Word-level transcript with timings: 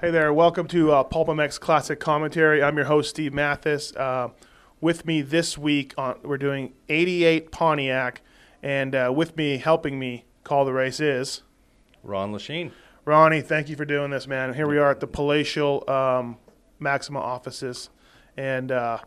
Hey 0.00 0.10
there, 0.10 0.32
welcome 0.32 0.66
to 0.68 0.92
uh, 0.92 1.04
PulpMX 1.04 1.58
Classic 1.58 1.98
Commentary. 1.98 2.62
I'm 2.62 2.76
your 2.76 2.84
host, 2.86 3.10
Steve 3.10 3.32
Matthes. 3.32 3.94
Uh, 3.96 4.28
with 4.80 5.06
me 5.06 5.22
this 5.22 5.56
week, 5.56 5.94
on, 5.96 6.18
we're 6.22 6.36
doing 6.36 6.74
88 6.88 7.50
Pontiac, 7.50 8.20
and 8.62 8.94
uh, 8.94 9.12
with 9.14 9.36
me, 9.36 9.56
helping 9.56 9.98
me 9.98 10.26
call 10.44 10.64
the 10.66 10.72
race 10.74 11.00
is 11.00 11.42
Ron 12.02 12.32
Lechien. 12.32 12.72
Ronnie. 13.06 13.40
Thank 13.40 13.68
you 13.68 13.76
for 13.76 13.84
doing 13.86 14.10
this, 14.10 14.26
man. 14.26 14.52
Here 14.52 14.68
we 14.68 14.78
are 14.78 14.90
at 14.90 15.00
the 15.00 15.06
Palatial 15.06 15.88
um, 15.88 16.36
Maxima 16.78 17.20
offices, 17.20 17.88
and 18.36 18.70
uh, 18.70 18.98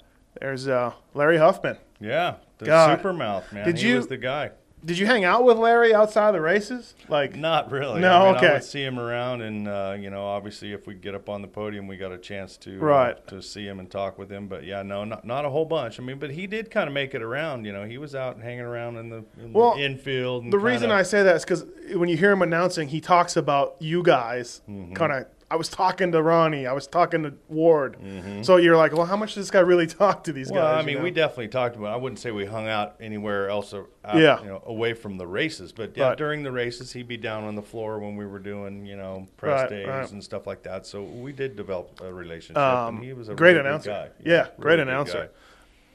there's 0.42 0.68
uh, 0.68 0.94
Larry 1.14 1.38
Huffman. 1.38 1.78
Yeah, 2.00 2.36
the 2.58 2.66
God. 2.66 2.98
super 2.98 3.14
mouth 3.14 3.52
man. 3.54 3.66
Did 3.66 3.78
he 3.78 3.90
you- 3.90 3.98
was 3.98 4.08
the 4.08 4.18
guy. 4.18 4.52
Did 4.84 4.98
you 4.98 5.06
hang 5.06 5.26
out 5.26 5.44
with 5.44 5.58
Larry 5.58 5.94
outside 5.94 6.30
of 6.30 6.34
the 6.34 6.42
races? 6.42 6.96
Like, 7.10 7.36
Not 7.36 7.70
really. 7.70 8.00
No, 8.00 8.12
I 8.14 8.26
mean, 8.28 8.36
okay. 8.38 8.48
I 8.48 8.54
would 8.54 8.64
see 8.64 8.82
him 8.84 8.98
around, 8.98 9.42
and 9.42 9.68
uh, 9.68 9.96
you 10.00 10.10
know, 10.10 10.26
obviously, 10.26 10.72
if 10.72 10.88
we 10.88 10.94
get 10.94 11.14
up 11.16 11.28
on 11.28 11.42
the 11.42 11.48
podium, 11.50 11.88
we 11.88 11.98
got 11.98 12.12
a 12.12 12.18
chance 12.18 12.56
to 12.58 12.78
uh, 12.78 12.86
Right. 12.86 13.28
to 13.28 13.42
see 13.42 13.66
him 13.68 13.80
and 13.80 13.90
talk 13.92 14.18
with 14.18 14.32
him. 14.32 14.48
But 14.48 14.64
yeah, 14.64 14.82
no, 14.84 15.04
not 15.04 15.26
not 15.26 15.44
a 15.46 15.50
whole 15.50 15.66
bunch. 15.66 16.00
I 16.00 16.04
mean, 16.04 16.18
but 16.18 16.32
he 16.32 16.48
did 16.48 16.72
kind 16.72 16.88
of 16.88 16.94
make 16.94 17.14
it 17.14 17.22
around. 17.22 17.66
You 17.66 17.74
know, 17.74 17.84
he 17.84 17.98
was 17.98 18.16
out 18.16 18.40
hanging 18.40 18.62
around 18.62 18.98
in 18.98 19.10
the, 19.10 19.26
in 19.42 19.52
Well, 19.54 19.76
the 19.76 19.84
infield. 19.84 20.46
And 20.46 20.54
The 20.54 20.60
reason 20.60 20.92
I 20.92 21.04
say 21.04 21.24
that 21.24 21.36
is 21.36 21.44
because 21.44 21.66
when 21.96 22.08
you 22.10 22.16
hear 22.18 22.32
him 22.32 22.42
announcing, 22.42 22.88
he 22.88 23.02
talks 23.02 23.36
about 23.36 23.76
you 23.80 24.02
guys. 24.02 24.62
Mm-hmm. 24.70 24.94
Kind 24.94 25.12
of, 25.12 25.26
I 25.52 25.56
was 25.56 25.68
talking 25.68 26.12
to 26.12 26.22
Ronnie, 26.22 26.68
I 26.68 26.74
was 26.74 26.86
talking 26.86 27.24
to 27.24 27.34
Ward. 27.48 27.98
Mm-hmm. 28.00 28.44
So 28.44 28.58
you're 28.58 28.78
like, 28.78 28.94
well, 28.94 29.08
how 29.08 29.16
much 29.18 29.34
does 29.34 29.46
this 29.48 29.52
guy 29.52 29.62
really 29.62 29.88
talk 30.02 30.24
to 30.26 30.32
these 30.32 30.52
Well, 30.52 30.62
guys? 30.62 30.76
I 30.78 30.80
you 30.82 30.86
mean, 30.86 30.98
know? 30.98 31.04
we 31.04 31.12
definitely 31.12 31.48
talked 31.48 31.76
about. 31.76 31.92
I 31.92 31.96
wouldn't 31.96 32.20
say 32.20 32.30
we 32.30 32.46
hung 32.46 32.68
out 32.68 32.96
anywhere 33.00 33.50
else, 33.50 33.74
out, 33.74 33.90
Yeah. 34.16 34.40
you 34.42 34.46
know, 34.48 34.62
away 34.68 34.94
from 34.94 35.18
the 35.18 35.26
races. 35.26 35.72
But 35.72 35.98
yeah, 35.98 36.10
Right. 36.10 36.18
during 36.18 36.44
the 36.44 36.52
races, 36.52 36.94
he'd 36.94 37.08
be 37.08 37.18
down 37.18 37.46
on 37.46 37.56
the 37.56 37.64
floor 37.64 37.98
when 37.98 38.16
we 38.16 38.28
were 38.28 38.38
doing, 38.38 38.86
you 38.86 38.96
know, 38.96 39.28
press 39.38 39.62
Right, 39.62 39.70
days 39.70 39.88
right. 39.88 40.12
and 40.12 40.24
stuff 40.24 40.46
like 40.46 40.62
that. 40.64 40.86
So 40.86 41.02
we 41.02 41.32
did 41.32 41.56
develop 41.56 42.00
a 42.02 42.14
relationship, 42.14 42.58
Um, 42.58 42.98
and 42.98 43.04
he 43.06 43.14
was 43.14 43.30
a 43.30 43.34
great 43.34 43.56
really 43.56 43.68
announcer. 43.68 43.90
guy. 43.90 44.10
Yeah, 44.24 44.50
great 44.60 44.74
really 44.74 44.78
good 44.78 44.88
announcer. 44.90 45.30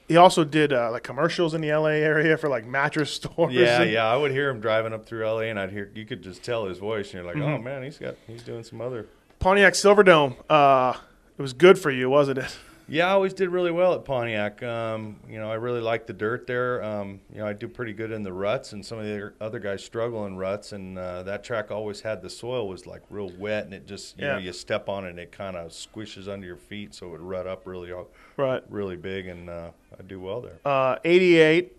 He 0.09 0.17
also 0.17 0.43
did 0.43 0.71
uh, 0.73 0.91
like 0.91 1.01
commercials 1.03 1.53
in 1.55 1.61
the 1.61 1.71
LA 1.71 1.91
area 2.03 2.37
for 2.37 2.47
like 2.49 2.65
mattress 2.67 3.09
stores. 3.13 3.53
Yeah, 3.53 3.81
and- 3.83 3.89
yeah. 3.91 4.05
I 4.05 4.17
would 4.17 4.31
hear 4.31 4.49
him 4.49 4.59
driving 4.59 4.91
up 4.93 5.05
through 5.05 5.25
LA, 5.25 5.43
and 5.49 5.57
I'd 5.59 5.71
hear 5.71 5.89
you 5.95 6.05
could 6.05 6.21
just 6.21 6.43
tell 6.43 6.65
his 6.65 6.77
voice, 6.77 7.05
and 7.13 7.13
you're 7.13 7.23
like, 7.23 7.35
Mm-hmm. 7.41 7.53
oh 7.53 7.57
man, 7.57 7.83
he's 7.83 7.97
got 7.97 8.15
he's 8.27 8.43
doing 8.43 8.63
some 8.63 8.81
other. 8.81 9.05
Pontiac 9.45 9.73
Silverdome. 9.73 10.35
Uh, 10.49 10.97
it 11.37 11.41
was 11.43 11.53
good 11.53 11.77
for 11.77 11.91
you, 11.91 12.09
wasn't 12.09 12.39
it? 12.39 12.57
Yeah, 12.87 13.05
I 13.05 13.11
always 13.11 13.31
did 13.31 13.49
really 13.49 13.69
well 13.69 13.93
at 13.93 14.03
Pontiac. 14.03 14.63
Um, 14.63 15.17
you 15.29 15.37
know, 15.37 15.51
I 15.51 15.53
really 15.53 15.81
like 15.81 16.07
the 16.07 16.13
dirt 16.13 16.47
there. 16.47 16.83
Um, 16.83 17.19
you 17.31 17.37
know, 17.37 17.45
I 17.45 17.53
do 17.53 17.67
pretty 17.67 17.93
good 17.93 18.11
in 18.11 18.23
the 18.23 18.33
ruts, 18.33 18.73
and 18.73 18.83
some 18.83 18.97
of 18.97 19.05
the 19.05 19.33
other 19.39 19.59
guys 19.59 19.83
struggle 19.83 20.25
in 20.25 20.35
ruts. 20.35 20.71
And 20.71 20.97
uh, 20.97 21.21
that 21.23 21.43
track 21.43 21.69
always 21.69 22.01
had 22.01 22.23
the 22.23 22.29
soil 22.31 22.67
was 22.67 22.87
like 22.87 23.03
real 23.11 23.29
wet, 23.37 23.65
and 23.65 23.73
it 23.75 23.85
just 23.85 24.17
you 24.17 24.25
Yeah. 24.25 24.31
know 24.33 24.39
you 24.39 24.51
step 24.51 24.89
on 24.89 25.05
it, 25.05 25.11
and 25.11 25.19
it 25.19 25.31
kind 25.31 25.55
of 25.55 25.69
squishes 25.69 26.27
under 26.27 26.47
your 26.47 26.57
feet, 26.57 26.95
so 26.95 27.05
it 27.05 27.09
would 27.11 27.21
rut 27.21 27.45
up 27.45 27.67
really, 27.67 27.93
Right. 28.37 28.63
really 28.67 28.95
big. 28.97 29.27
And 29.27 29.47
uh, 29.47 29.69
I 29.99 30.01
do 30.01 30.19
well 30.19 30.41
there. 30.41 30.59
Uh, 30.65 30.95
88. 31.05 31.71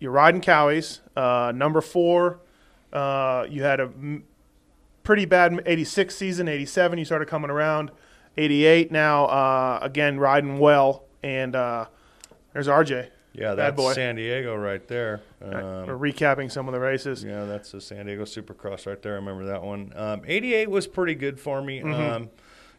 You're 0.00 0.10
riding 0.10 0.40
Cowies. 0.40 0.98
Uh, 1.16 1.52
number 1.54 1.80
four. 1.80 2.40
Uh, 2.92 3.46
you 3.48 3.62
had 3.62 3.78
a 3.78 3.90
pretty 5.06 5.24
bad 5.24 5.62
86 5.64 6.14
season. 6.14 6.48
87. 6.48 6.98
You 6.98 7.04
started 7.04 7.28
coming 7.28 7.50
around. 7.50 7.90
88 8.36 8.92
now. 8.92 9.24
Uh, 9.26 9.78
again 9.80 10.18
riding 10.18 10.58
well. 10.58 11.04
And 11.22 11.56
uh, 11.56 11.86
there's 12.52 12.66
RJ. 12.66 13.08
Yeah, 13.32 13.54
that's 13.54 13.76
boy. 13.76 13.92
San 13.92 14.16
Diego 14.16 14.56
right 14.56 14.86
there. 14.88 15.20
We're 15.40 15.82
Um, 15.82 15.88
recapping 16.00 16.50
some 16.50 16.68
of 16.68 16.72
the 16.74 16.80
races. 16.80 17.22
Yeah, 17.22 17.44
that's 17.44 17.70
the 17.72 17.80
San 17.80 18.06
Diego 18.06 18.24
Supercross 18.24 18.86
right 18.86 19.00
there. 19.00 19.12
I 19.12 19.16
remember 19.16 19.44
that 19.46 19.62
one. 19.62 19.92
Um, 19.94 20.22
88 20.26 20.70
was 20.70 20.86
pretty 20.86 21.14
good 21.14 21.38
for 21.38 21.60
me. 21.62 21.80
Mm-hmm. 21.80 21.92
Um, 21.92 22.30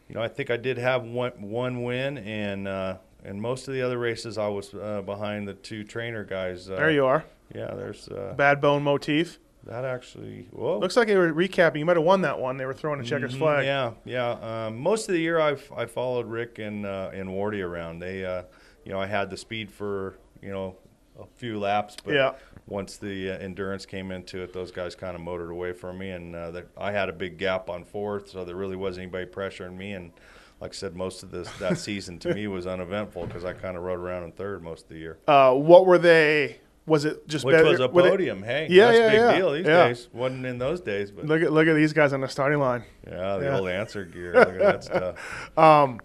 you 0.08 0.14
know, 0.16 0.22
I 0.22 0.26
think 0.28 0.50
I 0.50 0.56
did 0.56 0.78
have 0.78 1.04
one, 1.04 1.32
one 1.42 1.82
win, 1.84 2.18
and 2.18 2.66
uh, 2.66 2.96
and 3.24 3.40
most 3.40 3.68
of 3.68 3.74
the 3.74 3.82
other 3.82 3.98
races 3.98 4.36
I 4.36 4.48
was 4.48 4.74
uh, 4.74 5.02
behind 5.02 5.46
the 5.46 5.54
two 5.54 5.84
trainer 5.84 6.24
guys. 6.24 6.68
Uh, 6.68 6.74
There 6.76 6.90
you 6.90 7.04
are. 7.06 7.24
Yeah, 7.54 7.74
there's 7.74 8.08
uh, 8.08 8.34
Bad 8.36 8.60
bone 8.60 8.82
motif. 8.82 9.38
That 9.68 9.84
actually. 9.84 10.48
Whoa. 10.50 10.78
Looks 10.78 10.96
like 10.96 11.06
they 11.08 11.16
were 11.16 11.32
recapping. 11.32 11.78
You 11.78 11.84
might 11.86 11.96
have 11.96 12.04
won 12.04 12.22
that 12.22 12.38
one. 12.38 12.56
They 12.56 12.66
were 12.66 12.74
throwing 12.74 13.00
a 13.00 13.04
checkers 13.04 13.34
Mhm, 13.34 13.38
flag. 13.38 13.64
Yeah, 13.64 13.92
yeah. 14.04 14.66
Um, 14.66 14.78
most 14.78 15.08
of 15.08 15.12
the 15.14 15.20
year 15.20 15.38
I've 15.40 15.70
I 15.76 15.86
followed 15.86 16.26
Rick 16.26 16.58
and 16.58 16.84
uh, 16.84 17.10
and 17.14 17.28
Wardy 17.30 17.64
around. 17.64 18.00
They, 18.00 18.24
uh, 18.24 18.42
you 18.84 18.92
know, 18.92 19.00
I 19.00 19.06
had 19.06 19.30
the 19.30 19.36
speed 19.36 19.70
for 19.70 20.16
you 20.42 20.50
know 20.50 20.76
a 21.20 21.26
few 21.36 21.58
laps, 21.58 21.96
but 22.04 22.14
Yeah. 22.14 22.32
once 22.66 22.96
the 22.96 23.30
uh, 23.32 23.38
endurance 23.38 23.84
came 23.86 24.10
into 24.12 24.40
it, 24.42 24.52
those 24.52 24.70
guys 24.70 24.94
kind 24.94 25.14
of 25.16 25.20
motored 25.20 25.50
away 25.50 25.72
from 25.72 25.98
me, 25.98 26.10
and 26.10 26.34
uh, 26.36 26.62
I 26.76 26.92
had 26.92 27.08
a 27.08 27.12
big 27.12 27.38
gap 27.38 27.68
on 27.70 27.84
fourth, 27.84 28.28
so 28.30 28.44
there 28.44 28.54
really 28.56 28.76
wasn't 28.76 29.02
anybody 29.02 29.26
pressuring 29.26 29.76
me. 29.76 29.92
And 29.94 30.12
like 30.60 30.70
I 30.70 30.74
said, 30.74 30.94
most 30.96 31.22
of 31.24 31.30
this 31.32 31.48
that 31.58 31.76
season 31.78 32.18
to 32.20 32.32
me 32.34 32.46
was 32.46 32.66
uneventful 32.66 33.26
because 33.26 33.44
I 33.44 33.52
kind 33.52 33.76
of 33.76 33.82
rode 33.82 33.98
around 33.98 34.22
in 34.24 34.32
third 34.32 34.62
most 34.62 34.84
of 34.84 34.88
the 34.90 34.98
year, 34.98 35.18
Uh, 35.26 35.52
what 35.54 35.86
were 35.86 35.98
they? 35.98 36.60
Was 36.88 37.04
it 37.04 37.28
just 37.28 37.44
which 37.44 37.52
better? 37.54 37.68
was 37.68 37.80
a 37.80 37.88
podium. 37.88 38.42
hey, 38.42 38.66
Yeah, 38.70 38.86
that's 38.86 38.98
yeah, 38.98 39.04
a 39.04 39.10
big 39.10 39.18
yeah. 39.20 39.36
deal 39.36 39.52
these 39.52 39.66
Yeah. 39.66 39.86
days. 39.88 40.08
wasn't 40.12 40.46
in 40.46 40.58
those 40.58 40.80
days, 40.80 41.10
but 41.10 41.26
look 41.26 41.42
at 41.42 41.52
look 41.52 41.68
at 41.68 41.74
these 41.74 41.92
guys 41.92 42.12
on 42.12 42.20
the 42.22 42.28
starting 42.28 42.58
line. 42.58 42.82
yeah, 43.06 43.36
the 43.36 43.44
Yeah. 43.44 43.58
old 43.58 43.68
answer 43.68 44.04
gear. 44.04 44.32
Look 44.34 44.48
at 44.48 44.58
that 44.58 44.84
stuff. 44.84 45.16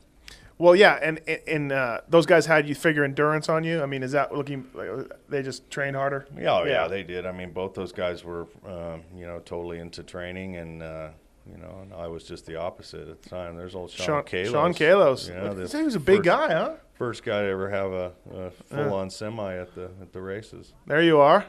Well, 0.59 0.75
yeah, 0.75 0.99
and 1.01 1.19
and 1.47 1.71
uh, 1.71 2.01
those 2.07 2.25
guys 2.27 2.45
had 2.45 2.69
you 2.69 2.75
figure 2.75 3.03
endurance 3.03 3.49
on 3.49 3.63
you. 3.63 3.81
I 3.81 3.85
mean, 3.87 4.03
is 4.03 4.11
that 4.11 4.33
looking? 4.33 4.65
Like, 4.73 4.87
they 5.27 5.41
just 5.41 5.69
trained 5.71 5.95
harder. 5.95 6.27
Yeah, 6.37 6.59
oh, 6.59 6.63
yeah, 6.63 6.83
Yeah. 6.83 6.87
they 6.87 7.01
did. 7.03 7.25
I 7.25 7.31
mean, 7.31 7.51
both 7.51 7.73
those 7.73 7.91
guys 7.91 8.23
were, 8.23 8.45
um, 8.65 9.01
you 9.15 9.25
know, 9.25 9.39
totally 9.43 9.79
into 9.79 10.03
training, 10.03 10.55
and 10.57 10.83
uh, 10.83 11.09
you 11.49 11.57
know, 11.57 11.79
and 11.81 11.93
I 11.93 12.07
was 12.07 12.23
just 12.23 12.45
the 12.45 12.55
opposite 12.55 13.07
at 13.07 13.21
the 13.21 13.29
time. 13.29 13.55
There's 13.57 13.75
old 13.75 13.91
Sean, 13.91 14.05
Sean 14.05 14.23
Kalos. 14.23 14.51
Sean 14.51 14.73
Kalos. 14.73 15.29
Yeah, 15.29 15.49
Look, 15.49 15.69
the 15.69 15.77
he 15.77 15.83
was 15.83 15.95
a 15.95 15.99
big 15.99 16.17
first- 16.17 16.25
guy, 16.25 16.53
huh? 16.53 16.73
First 16.93 17.23
guy 17.23 17.41
to 17.41 17.47
ever 17.47 17.69
have 17.69 17.91
a, 17.91 18.11
a 18.33 18.51
full-on 18.51 19.09
semi 19.09 19.55
at 19.57 19.73
the 19.75 19.89
at 20.01 20.13
the 20.13 20.21
races. 20.21 20.73
There 20.85 21.01
you 21.01 21.19
are, 21.19 21.45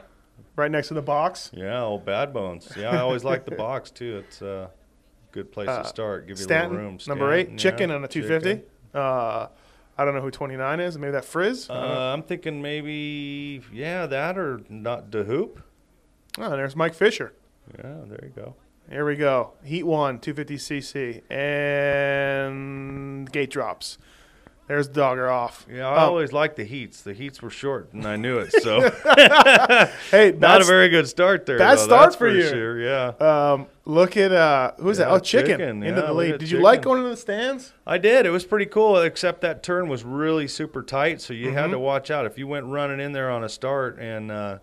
right 0.55 0.71
next 0.71 0.87
to 0.89 0.95
the 0.95 1.01
box. 1.03 1.51
Yeah, 1.53 1.83
old 1.83 2.03
Bad 2.03 2.33
Bones. 2.33 2.69
Yeah, 2.75 2.89
I 2.89 2.97
always 2.99 3.23
like 3.23 3.45
the 3.45 3.55
box 3.55 3.91
too. 3.91 4.23
It's 4.25 4.41
a 4.41 4.71
good 5.31 5.51
place 5.51 5.69
Uh, 5.69 5.83
to 5.83 5.87
start. 5.87 6.27
Give 6.27 6.37
you 6.39 6.41
a 6.41 6.45
Stanton, 6.45 6.71
little 6.71 6.85
room. 6.91 6.99
number 7.07 7.31
eight, 7.31 7.43
Stanton, 7.45 7.57
chicken 7.59 7.89
yeah, 7.91 7.95
on 7.95 8.03
a 8.03 8.07
250. 8.07 8.49
chicken. 8.61 8.69
Uh, 8.99 9.47
I 9.97 10.03
don't 10.03 10.15
know 10.15 10.21
who 10.21 10.31
29 10.31 10.79
is. 10.81 10.97
Maybe 10.97 11.11
that 11.11 11.23
Frizz. 11.25 11.69
Uh, 11.69 11.73
know. 11.73 11.99
I'm 12.13 12.23
thinking 12.23 12.61
maybe 12.61 13.61
yeah, 13.71 14.07
that 14.07 14.37
or 14.37 14.61
not 14.67 15.11
the 15.11 15.23
hoop. 15.23 15.61
oh, 16.39 16.49
there's 16.49 16.75
Mike 16.75 16.95
Fisher. 16.95 17.33
Yeah, 17.77 17.97
there 18.07 18.19
you 18.23 18.33
go. 18.35 18.55
Here 18.89 19.05
we 19.05 19.15
go. 19.15 19.53
Heat 19.63 19.83
one, 19.83 20.19
250cc, 20.19 21.23
and 22.19 23.31
gate 23.31 23.49
drops. 23.49 23.97
There's 24.67 24.87
Dogger 24.87 25.29
off. 25.29 25.67
Yeah, 25.71 25.87
I 25.87 26.03
Oh, 26.03 26.07
always 26.07 26.33
liked 26.33 26.55
the 26.55 26.63
heats. 26.63 27.01
The 27.03 27.13
heats 27.13 27.39
were 27.39 27.51
short, 27.51 27.93
and 27.93 28.03
I 28.07 28.15
knew 28.15 28.39
it. 28.39 28.51
So 28.63 28.81
hey, 30.11 30.31
not 30.35 30.61
a 30.61 30.63
very 30.65 30.89
good 30.89 31.07
start 31.07 31.45
there. 31.45 31.59
bad 31.59 31.77
though, 31.77 31.83
start 31.83 32.01
that's 32.05 32.15
for 32.15 32.29
you. 32.29 32.47
Sure, 32.47 32.81
yeah. 32.81 33.07
um, 33.19 33.67
look 33.85 34.17
at 34.17 34.31
uh, 34.31 34.71
who's 34.79 34.97
that? 34.97 35.09
Oh, 35.09 35.19
chicken, 35.19 35.59
Chicken, 35.59 35.83
into 35.83 36.01
yeah, 36.01 36.07
the 36.07 36.13
lead. 36.13 36.39
Did 36.39 36.49
you 36.49 36.61
like 36.61 36.81
going 36.81 36.97
into 36.97 37.11
the 37.11 37.17
stands? 37.17 37.73
I 37.85 37.99
did. 37.99 38.25
It 38.25 38.31
was 38.31 38.43
pretty 38.43 38.65
cool, 38.65 38.97
except 38.97 39.41
that 39.41 39.61
turn 39.61 39.87
was 39.87 40.03
really 40.03 40.47
super 40.47 40.81
tight, 40.81 41.21
so 41.21 41.33
you 41.33 41.47
Mm-hmm. 41.49 41.57
had 41.57 41.67
to 41.71 41.79
watch 41.79 42.09
out. 42.09 42.25
If 42.25 42.39
you 42.39 42.47
went 42.47 42.65
running 42.65 42.99
in 42.99 43.11
there 43.11 43.29
on 43.29 43.43
a 43.43 43.49
start 43.49 43.99
and 43.99 44.31
uh, 44.31 44.57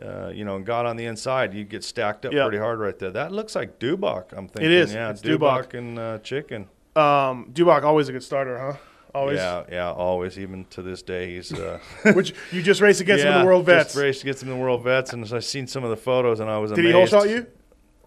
uh, 0.00 0.28
you 0.28 0.44
know 0.44 0.56
and 0.56 0.64
got 0.64 0.86
on 0.86 0.96
the 0.96 1.04
inside, 1.06 1.52
you'd 1.54 1.68
get 1.68 1.84
stacked 1.84 2.24
up 2.26 2.32
Yeah. 2.32 2.44
pretty 2.44 2.58
hard 2.58 2.78
right 2.78 2.98
there. 2.98 3.10
That 3.10 3.32
looks 3.32 3.54
like 3.54 3.78
Dubach. 3.78 4.32
I'm 4.36 4.48
thinking. 4.48 4.70
is. 4.72 4.94
Yeah, 4.94 5.10
It's 5.10 5.20
Dubach. 5.22 5.74
and 5.74 5.98
uh, 5.98 6.18
Chicken. 6.18 6.68
Um, 6.96 7.50
Dubach 7.52 7.82
always 7.82 8.08
a 8.08 8.12
good 8.12 8.22
starter, 8.22 8.58
huh? 8.58 8.76
Always. 9.14 9.36
Yeah, 9.36 9.64
yeah. 9.70 9.92
Always, 9.92 10.38
even 10.38 10.64
to 10.70 10.80
this 10.82 11.02
day, 11.02 11.34
he's. 11.34 11.52
Uh, 11.52 11.78
Which 12.14 12.32
you 12.50 12.62
just 12.62 12.80
raced 12.80 13.00
against 13.02 13.24
him 13.24 13.32
in 13.34 13.40
the 13.40 13.44
World 13.46 13.66
Vets. 13.66 13.92
Just 13.92 14.02
raced 14.02 14.22
against 14.22 14.42
him 14.42 14.48
in 14.50 14.56
the 14.58 14.62
World 14.62 14.82
Vets, 14.84 15.12
and 15.12 15.24
I've 15.32 15.44
seen 15.44 15.66
some 15.66 15.84
of 15.84 15.90
the 15.90 15.96
photos, 15.96 16.40
and 16.40 16.48
I 16.50 16.56
was 16.58 16.70
Did 16.70 16.78
amazed. 16.86 16.94
he 16.94 16.98
whole 16.98 17.06
shot 17.06 17.28
you? 17.28 17.46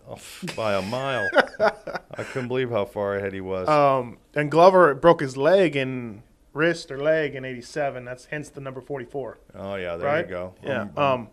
Oh, 0.09 0.17
by 0.55 0.73
a 0.75 0.81
mile. 0.83 1.27
I 2.15 2.23
couldn't 2.23 2.47
believe 2.47 2.69
how 2.71 2.85
far 2.85 3.15
ahead 3.17 3.33
he 3.33 3.41
was. 3.41 3.67
Um, 3.67 4.17
and 4.35 4.49
Glover 4.51 4.93
broke 4.95 5.21
his 5.21 5.35
leg 5.37 5.75
in 5.75 6.21
wrist 6.53 6.91
or 6.91 6.97
leg 7.01 7.35
in 7.35 7.43
'87. 7.45 8.05
That's 8.05 8.25
hence 8.25 8.49
the 8.49 8.61
number 8.61 8.81
44. 8.81 9.37
oh 9.55 9.75
yeah, 9.75 9.95
there 9.97 10.07
right? 10.07 10.25
you 10.25 10.29
go. 10.31 10.53
Yeah. 10.63 10.81
Um, 10.95 10.97
Um, 10.97 11.27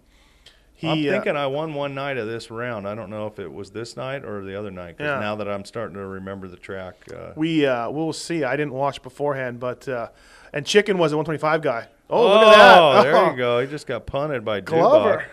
he. 0.82 1.08
I'm 1.08 1.14
uh, 1.14 1.16
thinking 1.18 1.36
I 1.36 1.46
won 1.46 1.74
one 1.74 1.94
night 1.94 2.16
of 2.18 2.26
this 2.26 2.50
round. 2.50 2.86
I 2.86 2.94
don't 2.94 3.10
know 3.10 3.26
if 3.26 3.38
it 3.38 3.52
was 3.52 3.70
this 3.70 3.96
night 3.96 4.24
or 4.24 4.44
the 4.44 4.58
other 4.58 4.70
night. 4.70 4.98
'cause 4.98 5.06
Yeah. 5.06 5.18
now 5.20 5.34
that 5.36 5.48
I'm 5.48 5.64
starting 5.64 5.94
to 5.96 6.04
remember 6.06 6.48
the 6.48 6.56
track, 6.56 6.94
uh, 7.14 7.32
we 7.36 7.66
uh, 7.66 7.90
we'll 7.90 8.12
see. 8.12 8.44
I 8.44 8.56
didn't 8.56 8.74
watch 8.74 9.02
beforehand, 9.02 9.58
but 9.60 9.88
uh, 9.88 10.08
and 10.52 10.66
Chicken 10.66 10.98
was 10.98 11.12
a 11.12 11.16
125 11.16 11.62
guy. 11.62 11.88
Oh, 12.10 12.22
look 12.28 12.42
at 12.42 12.54
that! 12.56 12.78
Oh, 12.78 13.02
there 13.02 13.30
you 13.30 13.36
go. 13.36 13.60
He 13.60 13.66
just 13.66 13.86
got 13.86 14.04
punted 14.06 14.44
by 14.44 14.60
Glover. 14.60 15.16
Dubach. 15.18 15.22
I 15.22 15.26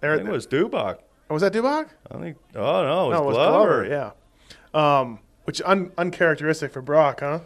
There, 0.00 0.16
think 0.16 0.28
it 0.28 0.32
was 0.32 0.46
Dubach. 0.46 0.98
was 1.28 1.42
that 1.42 1.52
Dubach? 1.52 1.88
I 2.10 2.18
think. 2.18 2.36
Oh 2.54 2.82
no, 2.84 3.04
it 3.04 3.08
was, 3.08 3.12
no, 3.18 3.22
it 3.22 3.26
was 3.26 3.36
Glover. 3.36 3.86
Glover. 3.86 4.12
Yeah. 4.74 5.00
Um, 5.00 5.20
which 5.44 5.62
un- 5.64 5.92
uncharacteristic 5.96 6.72
for 6.72 6.82
Broc, 6.82 7.20
huh? 7.20 7.38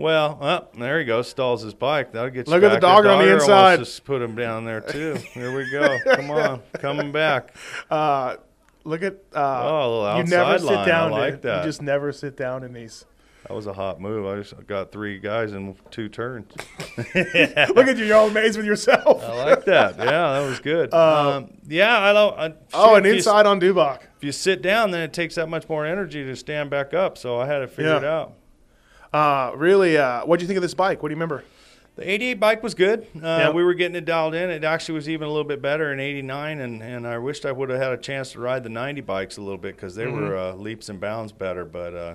Well, 0.00 0.38
uh, 0.40 0.60
there 0.78 0.98
he 0.98 1.04
goes. 1.04 1.28
Stalls 1.28 1.62
his 1.62 1.74
bike. 1.74 2.12
That'll 2.12 2.30
get 2.30 2.46
you 2.46 2.52
Look 2.54 2.62
at 2.62 2.72
the 2.72 2.80
dog 2.80 3.04
on 3.06 3.18
the 3.24 3.34
inside. 3.34 3.80
Just 3.80 4.04
put 4.04 4.22
him 4.22 4.34
down 4.34 4.64
there 4.64 4.80
too. 4.80 5.14
Here 5.32 5.54
we 5.54 5.70
go. 5.70 5.98
Come 6.14 6.30
on, 6.30 6.62
coming 6.74 7.12
back. 7.12 7.54
Uh, 7.90 8.36
look 8.84 9.02
at 9.02 9.14
uh, 9.34 9.62
Oh, 9.64 9.78
a 9.78 9.88
little 10.02 10.16
you 10.18 10.24
never 10.24 10.58
sit 10.58 10.66
line. 10.66 10.78
I 10.78 10.86
down. 10.86 11.10
like 11.10 11.42
that. 11.42 11.58
You 11.64 11.68
just 11.68 11.82
never 11.82 12.12
sit 12.12 12.36
down 12.36 12.64
in 12.64 12.72
these. 12.72 13.04
That 13.46 13.54
was 13.54 13.66
a 13.66 13.72
hot 13.72 14.00
move. 14.00 14.26
I 14.26 14.36
just 14.42 14.66
got 14.66 14.92
three 14.92 15.18
guys 15.18 15.52
in 15.52 15.74
two 15.90 16.08
turns. 16.08 16.50
Look 16.96 17.16
at 17.16 17.96
you, 17.96 18.04
you're 18.04 18.16
all 18.16 18.28
amazed 18.28 18.56
with 18.56 18.66
yourself. 18.66 19.22
I 19.24 19.44
like 19.50 19.64
that. 19.64 19.96
Yeah, 19.98 20.04
that 20.40 20.46
was 20.48 20.60
good. 20.60 20.92
um, 20.94 21.50
yeah, 21.66 21.98
I 22.00 22.12
don't. 22.12 22.38
I, 22.38 22.54
oh, 22.74 22.88
shit, 22.88 22.96
and 22.98 23.06
you- 23.06 23.12
inside 23.14 23.46
on 23.46 23.60
Dubach. 23.60 24.00
If 24.16 24.24
you 24.24 24.32
sit 24.32 24.60
down, 24.62 24.90
then 24.90 25.00
it 25.02 25.12
takes 25.12 25.34
that 25.36 25.48
much 25.48 25.68
more 25.68 25.84
energy 25.86 26.22
to 26.24 26.36
stand 26.36 26.70
back 26.70 26.92
up. 26.94 27.16
So 27.18 27.38
I 27.40 27.46
had 27.46 27.58
to 27.60 27.66
figure 27.68 27.92
Yeah. 27.92 27.96
it 27.98 28.04
out. 28.04 28.32
Uh, 29.12 29.52
really, 29.56 29.96
uh, 29.98 30.24
what 30.24 30.38
do 30.38 30.44
you 30.44 30.46
think 30.46 30.56
of 30.56 30.62
this 30.62 30.74
bike? 30.74 31.02
What 31.02 31.08
do 31.08 31.12
you 31.12 31.16
remember? 31.16 31.44
The 31.96 32.08
88 32.08 32.34
bike 32.34 32.62
was 32.62 32.74
good. 32.74 33.00
Uh, 33.16 33.18
Yeah. 33.22 33.50
We 33.50 33.64
were 33.64 33.74
getting 33.74 33.96
it 33.96 34.04
dialed 34.04 34.34
in. 34.34 34.48
It 34.50 34.62
actually 34.64 34.94
was 34.94 35.08
even 35.08 35.26
a 35.26 35.30
little 35.30 35.44
bit 35.48 35.60
better 35.60 35.92
in 35.92 35.98
89, 36.00 36.60
and, 36.60 36.82
and 36.82 37.06
I 37.06 37.18
wished 37.18 37.44
I 37.44 37.52
would 37.52 37.68
have 37.70 37.80
had 37.80 37.92
a 37.92 37.96
chance 37.96 38.32
to 38.32 38.40
ride 38.40 38.62
the 38.62 38.68
90 38.70 39.00
bikes 39.02 39.36
a 39.36 39.42
little 39.42 39.58
bit 39.58 39.74
because 39.76 39.94
they 39.96 40.06
were 40.06 40.36
uh, 40.36 40.54
leaps 40.54 40.88
and 40.88 41.00
bounds 41.00 41.32
better. 41.32 41.64
But 41.64 41.94
uh, 41.94 42.14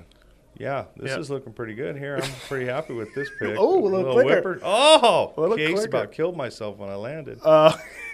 yeah, 0.57 0.86
this 0.95 0.95
Mm-hmm. 0.95 1.07
Yeah. 1.07 1.19
is 1.19 1.30
looking 1.30 1.51
pretty 1.53 1.74
good 1.75 1.97
here. 1.97 2.18
I'm 2.24 2.31
pretty 2.47 2.65
happy 2.68 2.94
with 2.94 3.13
this 3.13 3.30
pick. 3.39 3.57
Oh, 3.59 3.83
a 3.83 3.86
little 3.86 4.13
quicker. 4.13 4.36
whipper. 4.53 4.59
Oh, 4.63 5.33
A 5.36 5.42
little 5.42 5.57
case 5.57 5.74
quicker. 5.74 5.88
about 5.89 6.12
killed 6.13 6.38
myself 6.38 6.77
when 6.77 6.89
I 6.89 6.95
landed. 6.95 7.39
Uh, 7.44 7.75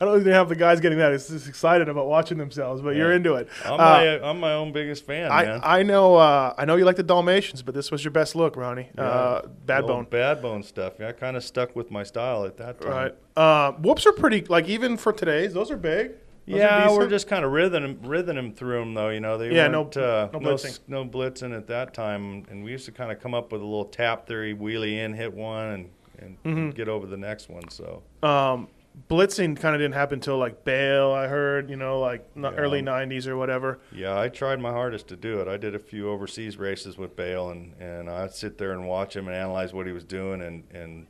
I 0.00 0.04
don't 0.04 0.20
even 0.20 0.32
have 0.32 0.48
the 0.48 0.56
guys 0.56 0.80
getting 0.80 0.98
that. 0.98 1.12
It's 1.12 1.28
just 1.28 1.48
excited 1.48 1.88
about 1.88 2.06
watching 2.06 2.38
themselves, 2.38 2.82
but 2.82 2.96
you're 2.96 3.12
into 3.12 3.34
it. 3.34 3.48
I'm, 3.64 3.72
Uh, 3.74 3.76
my, 3.76 4.20
I'm 4.22 4.40
my 4.40 4.52
own 4.54 4.72
biggest 4.72 5.04
fan, 5.06 5.28
man. 5.28 5.60
I, 5.62 5.80
I 5.80 5.82
know 5.82 6.16
uh, 6.16 6.54
I 6.58 6.64
know 6.64 6.76
you 6.76 6.84
like 6.84 6.96
the 6.96 7.02
Dalmatians, 7.02 7.62
but 7.62 7.74
this 7.74 7.90
was 7.90 8.04
your 8.04 8.10
best 8.12 8.34
look, 8.34 8.56
Ronnie. 8.56 8.88
Uh, 8.96 9.42
bad 9.66 9.86
bone. 9.86 10.06
Bad 10.10 10.42
bone 10.42 10.62
stuff. 10.62 10.94
Yeah, 11.00 11.08
I 11.08 11.12
kind 11.12 11.36
of 11.36 11.44
stuck 11.44 11.74
with 11.76 11.90
my 11.90 12.02
style 12.02 12.44
at 12.44 12.56
that 12.58 12.80
time. 12.80 12.90
Right. 12.90 13.14
Uh, 13.36 13.72
whoops 13.72 14.06
are 14.06 14.12
pretty 14.12 14.42
like 14.42 14.68
even 14.68 14.96
for 14.96 15.12
today's. 15.12 15.54
Those 15.54 15.70
are 15.70 15.76
big. 15.76 16.12
Those 16.48 16.58
Yeah, 16.58 16.90
we're 16.90 17.08
just 17.08 17.28
kind 17.28 17.44
of 17.44 17.52
rhything 17.52 18.00
rhything 18.02 18.34
them 18.34 18.52
through 18.52 18.80
them 18.80 18.94
though. 18.94 19.10
You 19.10 19.20
know, 19.20 19.38
they 19.38 19.54
Yeah, 19.54 19.68
no- 19.68 19.82
uh, 19.84 20.28
no 20.32 20.38
no 20.40 20.50
blitzing. 20.50 20.64
s- 20.66 20.80
no 20.88 21.04
blitzing 21.04 21.56
at 21.56 21.66
that 21.68 21.94
time, 21.94 22.44
and 22.50 22.64
we 22.64 22.72
used 22.72 22.86
to 22.86 22.92
kind 22.92 23.12
of 23.12 23.20
come 23.20 23.34
up 23.34 23.52
with 23.52 23.60
a 23.60 23.64
little 23.64 23.84
tap 23.84 24.26
theory, 24.26 24.54
wheelie 24.54 24.94
in, 24.98 25.12
hit 25.14 25.32
one, 25.32 25.66
and 25.66 25.90
and 26.18 26.42
Mm-hmm. 26.44 26.70
get 26.70 26.88
over 26.88 27.06
the 27.06 27.16
next 27.16 27.48
one. 27.48 27.68
So 27.70 28.02
um, 28.22 28.68
blitzing 29.08 29.58
kind 29.58 29.74
of 29.74 29.80
didn't 29.80 29.94
happen 29.94 30.14
until 30.14 30.38
like 30.38 30.64
Bayle. 30.64 31.12
I 31.12 31.26
heard 31.26 31.70
you 31.70 31.76
know 31.76 32.00
like 32.00 32.28
Yeah. 32.36 32.52
early 32.56 32.82
'90s 32.82 33.26
or 33.26 33.36
whatever. 33.36 33.78
yeah, 33.92 34.18
I 34.18 34.28
tried 34.28 34.60
my 34.60 34.70
hardest 34.72 35.08
to 35.08 35.16
do 35.16 35.40
it. 35.40 35.48
I 35.48 35.56
did 35.56 35.74
a 35.74 35.78
few 35.78 36.08
overseas 36.10 36.56
races 36.56 36.98
with 36.98 37.16
Bayle, 37.16 37.50
and 37.50 37.74
and 37.80 38.10
I'd 38.10 38.32
sit 38.34 38.58
there 38.58 38.72
and 38.72 38.86
watch 38.86 39.16
him 39.16 39.26
and 39.28 39.36
analyze 39.36 39.72
what 39.72 39.86
he 39.86 39.92
was 39.92 40.04
doing, 40.04 40.42
and 40.42 40.64
and 40.72 41.06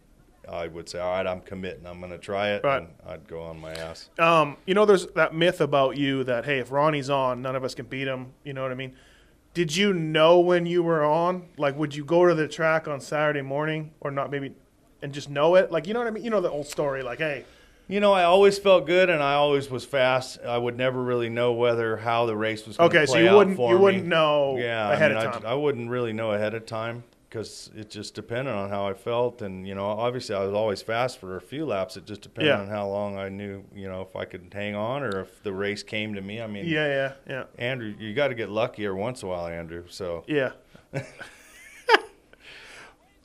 I 0.48 0.66
would 0.66 0.88
say, 0.88 0.98
all 0.98 1.12
right, 1.12 1.26
I'm 1.26 1.40
committing, 1.42 1.86
I'm 1.86 2.00
going 2.00 2.10
to 2.10 2.18
try 2.18 2.50
it, 2.50 2.64
Right. 2.64 2.78
and 2.82 2.88
I'd 3.06 3.28
go 3.28 3.40
on 3.42 3.60
my 3.60 3.72
ass. 3.72 4.08
Um, 4.18 4.56
you 4.66 4.74
know, 4.74 4.84
there's 4.84 5.06
that 5.08 5.32
myth 5.32 5.60
about 5.60 5.96
you 5.96 6.24
that 6.24 6.44
hey, 6.44 6.58
if 6.58 6.72
Ronnie's 6.72 7.08
on, 7.08 7.40
none 7.40 7.54
of 7.54 7.62
us 7.62 7.74
can 7.74 7.86
beat 7.86 8.08
him. 8.08 8.32
You 8.42 8.52
know 8.52 8.62
what 8.62 8.72
I 8.72 8.74
mean? 8.74 8.96
Did 9.54 9.76
you 9.76 9.92
know 9.92 10.40
when 10.40 10.66
you 10.66 10.82
were 10.82 11.04
on? 11.04 11.48
Like, 11.56 11.76
would 11.76 11.94
you 11.94 12.04
go 12.04 12.26
to 12.26 12.34
the 12.34 12.48
track 12.48 12.88
on 12.88 13.00
Saturday 13.00 13.42
morning 13.42 13.92
or 14.00 14.10
not? 14.10 14.30
Maybe, 14.30 14.52
and 15.02 15.12
just 15.12 15.28
know 15.30 15.54
it. 15.56 15.70
Like, 15.70 15.86
you 15.86 15.94
know 15.94 16.00
what 16.00 16.06
I 16.08 16.10
mean? 16.12 16.24
You 16.24 16.30
know 16.30 16.40
the 16.40 16.50
old 16.50 16.66
story. 16.66 17.02
Like, 17.02 17.18
hey, 17.18 17.44
You 17.90 17.98
know, 17.98 18.12
I 18.12 18.22
always 18.22 18.56
felt 18.56 18.86
good, 18.86 19.10
and 19.10 19.20
I 19.20 19.34
always 19.34 19.68
was 19.68 19.84
fast. 19.84 20.38
I 20.46 20.56
would 20.56 20.76
never 20.76 21.02
really 21.02 21.28
know 21.28 21.52
whether 21.52 21.96
how 21.96 22.24
the 22.26 22.36
race 22.36 22.64
was 22.64 22.76
going 22.76 22.88
to 22.90 22.96
okay, 22.98 23.06
play 23.06 23.18
so 23.18 23.22
you 23.24 23.30
out 23.30 23.36
wouldn't 23.38 23.56
for 23.56 23.72
you 23.72 23.78
me. 23.78 23.82
wouldn't 23.84 24.06
know 24.06 24.56
yeah, 24.58 24.92
ahead 24.92 25.10
I 25.10 25.18
mean, 25.18 25.26
of 25.26 25.32
time. 25.34 25.46
I, 25.46 25.54
wouldn't 25.54 25.90
really 25.90 26.12
know 26.12 26.30
ahead 26.30 26.54
of 26.54 26.66
time 26.66 27.02
because 27.28 27.68
it 27.76 27.90
just 27.90 28.14
depended 28.14 28.54
on 28.54 28.70
how 28.70 28.86
I 28.86 28.94
felt, 28.94 29.42
and 29.42 29.66
you 29.66 29.74
know, 29.74 29.86
obviously 29.86 30.36
I 30.36 30.44
was 30.44 30.54
always 30.54 30.82
fast 30.82 31.18
for 31.18 31.36
a 31.36 31.40
few 31.40 31.66
laps. 31.66 31.96
It 31.96 32.06
just 32.06 32.20
depended 32.20 32.50
Yeah. 32.50 32.60
on 32.60 32.68
how 32.68 32.86
long 32.86 33.18
I 33.18 33.28
knew, 33.28 33.64
you 33.74 33.88
know, 33.88 34.02
if 34.02 34.14
I 34.14 34.24
could 34.24 34.48
hang 34.52 34.76
on 34.76 35.02
or 35.02 35.22
if 35.22 35.42
the 35.42 35.52
race 35.52 35.82
came 35.82 36.14
to 36.14 36.20
me. 36.20 36.40
I 36.40 36.46
mean, 36.46 36.66
yeah, 36.66 36.86
yeah, 36.86 37.12
yeah, 37.28 37.44
Andrew, 37.58 37.92
you 37.98 38.14
got 38.14 38.28
to 38.28 38.34
get 38.36 38.50
lucky 38.50 38.86
every 38.86 39.00
once 39.00 39.22
in 39.22 39.28
a 39.28 39.32
while, 39.32 39.48
Andrew. 39.48 39.84
So. 39.88 40.22
yeah. 40.28 40.52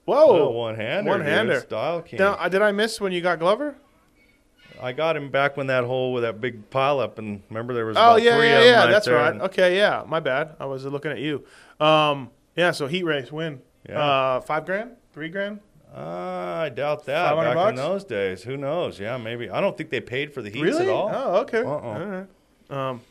Whoa, 0.05 0.49
one 0.51 0.75
hander. 0.75 1.09
one-hander. 1.09 1.59
Style 1.61 2.01
king. 2.01 2.19
Now, 2.19 2.33
uh, 2.33 2.47
did 2.47 2.61
I 2.61 2.71
miss 2.71 3.01
when 3.01 3.11
you 3.11 3.21
got 3.21 3.39
Glover? 3.39 3.75
I 4.81 4.91
got 4.91 5.15
him 5.17 5.29
back 5.29 5.57
when 5.57 5.67
that 5.67 5.83
hole 5.83 6.13
with 6.13 6.23
that 6.23 6.41
big 6.41 6.69
pile 6.69 6.99
up, 6.99 7.17
and 7.19 7.41
remember 7.49 7.73
there 7.73 7.85
was 7.85 7.97
Oh 7.97 8.01
about 8.01 8.21
yeah, 8.21 8.37
three 8.37 8.47
yeah, 8.47 8.63
yeah. 8.63 8.85
That's 8.87 9.07
right. 9.07 9.31
and- 9.31 9.41
Okay, 9.43 9.77
yeah. 9.77 10.03
My 10.07 10.19
bad. 10.19 10.55
I 10.59 10.65
was 10.65 10.85
looking 10.85 11.11
at 11.11 11.19
you. 11.19 11.43
Um, 11.79 12.29
yeah. 12.55 12.71
So 12.71 12.87
heat 12.87 13.03
race 13.03 13.31
win. 13.31 13.61
Yeah. 13.87 13.99
Uh, 14.03 14.41
five 14.41 14.65
grand, 14.65 14.91
three 15.13 15.29
grand. 15.29 15.59
Uh, 15.95 15.99
I 16.65 16.69
doubt 16.69 17.05
that. 17.05 17.29
500 17.29 17.53
Back 17.55 17.69
in 17.69 17.75
those 17.75 18.03
days, 18.03 18.43
who 18.43 18.57
knows? 18.57 18.99
Yeah, 18.99 19.15
maybe. 19.17 19.49
I 19.49 19.61
don't 19.61 19.77
think 19.77 19.89
they 19.91 20.01
paid 20.01 20.33
for 20.33 20.41
the 20.41 20.49
heats 20.49 20.61
really? 20.61 20.87
at 20.87 20.89
all. 20.89 21.09
Oh, 21.13 21.35
okay. 21.41 21.59
Uh-uh. 21.59 21.69
All 21.69 21.99
right. 22.05 22.27
Um, 22.69 23.01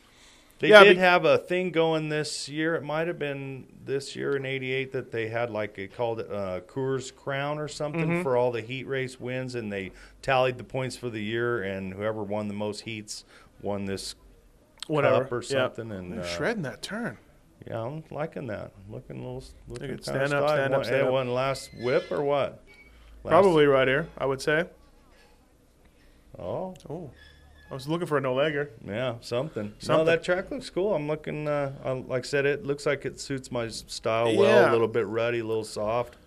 They 0.59 0.69
Yeah, 0.69 0.83
did 0.85 0.95
be- 0.95 1.01
have 1.01 1.25
a 1.25 1.37
thing 1.37 1.71
going 1.71 2.07
this 2.09 2.47
year. 2.47 2.75
It 2.75 2.83
might 2.83 3.07
have 3.07 3.19
been 3.19 3.67
this 3.83 4.15
year 4.15 4.37
in 4.37 4.45
'88 4.45 4.93
that 4.93 5.11
they 5.11 5.27
had 5.27 5.49
like 5.49 5.75
they 5.75 5.87
called 5.87 6.21
it 6.21 6.31
uh, 6.31 6.61
Coors 6.61 7.13
Crown 7.13 7.59
or 7.59 7.67
something 7.67 8.01
Mm-hmm. 8.07 8.21
for 8.23 8.37
all 8.37 8.51
the 8.51 8.61
heat 8.61 8.87
race 8.87 9.19
wins, 9.19 9.55
and 9.55 9.71
they 9.71 9.91
tallied 10.21 10.57
the 10.57 10.63
points 10.63 10.95
for 10.95 11.09
the 11.09 11.21
year, 11.21 11.61
and 11.61 11.93
whoever 11.93 12.23
won 12.23 12.47
the 12.47 12.53
most 12.53 12.81
heats 12.81 13.25
won 13.61 13.83
this 13.85 14.15
whatever. 14.87 15.23
cup 15.23 15.31
or 15.33 15.41
Yeah. 15.41 15.47
something. 15.49 15.91
And 15.91 16.13
They're 16.13 16.21
uh, 16.21 16.25
shredding 16.25 16.63
that 16.63 16.81
turn. 16.81 17.17
yeah, 17.67 17.81
I'm 17.81 18.05
liking 18.09 18.47
that. 18.47 18.71
Looking 18.89 19.17
a 19.17 19.23
little, 19.25 19.43
looking 19.67 19.91
at 19.91 20.05
kind 20.05 20.21
of 20.21 20.27
stand 20.29 20.33
up, 20.33 20.49
stand 20.49 20.73
up, 20.73 20.85
stand 20.85 21.01
It 21.01 21.05
up. 21.07 21.11
wasn't 21.11 21.31
last 21.33 21.71
whip 21.81 22.09
or 22.11 22.23
what? 22.23 22.63
Last- 23.25 23.31
Probably 23.31 23.65
right 23.65 23.87
here. 23.89 24.07
I 24.17 24.25
would 24.25 24.41
say. 24.41 24.65
Oh, 26.39 26.75
Oh, 26.89 27.11
I 27.69 27.73
was 27.73 27.87
looking 27.87 28.07
for 28.07 28.17
a 28.17 28.21
no 28.21 28.35
legger. 28.35 28.69
Yeah, 28.85 29.15
something. 29.21 29.73
No, 29.87 30.03
that 30.05 30.23
track 30.23 30.51
looks 30.51 30.69
cool. 30.69 30.93
I'm 30.93 31.07
looking. 31.07 31.47
Uh, 31.47 31.73
I, 31.83 31.91
like 31.91 32.23
I 32.23 32.27
said, 32.27 32.45
it 32.45 32.65
looks 32.65 32.85
like 32.85 33.05
it 33.05 33.19
suits 33.19 33.51
my 33.51 33.67
style 33.69 34.35
well. 34.35 34.69
A 34.69 34.71
little 34.71 34.87
bit 34.87 35.07
ruddy, 35.07 35.39
a 35.39 35.45
little 35.45 35.63
soft. 35.63 36.17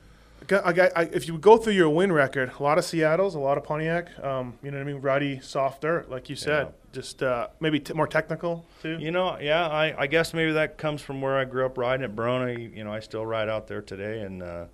I 0.51 0.73
got, 0.73 0.93
I, 0.97 1.03
if 1.03 1.27
you 1.27 1.37
go 1.37 1.57
through 1.57 1.75
your 1.75 1.91
win 1.91 2.13
record, 2.13 2.53
a 2.59 2.63
lot 2.63 2.79
of 2.79 2.85
Seattle's, 2.85 3.35
a 3.35 3.39
lot 3.41 3.59
of 3.59 3.65
Pontiac. 3.65 4.09
Um, 4.25 4.55
you 4.63 4.71
know 4.71 4.79
what 4.79 4.89
I 4.89 4.93
mean? 4.93 5.03
Ruddy, 5.03 5.41
soft 5.41 5.83
dirt, 5.83 6.09
like 6.11 6.31
you 6.31 6.37
said. 6.37 6.67
Yeah. 6.67 6.73
Just 6.93 7.23
uh, 7.23 7.49
maybe 7.61 7.81
t- 7.81 7.93
more 7.93 8.07
technical 8.07 8.65
too. 8.81 8.97
You 8.99 9.11
know, 9.11 9.39
yeah. 9.41 9.69
I, 9.69 9.95
I 10.03 10.07
guess 10.07 10.33
maybe 10.33 10.53
that 10.53 10.79
comes 10.79 11.03
from 11.03 11.21
where 11.21 11.37
I 11.37 11.45
grew 11.45 11.67
up 11.67 11.77
riding 11.77 12.05
at 12.05 12.17
Brona. 12.17 12.59
You, 12.59 12.71
you 12.77 12.85
know, 12.85 12.93
I 12.93 13.01
still 13.01 13.27
ride 13.27 13.49
out 13.49 13.67
there 13.67 13.83
today, 13.83 14.21
and 14.21 14.43
uh, 14.43 14.65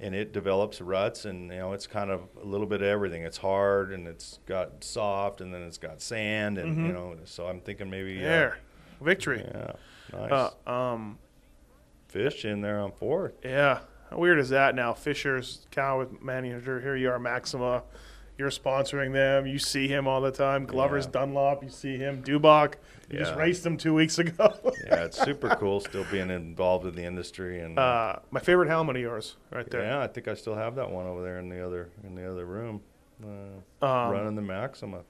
and 0.00 0.14
it 0.14 0.32
develops 0.32 0.80
ruts, 0.80 1.24
and 1.26 1.50
you 1.52 1.58
know, 1.58 1.72
it's 1.72 1.86
kind 1.86 2.10
of 2.10 2.22
a 2.42 2.44
little 2.46 2.66
bit 2.66 2.80
of 2.80 2.88
everything. 2.88 3.22
It's 3.22 3.36
hard, 3.36 3.92
and 3.92 4.08
it's 4.08 4.38
got 4.46 4.82
soft, 4.82 5.40
and 5.40 5.52
then 5.52 5.62
it's 5.62 5.78
got 5.78 6.00
sand, 6.00 6.58
and 6.58 6.86
you 6.86 6.92
know. 6.92 7.16
So 7.24 7.46
I'm 7.46 7.60
thinking 7.60 7.90
maybe 7.90 8.24
uh, 8.26 8.50
victory. 9.00 9.44
Yeah, 9.46 9.72
nice 10.12 10.52
Uh, 10.66 10.70
um, 10.70 11.18
fish 12.08 12.44
in 12.44 12.60
there 12.60 12.80
on 12.80 12.92
fourth. 12.92 13.34
Yeah. 13.44 13.80
How 14.10 14.16
weird 14.18 14.40
is 14.40 14.48
that 14.48 14.74
now? 14.74 14.92
Fisher's 14.92 15.66
cow 15.70 16.00
with 16.00 16.20
manager. 16.20 16.80
Here 16.80 16.96
you 16.96 17.10
are, 17.10 17.18
Maxima. 17.20 17.84
You're 18.38 18.50
sponsoring 18.50 19.12
them. 19.12 19.46
You 19.46 19.58
see 19.60 19.86
him 19.86 20.08
all 20.08 20.20
the 20.20 20.32
time. 20.32 20.64
Glover's 20.66 21.04
Yeah. 21.04 21.10
Dunlop. 21.12 21.62
You 21.62 21.68
see 21.68 21.96
him. 21.96 22.22
Dubach. 22.24 22.74
You 23.10 23.18
just 23.18 23.34
raced 23.36 23.64
them 23.64 23.76
two 23.76 23.92
weeks 23.94 24.18
ago. 24.18 24.54
Yeah, 24.86 25.04
it's 25.04 25.20
super 25.22 25.48
cool 25.56 25.80
still 25.80 26.04
being 26.10 26.30
involved 26.30 26.86
in 26.86 26.94
the 26.94 27.04
industry 27.04 27.60
and. 27.60 27.78
uh, 27.78 28.16
my 28.30 28.40
favorite 28.40 28.68
helmet 28.68 28.96
of 28.96 29.02
yours, 29.02 29.36
right 29.52 29.68
there. 29.70 29.82
Yeah, 29.82 30.00
I 30.00 30.06
think 30.08 30.26
I 30.28 30.34
still 30.34 30.54
have 30.54 30.74
that 30.76 30.90
one 30.90 31.06
over 31.06 31.22
there 31.22 31.38
in 31.38 31.48
the 31.48 31.64
other 31.64 31.90
in 32.04 32.14
the 32.14 32.28
other 32.30 32.44
room, 32.46 32.80
uh, 33.22 33.84
Um, 33.86 34.12
running 34.12 34.34
the 34.36 34.42
Maxima. 34.42 35.00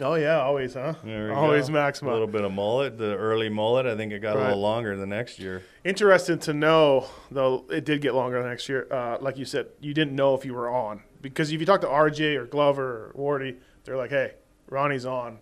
Oh 0.00 0.14
yeah, 0.14 0.40
always, 0.40 0.74
huh? 0.74 0.94
Always 1.34 1.66
go. 1.66 1.72
Maxima. 1.72 2.10
A 2.10 2.12
little 2.12 2.28
bit 2.28 2.44
of 2.44 2.52
mullet, 2.52 2.98
the 2.98 3.16
early 3.16 3.48
mullet. 3.48 3.86
I 3.86 3.96
think 3.96 4.12
it 4.12 4.20
got 4.20 4.36
a 4.36 4.40
little 4.40 4.60
longer 4.60 4.96
the 4.96 5.06
next 5.06 5.40
year. 5.40 5.62
Interesting 5.84 6.38
to 6.40 6.52
know, 6.54 7.06
though 7.32 7.64
it 7.70 7.84
did 7.84 8.00
get 8.00 8.14
longer 8.14 8.40
the 8.42 8.48
next 8.48 8.68
year. 8.68 8.86
Uh, 8.92 9.18
like 9.20 9.36
you 9.38 9.44
said, 9.44 9.66
you 9.80 9.94
didn't 9.94 10.14
know 10.14 10.34
if 10.34 10.44
you 10.44 10.54
were 10.54 10.70
on 10.70 11.02
because 11.20 11.50
if 11.52 11.58
you 11.58 11.66
talk 11.66 11.80
to 11.80 11.88
RJ 11.88 12.36
or 12.36 12.46
Glover 12.46 13.10
or 13.12 13.38
Wardy, 13.40 13.56
they're 13.84 13.96
like, 13.96 14.10
"Hey, 14.10 14.34
Ronnie's 14.70 15.04
on, 15.06 15.38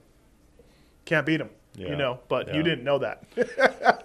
can't 1.04 1.26
beat 1.26 1.40
him," 1.40 1.50
Yeah. 1.76 1.90
you 1.90 1.96
know. 1.96 2.20
But 2.28 2.54
you 2.54 2.62
didn't 2.62 2.84
know 2.84 2.98
that. 2.98 3.22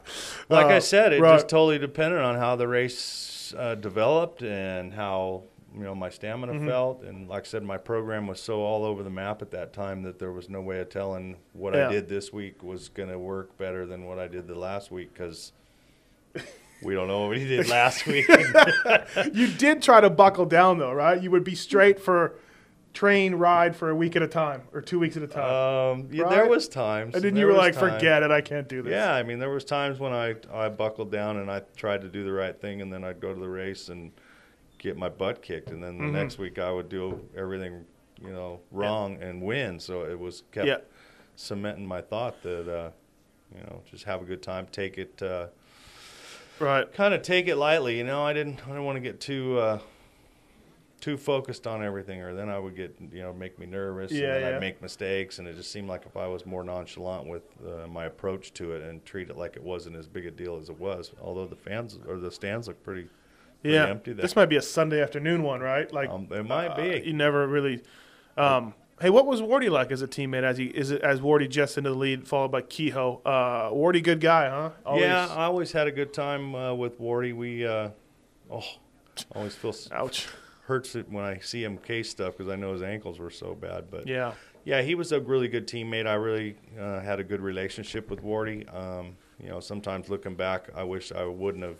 Like 0.49 0.65
I 0.65 0.77
Uh, 0.77 0.79
said, 0.81 1.13
it 1.13 1.21
right. 1.21 1.35
just 1.35 1.47
totally 1.47 1.79
depended 1.79 2.19
on 2.19 2.35
how 2.37 2.57
the 2.57 2.67
race 2.67 3.53
uh, 3.57 3.75
developed 3.75 4.43
and 4.43 4.93
how 4.93 5.43
you 5.73 5.83
know 5.83 5.95
my 5.95 6.09
stamina 6.09 6.51
Mm-hmm. 6.53 6.67
felt. 6.67 7.03
And 7.03 7.29
like 7.29 7.43
I 7.43 7.47
said, 7.47 7.63
my 7.63 7.77
program 7.77 8.27
was 8.27 8.41
so 8.41 8.59
all 8.61 8.83
over 8.83 9.01
the 9.03 9.09
map 9.09 9.41
at 9.41 9.51
that 9.51 9.71
time 9.71 10.03
that 10.03 10.19
there 10.19 10.33
was 10.33 10.49
no 10.49 10.59
way 10.61 10.79
of 10.81 10.89
telling 10.89 11.37
what 11.53 11.73
Yeah. 11.73 11.87
I 11.87 11.91
did 11.91 12.09
this 12.09 12.33
week 12.33 12.61
was 12.61 12.89
going 12.89 13.07
to 13.09 13.17
work 13.17 13.57
better 13.57 13.85
than 13.85 14.05
what 14.05 14.19
I 14.19 14.27
did 14.27 14.47
the 14.47 14.55
last 14.55 14.91
week 14.91 15.13
because. 15.13 15.53
We 16.83 16.95
don't 16.95 17.07
know 17.07 17.27
what 17.27 17.37
he 17.37 17.47
did 17.47 17.69
last 17.69 18.05
week. 18.07 18.27
you 19.33 19.47
did 19.47 19.83
try 19.83 20.01
to 20.01 20.09
buckle 20.09 20.45
down 20.45 20.79
though, 20.79 20.91
right? 20.91 21.21
You 21.21 21.29
would 21.29 21.43
be 21.43 21.53
straight 21.53 21.99
for 21.99 22.33
train 22.93 23.36
ride 23.36 23.75
for 23.75 23.89
a 23.89 23.95
week 23.95 24.15
at 24.15 24.21
a 24.21 24.27
time 24.27 24.63
or 24.74 24.81
two 24.81 25.00
weeks 25.00 25.15
at 25.17 25.24
a 25.24 25.27
time, 25.27 25.43
Um, 26.01 26.10
yeah, 26.12 26.27
there 26.29 26.48
was 26.48 26.67
times. 26.67 27.15
and 27.15 27.24
then 27.24 27.36
you 27.36 27.45
were 27.45 27.53
like, 27.53 27.74
time. 27.74 27.93
"Forget 27.93 28.24
it, 28.24 28.31
I 28.31 28.41
can't 28.41 28.67
do 28.67 28.81
this." 28.81 28.91
Yeah, 28.91 29.13
I 29.13 29.24
mean, 29.24 29.39
there 29.39 29.50
was 29.50 29.63
times 29.63 30.00
when 30.00 30.13
I 30.13 30.36
I 30.51 30.69
buckled 30.69 31.12
down 31.12 31.38
and 31.38 31.50
I 31.50 31.62
tried 31.75 32.01
to 32.01 32.07
do 32.10 32.24
the 32.24 32.31
right 32.33 32.60
thing, 32.60 32.81
and 32.81 32.91
then 32.91 33.03
I'd 33.03 33.19
go 33.19 33.33
to 33.33 33.39
the 33.39 33.50
race 33.50 33.89
and 33.89 34.12
get 34.77 34.98
my 34.98 35.10
butt 35.10 35.41
kicked, 35.41 35.69
and 35.71 35.81
then 35.83 35.98
the 36.00 36.05
Mhm. 36.05 36.12
next 36.13 36.38
week 36.38 36.57
I 36.60 36.71
would 36.71 36.89
do 36.89 37.19
everything, 37.38 37.86
you 38.21 38.31
know, 38.33 38.60
wrong 38.71 39.21
and 39.21 39.41
win. 39.41 39.79
So 39.79 40.03
it 40.05 40.19
was 40.19 40.43
kept 40.51 40.67
Yeah. 40.67 40.77
cementing 41.36 41.86
my 41.88 42.01
thought 42.01 42.41
that, 42.41 42.67
uh, 42.67 42.89
you 43.55 43.62
know, 43.63 43.83
just 43.89 44.03
have 44.05 44.21
a 44.21 44.25
good 44.25 44.41
time, 44.41 44.67
take 44.71 44.98
it. 44.98 45.21
Uh, 45.21 45.48
Right. 46.60 46.91
kind 46.93 47.13
of 47.13 47.21
take 47.24 47.48
it 47.48 47.55
lightly. 47.55 47.98
You 47.98 48.03
know, 48.03 48.24
I 48.24 48.33
didn't 48.33 48.60
I 48.65 48.67
didn't 48.69 48.86
want 48.86 48.95
to 48.98 49.00
get 49.01 49.19
too 49.19 49.57
uh, 49.60 49.79
too 51.01 51.17
focused 51.17 51.67
on 51.67 51.84
everything, 51.84 52.22
or 52.22 52.34
then 52.34 52.48
I 52.48 52.58
would 52.58 52.75
get 52.75 52.96
you 53.12 53.22
know 53.22 53.34
make 53.34 53.60
me 53.60 53.65
nervous. 53.65 54.12
Yeah, 54.12 54.36
and 54.36 54.43
then 54.43 54.50
yeah. 54.51 54.55
I'd 54.58 54.62
make 54.62 54.81
mistakes, 54.81 55.39
and 55.39 55.48
it 55.48 55.55
just 55.55 55.72
seemed 55.72 55.89
like 55.89 56.05
if 56.05 56.15
I 56.15 56.27
was 56.27 56.46
more 56.46 56.63
nonchalant 56.63 57.27
with 57.27 57.43
uh, 57.67 57.88
my 57.88 58.05
approach 58.05 58.53
to 58.53 58.72
it 58.74 58.84
and 58.84 59.03
treat 59.03 59.29
it 59.29 59.38
like 59.38 59.55
it 59.58 59.63
wasn't 59.63 59.96
as 59.98 60.08
big 60.08 60.25
a 60.27 60.31
deal 60.31 60.58
as 60.58 60.70
it 60.70 60.79
was. 60.79 61.12
Although 61.22 61.48
the 61.48 61.55
fans 61.55 62.00
or 62.08 62.17
the 62.17 62.31
stands 62.31 62.67
look 62.67 62.81
pretty, 62.84 63.10
pretty 63.62 63.75
Yeah. 63.75 63.88
empty. 63.88 64.13
There. 64.13 64.22
This 64.22 64.36
might 64.36 64.46
be 64.46 64.55
a 64.58 64.62
Sunday 64.62 65.01
afternoon 65.01 65.43
one, 65.43 65.60
right? 65.60 65.91
Like 65.91 66.10
um, 66.10 66.27
it 66.31 66.43
might 66.43 66.67
uh, 66.70 66.75
be. 66.77 67.01
you 67.05 67.13
never 67.13 67.48
really. 67.48 67.81
Um, 68.38 68.74
hey, 69.01 69.10
what 69.10 69.25
was 69.25 69.41
Wardy 69.41 69.70
like 69.70 69.91
as 69.91 70.01
a 70.03 70.08
teammate? 70.08 70.43
As 70.43 70.58
he 70.58 70.65
is 70.65 70.91
as 70.91 71.20
Wardy 71.20 71.50
just 71.50 71.77
into 71.77 71.89
the 71.89 71.96
lead, 71.96 72.27
followed 72.27 72.51
by 72.51 72.62
Kehoe. 72.62 73.22
Uh, 73.25 73.72
Wardy, 73.72 74.03
good 74.03 74.22
guy, 74.22 74.50
huh? 74.50 74.70
Always- 74.86 75.03
Yeah, 75.03 75.27
I 75.27 75.46
always 75.46 75.72
had 75.72 75.88
a 75.88 75.91
good 75.91 76.13
time 76.13 76.53
uh, 76.55 76.74
with 76.75 77.00
Wardy. 77.01 77.36
We, 77.36 77.65
uh, 77.65 77.89
oh, 78.51 78.63
always 79.36 79.55
feel 79.55 79.75
Ouch. 79.91 80.27
Hurts 80.71 80.95
it 80.95 81.11
when 81.11 81.25
I 81.25 81.37
see 81.39 81.65
him 81.65 81.77
case 81.77 82.09
stuff 82.09 82.37
because 82.37 82.49
I 82.49 82.55
know 82.55 82.71
his 82.71 82.81
ankles 82.81 83.19
were 83.19 83.29
so 83.29 83.53
bad. 83.53 83.91
But 83.91 84.07
Yeah. 84.07 84.33
Yeah, 84.63 84.81
he 84.81 84.95
was 84.95 85.11
a 85.11 85.19
really 85.19 85.49
good 85.49 85.67
teammate. 85.67 86.07
I 86.07 86.13
really 86.13 86.55
uh, 86.79 87.01
had 87.01 87.19
a 87.19 87.23
good 87.25 87.41
relationship 87.41 88.09
with 88.09 88.23
Wardy. 88.23 88.73
Um, 88.73 89.17
you 89.43 89.49
know, 89.49 89.59
sometimes 89.59 90.07
looking 90.07 90.35
back, 90.35 90.69
I 90.75 90.83
wish 90.83 91.11
I 91.11 91.25
wouldn't 91.25 91.63
have 91.63 91.79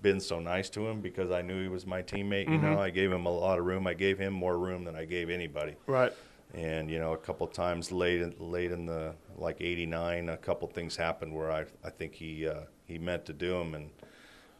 been 0.00 0.20
so 0.20 0.38
nice 0.38 0.70
to 0.70 0.86
him 0.88 1.00
because 1.02 1.30
I 1.30 1.42
knew 1.42 1.60
he 1.60 1.68
was 1.68 1.84
my 1.84 2.00
teammate. 2.00 2.48
You 2.48 2.58
know, 2.58 2.78
I 2.80 2.90
gave 2.90 3.12
him 3.12 3.26
a 3.26 3.30
lot 3.30 3.58
of 3.58 3.66
room. 3.66 3.86
I 3.86 3.94
gave 3.94 4.18
him 4.18 4.32
more 4.32 4.56
room 4.56 4.84
than 4.84 4.96
I 4.96 5.04
gave 5.04 5.28
anybody. 5.28 5.74
Right. 5.86 6.12
And 6.54 6.90
you 6.90 6.98
know, 7.00 7.12
a 7.12 7.18
couple 7.18 7.46
times 7.48 7.92
late, 7.92 8.22
in, 8.22 8.34
late 8.38 8.72
in 8.72 8.86
the 8.86 9.14
like 9.36 9.60
'89, 9.60 10.28
a 10.28 10.36
couple 10.36 10.68
things 10.68 10.96
happened 10.96 11.34
where 11.34 11.50
I, 11.50 11.64
I 11.84 11.90
think 11.90 12.14
he, 12.14 12.46
uh, 12.46 12.60
he 12.86 12.98
meant 12.98 13.26
to 13.26 13.32
do 13.32 13.58
them, 13.58 13.74
and 13.74 13.90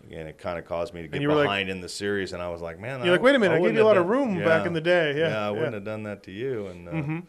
again, 0.06 0.26
it 0.26 0.38
kind 0.38 0.58
of 0.58 0.64
caused 0.64 0.94
me 0.94 1.02
to 1.02 1.08
get 1.08 1.20
were 1.26 1.34
like- 1.34 1.44
behind 1.44 1.68
in 1.70 1.80
the 1.80 1.88
series. 1.88 2.32
And 2.32 2.42
I 2.42 2.48
was 2.50 2.60
like, 2.60 2.78
man, 2.78 3.00
You're 3.00 3.08
I- 3.08 3.16
like, 3.16 3.22
wait 3.22 3.34
a 3.34 3.38
minute, 3.38 3.54
I 3.56 3.60
gave 3.60 3.74
you 3.74 3.82
a 3.82 3.84
lot 3.84 3.96
have 3.96 4.04
of 4.06 4.10
done- 4.12 4.34
room 4.36 4.44
back 4.44 4.66
in 4.66 4.72
the 4.72 4.80
day. 4.80 5.18
Yeah, 5.18 5.46
I 5.46 5.50
wouldn't 5.50 5.74
have 5.74 5.84
done 5.84 6.02
that 6.04 6.22
to 6.24 6.30
you. 6.32 6.66
And 6.66 6.88
uh, 6.88 6.92
Mhm. 6.92 7.22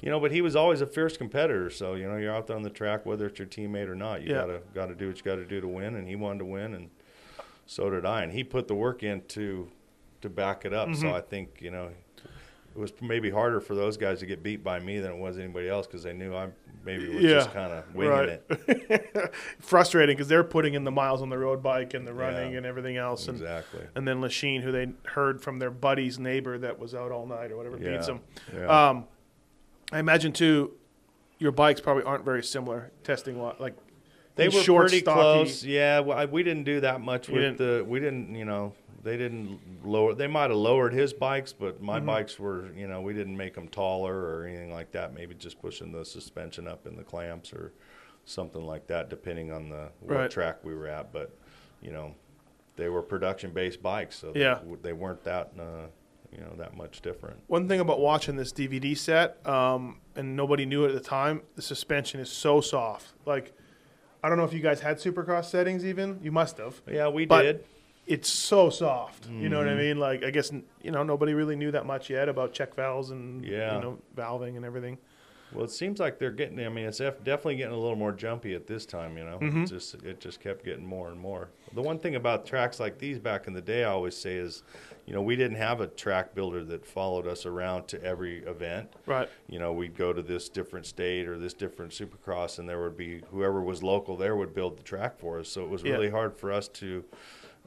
you 0.00 0.10
know, 0.10 0.20
but 0.20 0.32
he 0.32 0.40
was 0.40 0.54
always 0.56 0.80
a 0.80 0.86
fierce 0.86 1.16
competitor. 1.16 1.70
So 1.70 1.94
you 1.94 2.06
know, 2.08 2.16
you're 2.16 2.34
out 2.34 2.46
there 2.46 2.56
on 2.56 2.62
the 2.62 2.70
track, 2.70 3.06
whether 3.06 3.26
it's 3.26 3.38
your 3.38 3.48
teammate 3.48 3.88
or 3.88 3.94
not. 3.94 4.22
You 4.22 4.30
Yeah. 4.30 4.40
gotta 4.40 4.60
gotta 4.74 4.94
do 4.94 5.08
what 5.08 5.16
you 5.18 5.22
got 5.22 5.36
to 5.36 5.44
do 5.46 5.60
to 5.60 5.68
win, 5.68 5.94
and 5.94 6.06
he 6.08 6.16
wanted 6.16 6.40
to 6.40 6.44
win, 6.46 6.74
and 6.74 6.90
so 7.66 7.90
did 7.90 8.04
I. 8.04 8.22
And 8.22 8.32
he 8.32 8.44
put 8.44 8.68
the 8.68 8.74
work 8.74 9.02
in 9.02 9.22
to 9.28 9.68
to 10.20 10.28
back 10.30 10.64
it 10.64 10.72
up. 10.72 10.94
So 10.94 11.06
Mhm. 11.06 11.12
I 11.14 11.20
think 11.20 11.60
you 11.60 11.70
know. 11.70 11.90
It 12.76 12.80
was 12.80 12.92
maybe 13.00 13.30
harder 13.30 13.60
for 13.60 13.74
those 13.76 13.96
guys 13.96 14.18
to 14.20 14.26
get 14.26 14.42
beat 14.42 14.64
by 14.64 14.80
me 14.80 14.98
than 14.98 15.12
it 15.12 15.16
was 15.18 15.38
anybody 15.38 15.68
else 15.68 15.86
because 15.86 16.02
they 16.02 16.12
knew 16.12 16.34
I 16.34 16.48
maybe 16.84 17.08
was 17.08 17.22
Yeah, 17.22 17.30
just 17.34 17.52
kind 17.52 17.72
of 17.72 17.94
winging 17.94 18.12
right. 18.12 18.28
it. 18.50 19.34
Frustrating 19.60 20.16
because 20.16 20.26
they're 20.28 20.42
putting 20.44 20.74
in 20.74 20.82
the 20.84 20.90
miles 20.90 21.22
on 21.22 21.28
the 21.28 21.38
road 21.38 21.62
bike 21.62 21.94
and 21.94 22.04
the 22.06 22.12
running 22.12 22.52
Yeah. 22.52 22.56
and 22.58 22.66
everything 22.66 22.96
else. 22.96 23.28
And, 23.28 23.36
Exactly. 23.40 23.82
and 23.94 24.06
then 24.08 24.20
Lechien, 24.20 24.60
who 24.62 24.72
they 24.72 24.88
heard 25.04 25.40
from 25.40 25.58
their 25.60 25.70
buddy's 25.70 26.18
neighbor 26.18 26.58
that 26.58 26.78
was 26.78 26.94
out 26.94 27.12
all 27.12 27.26
night 27.26 27.52
or 27.52 27.56
whatever, 27.56 27.78
Yeah. 27.78 27.92
beats 27.96 28.06
them. 28.06 28.20
Yeah. 28.52 28.88
Um, 28.88 29.06
I 29.92 30.00
imagine 30.00 30.32
too, 30.32 30.72
your 31.38 31.52
bikes 31.52 31.80
probably 31.80 32.02
aren't 32.02 32.24
very 32.24 32.42
similar 32.42 32.90
testing. 33.04 33.38
wa- 33.38 33.54
Like 33.60 33.74
They 34.34 34.48
were 34.48 34.62
short, 34.62 34.88
pretty 34.88 35.00
stocky. 35.00 35.20
close. 35.20 35.64
Yeah, 35.64 36.00
well, 36.00 36.18
I, 36.18 36.24
we 36.24 36.42
didn't 36.42 36.64
do 36.64 36.80
that 36.80 37.00
much 37.00 37.28
You 37.28 37.36
with 37.36 37.58
the. 37.58 37.84
We 37.86 38.00
didn't, 38.00 38.34
you 38.34 38.44
know, 38.44 38.72
they 39.04 39.16
didn't 39.16 39.60
lower. 39.84 40.14
They 40.14 40.26
might 40.26 40.50
have 40.50 40.58
lowered 40.58 40.92
his 40.94 41.12
bikes, 41.12 41.52
but 41.52 41.80
my 41.82 42.00
Mhm. 42.00 42.06
bikes 42.06 42.38
were, 42.38 42.72
you 42.74 42.88
know, 42.88 43.00
we 43.02 43.12
didn't 43.12 43.36
make 43.36 43.54
them 43.54 43.68
taller 43.68 44.14
or 44.14 44.46
anything 44.46 44.72
like 44.72 44.90
that. 44.92 45.14
Maybe 45.14 45.34
just 45.34 45.60
pushing 45.60 45.92
the 45.92 46.04
suspension 46.04 46.66
up 46.66 46.86
in 46.86 46.96
the 46.96 47.04
clamps 47.04 47.52
or 47.52 47.72
something 48.24 48.64
like 48.64 48.86
that, 48.86 49.10
depending 49.10 49.52
on 49.52 49.68
the 49.68 49.90
what 50.00 50.16
Right. 50.16 50.30
track 50.30 50.64
we 50.64 50.74
were 50.74 50.88
at. 50.88 51.12
But 51.12 51.30
you 51.82 51.92
know, 51.92 52.14
they 52.76 52.88
were 52.88 53.02
production 53.02 53.50
based 53.52 53.82
bikes, 53.82 54.16
so 54.16 54.32
Yeah. 54.34 54.60
they, 54.64 54.74
they 54.76 54.92
weren't 54.94 55.22
that, 55.24 55.52
uh, 55.58 55.86
you 56.32 56.40
know, 56.40 56.54
that 56.56 56.74
much 56.74 57.02
different. 57.02 57.38
One 57.46 57.68
thing 57.68 57.78
about 57.78 58.00
watching 58.00 58.36
this 58.36 58.52
DVD 58.52 58.94
set, 58.96 59.46
um, 59.46 60.00
and 60.16 60.34
nobody 60.34 60.64
knew 60.64 60.84
it 60.86 60.88
at 60.88 60.94
the 60.94 61.00
time, 61.00 61.42
the 61.56 61.62
suspension 61.62 62.20
is 62.20 62.30
so 62.30 62.62
soft. 62.62 63.12
Like, 63.26 63.52
I 64.22 64.30
don't 64.30 64.38
know 64.38 64.44
if 64.44 64.54
you 64.54 64.60
guys 64.60 64.80
had 64.80 64.96
Supercross 64.96 65.44
settings 65.44 65.84
even. 65.84 66.18
You 66.22 66.32
must 66.32 66.56
have. 66.56 66.80
Yeah, 66.90 67.08
we 67.08 67.26
did. 67.26 67.64
It's 68.06 68.28
so 68.28 68.68
soft. 68.68 69.28
You 69.30 69.48
know 69.48 69.58
what 69.58 69.68
I 69.68 69.72
Mhm. 69.72 69.78
mean? 69.78 69.98
Like, 69.98 70.22
I 70.24 70.30
guess 70.30 70.52
you 70.82 70.90
know 70.90 71.02
nobody 71.02 71.32
really 71.32 71.56
knew 71.56 71.70
that 71.70 71.86
much 71.86 72.10
yet 72.10 72.28
about 72.28 72.52
check 72.52 72.74
valves 72.74 73.10
and 73.10 73.44
Yeah. 73.44 73.76
you 73.76 73.80
know 73.80 73.98
valving 74.14 74.56
and 74.56 74.64
everything. 74.64 74.98
Well, 75.52 75.64
it 75.64 75.70
seems 75.70 76.00
like 76.00 76.18
they're 76.18 76.32
getting. 76.32 76.58
I 76.60 76.68
mean, 76.68 76.84
it's 76.86 76.98
definitely 76.98 77.56
getting 77.56 77.74
a 77.74 77.78
little 77.78 77.96
more 77.96 78.10
jumpy 78.12 78.54
at 78.54 78.66
this 78.66 78.84
time. 78.84 79.16
You 79.16 79.24
know, 79.24 79.38
Mhm. 79.38 79.62
It 79.64 79.68
just 79.68 79.94
it 80.04 80.20
just 80.20 80.40
kept 80.40 80.64
getting 80.64 80.84
more 80.84 81.10
and 81.10 81.18
more. 81.18 81.48
The 81.72 81.80
one 81.80 81.98
thing 81.98 82.14
about 82.16 82.44
tracks 82.44 82.78
like 82.80 82.98
these 82.98 83.18
back 83.18 83.46
in 83.46 83.52
the 83.54 83.62
day, 83.62 83.84
I 83.84 83.90
always 83.90 84.16
say 84.16 84.34
is, 84.34 84.64
you 85.06 85.14
know, 85.14 85.22
we 85.22 85.36
didn't 85.36 85.56
have 85.56 85.80
a 85.80 85.86
track 85.86 86.34
builder 86.34 86.62
that 86.64 86.84
followed 86.84 87.26
us 87.26 87.46
around 87.46 87.86
to 87.88 88.02
every 88.02 88.38
event. 88.44 88.92
Right. 89.06 89.28
You 89.48 89.58
know, 89.60 89.72
we'd 89.72 89.96
go 89.96 90.12
to 90.12 90.22
this 90.22 90.48
different 90.48 90.86
state 90.86 91.26
or 91.28 91.38
this 91.38 91.54
different 91.54 91.92
Supercross, 91.92 92.58
and 92.58 92.68
there 92.68 92.82
would 92.82 92.96
be 92.96 93.20
whoever 93.30 93.62
was 93.62 93.82
local 93.82 94.16
there 94.16 94.34
would 94.36 94.54
build 94.54 94.76
the 94.76 94.82
track 94.82 95.18
for 95.18 95.38
us. 95.38 95.48
So 95.48 95.62
it 95.62 95.68
was 95.70 95.82
Yeah. 95.84 95.92
really 95.92 96.10
hard 96.10 96.36
for 96.36 96.50
us 96.52 96.68
to 96.68 97.04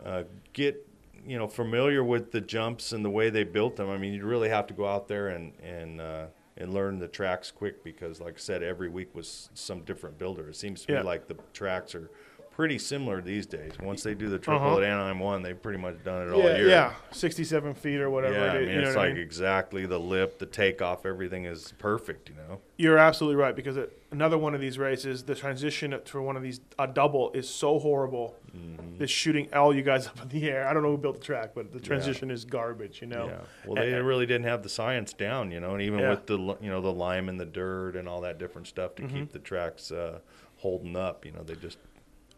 uh, 0.03 0.23
get 0.53 0.87
you 1.25 1.37
know 1.37 1.47
familiar 1.47 2.03
with 2.03 2.31
the 2.31 2.41
jumps 2.41 2.91
and 2.93 3.03
the 3.03 3.09
way 3.09 3.29
they 3.29 3.43
built 3.43 3.75
them. 3.75 3.89
I 3.89 3.97
mean, 3.97 4.13
you 4.13 4.25
really 4.25 4.49
have 4.49 4.67
to 4.67 4.73
go 4.73 4.85
out 4.87 5.07
there 5.07 5.29
and 5.29 5.53
and 5.61 5.99
uh, 6.01 6.25
and 6.57 6.73
learn 6.73 6.99
the 6.99 7.07
tracks 7.07 7.51
quick 7.51 7.83
because, 7.83 8.19
like 8.19 8.35
I 8.35 8.39
said, 8.39 8.63
every 8.63 8.89
week 8.89 9.13
was 9.13 9.49
some 9.53 9.81
different 9.81 10.17
builder. 10.17 10.49
It 10.49 10.55
seems 10.55 10.85
to 10.85 10.93
Yeah. 10.93 10.99
me 10.99 11.05
like 11.05 11.27
the 11.27 11.37
tracks 11.53 11.93
are 11.95 12.09
pretty 12.57 12.79
similar 12.79 13.21
these 13.21 13.45
days. 13.45 13.71
Once 13.79 14.01
they 14.01 14.15
do 14.15 14.29
the 14.29 14.39
triple 14.39 14.65
Uh-huh. 14.65 14.77
at 14.79 14.83
Anaheim 14.83 15.19
one, 15.19 15.43
they've 15.43 15.61
pretty 15.61 15.77
much 15.77 16.03
done 16.03 16.27
it 16.27 16.31
all 16.33 16.39
yeah, 16.39 16.57
year. 16.57 16.67
yeah, 16.67 16.93
sixty-seven 17.11 17.75
feet 17.75 17.99
or 18.01 18.09
whatever. 18.09 18.33
Yeah, 18.33 18.53
it 18.53 18.55
I 18.55 18.59
mean, 18.61 18.69
you 18.69 18.81
know 18.81 18.87
it's 18.87 18.95
what 18.95 19.05
I 19.05 19.07
like 19.09 19.13
mean? 19.13 19.23
exactly 19.23 19.85
the 19.85 19.99
lip, 19.99 20.39
the 20.39 20.47
takeoff, 20.47 21.05
everything 21.05 21.45
is 21.45 21.73
perfect. 21.77 22.29
You 22.29 22.35
know. 22.35 22.59
You're 22.75 22.97
absolutely 22.97 23.35
right 23.35 23.55
because 23.55 23.77
it, 23.77 24.01
another 24.11 24.39
one 24.39 24.55
of 24.55 24.59
these 24.61 24.79
races, 24.79 25.23
the 25.23 25.35
transition 25.35 25.95
for 26.05 26.21
one 26.21 26.35
of 26.35 26.41
these 26.41 26.59
a 26.79 26.87
double 26.87 27.31
is 27.33 27.47
so 27.47 27.77
horrible. 27.77 28.35
Mm-hmm. 28.57 29.03
It's 29.03 29.11
shooting 29.11 29.53
all 29.53 29.73
you 29.75 29.83
guys 29.83 30.07
up 30.07 30.19
in 30.23 30.29
the 30.29 30.49
air. 30.49 30.67
I 30.67 30.73
don't 30.73 30.81
know 30.81 30.89
who 30.91 30.97
built 30.97 31.17
the 31.19 31.23
track, 31.23 31.51
but 31.53 31.71
the 31.71 31.79
transition 31.79 32.31
is 32.31 32.43
garbage. 32.43 33.01
You 33.01 33.07
know. 33.07 33.27
Yeah. 33.27 33.37
Well, 33.67 33.75
they 33.75 33.93
And- 33.93 34.07
really 34.07 34.25
didn't 34.25 34.45
have 34.47 34.63
the 34.63 34.69
science 34.69 35.13
down, 35.13 35.51
you 35.51 35.59
know, 35.59 35.73
and 35.73 35.81
even 35.83 35.99
Yeah. 35.99 36.09
with 36.09 36.25
the 36.25 36.39
you 36.59 36.71
know 36.71 36.81
the 36.81 36.91
lime 36.91 37.29
and 37.29 37.39
the 37.39 37.45
dirt 37.45 37.95
and 37.95 38.09
all 38.09 38.21
that 38.21 38.39
different 38.39 38.65
stuff 38.67 38.95
to 38.95 39.03
Mhm. 39.03 39.09
keep 39.13 39.31
the 39.31 39.39
tracks 39.39 39.91
uh, 39.91 40.21
holding 40.57 40.95
up, 40.95 41.23
you 41.23 41.31
know, 41.31 41.43
they 41.43 41.53
just. 41.53 41.77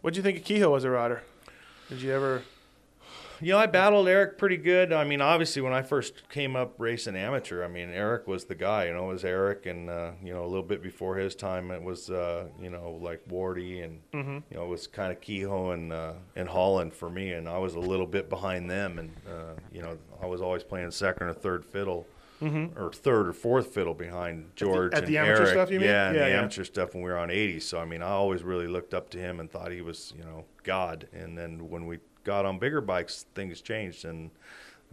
What'd 0.01 0.18
you 0.18 0.24
think 0.24 0.38
of 0.38 0.44
Kehoe 0.44 0.75
as 0.75 0.84
a 0.84 0.89
rider? 0.89 1.24
Did 1.89 2.01
you 2.01 2.13
ever? 2.13 2.44
You 3.41 3.53
know, 3.53 3.58
I 3.60 3.68
battled 3.68 4.10
Eric 4.10 4.38
pretty 4.38 4.58
good. 4.58 4.91
I 4.91 5.06
mean, 5.06 5.22
obviously, 5.22 5.62
when 5.62 5.72
I 5.72 5.82
first 5.82 6.27
came 6.29 6.58
up 6.58 6.74
racing 6.77 7.15
amateur, 7.15 7.63
I 7.63 7.70
mean, 7.70 7.89
Eric 7.89 8.27
was 8.27 8.44
the 8.46 8.56
guy. 8.56 8.88
You 8.88 8.94
know, 8.94 9.10
it 9.10 9.13
was 9.13 9.24
Eric, 9.24 9.65
and 9.65 9.89
uh, 9.89 10.12
you 10.22 10.34
know, 10.34 10.44
a 10.44 10.46
little 10.48 10.63
bit 10.63 10.84
before 10.84 11.15
his 11.15 11.36
time, 11.36 11.72
it 11.72 11.82
was 11.82 12.10
uh, 12.10 12.48
you 12.62 12.70
know 12.70 13.00
like 13.01 13.25
Wardy, 13.29 13.84
and 13.84 14.01
Mm-hmm. 14.13 14.38
you 14.51 14.58
know, 14.58 14.63
it 14.65 14.68
was 14.70 14.88
kind 14.88 15.12
of 15.12 15.22
Kehoe 15.22 15.72
and 15.72 15.94
uh, 15.94 16.13
and 16.36 16.50
Holland 16.50 16.94
for 16.94 17.10
me, 17.10 17.32
and 17.32 17.48
I 17.48 17.58
was 17.58 17.75
a 17.75 17.79
little 17.79 18.08
bit 18.08 18.29
behind 18.29 18.70
them, 18.70 19.00
and 19.00 19.12
uh, 19.25 19.53
you 19.72 19.82
know, 19.82 19.98
I 20.22 20.25
was 20.25 20.41
always 20.41 20.63
playing 20.63 20.91
second 20.91 21.27
or 21.27 21.34
third 21.34 21.63
fiddle. 21.65 22.06
Mm-hmm. 22.41 22.79
or 22.81 22.91
third 22.93 23.27
or 23.27 23.34
fourth 23.34 23.74
fiddle 23.74 23.93
behind 23.93 24.51
George 24.55 24.93
at 24.93 25.00
and 25.00 25.08
the 25.08 25.17
amateur 25.17 25.41
Eric. 25.43 25.50
stuff, 25.50 25.72
you 25.72 25.79
mean? 25.79 25.89
Yeah, 25.89 26.12
Yeah, 26.12 26.24
the 26.24 26.29
yeah. 26.29 26.39
amateur 26.39 26.63
stuff 26.63 26.93
when 26.93 27.03
we 27.03 27.10
were 27.10 27.17
on 27.17 27.29
80. 27.29 27.60
So 27.60 27.79
I 27.79 27.86
mean, 27.86 28.01
I 28.01 28.10
always 28.10 28.43
really 28.43 28.67
looked 28.67 28.93
up 28.93 29.10
to 29.12 29.17
him 29.17 29.39
and 29.39 29.51
thought 29.51 29.72
he 29.72 29.81
was, 29.81 30.13
you 30.17 30.24
know, 30.24 30.46
God. 30.63 31.08
And 31.13 31.38
then 31.38 31.69
when 31.69 31.86
we 31.86 32.00
got 32.24 32.46
on 32.46 32.60
bigger 32.60 32.81
bikes, 32.81 33.25
things 33.36 33.62
changed, 33.62 34.05
and 34.05 34.31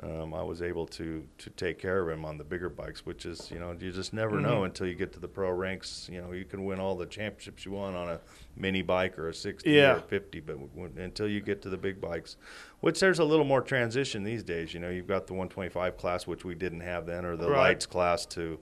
um, 0.02 0.34
I 0.34 0.42
was 0.42 0.60
able 0.60 0.86
to 0.88 1.26
to 1.38 1.50
take 1.50 1.78
care 1.78 2.02
of 2.02 2.08
him 2.14 2.24
on 2.26 2.36
the 2.36 2.44
bigger 2.44 2.68
bikes, 2.68 3.06
which 3.06 3.24
is, 3.24 3.50
you 3.50 3.58
know, 3.58 3.74
you 3.78 3.90
just 3.92 4.12
never 4.12 4.38
know 4.40 4.60
Mhm. 4.60 4.66
until 4.66 4.86
you 4.86 4.94
get 4.94 5.12
to 5.14 5.20
the 5.20 5.28
pro 5.28 5.50
ranks. 5.50 6.08
You 6.12 6.20
know, 6.20 6.32
you 6.32 6.44
can 6.44 6.64
win 6.66 6.78
all 6.80 6.96
the 6.96 7.06
championships 7.06 7.64
you 7.64 7.72
want 7.72 7.96
on 7.96 8.08
a 8.10 8.20
mini 8.56 8.82
bike 8.82 9.18
or 9.18 9.28
a 9.30 9.34
60 9.34 9.70
Yeah. 9.70 9.94
or 9.94 9.96
a 9.98 10.02
50, 10.02 10.40
but 10.40 10.56
when, 10.74 10.98
until 10.98 11.26
you 11.28 11.40
get 11.40 11.62
to 11.62 11.70
the 11.70 11.78
big 11.78 11.98
bikes, 12.00 12.36
which 12.80 13.00
there's 13.00 13.18
a 13.18 13.24
little 13.24 13.44
more 13.44 13.60
transition 13.62 14.22
these 14.24 14.42
days. 14.42 14.72
You 14.74 14.80
know, 14.80 14.90
you've 14.90 15.06
got 15.06 15.26
the 15.26 15.32
125 15.34 15.96
class, 15.96 16.26
which 16.26 16.44
we 16.44 16.54
didn't 16.54 16.80
have 16.80 17.06
then, 17.06 17.24
or 17.24 17.36
the 17.36 17.48
Right. 17.50 17.58
lights 17.68 17.86
class 17.86 18.26
to 18.26 18.58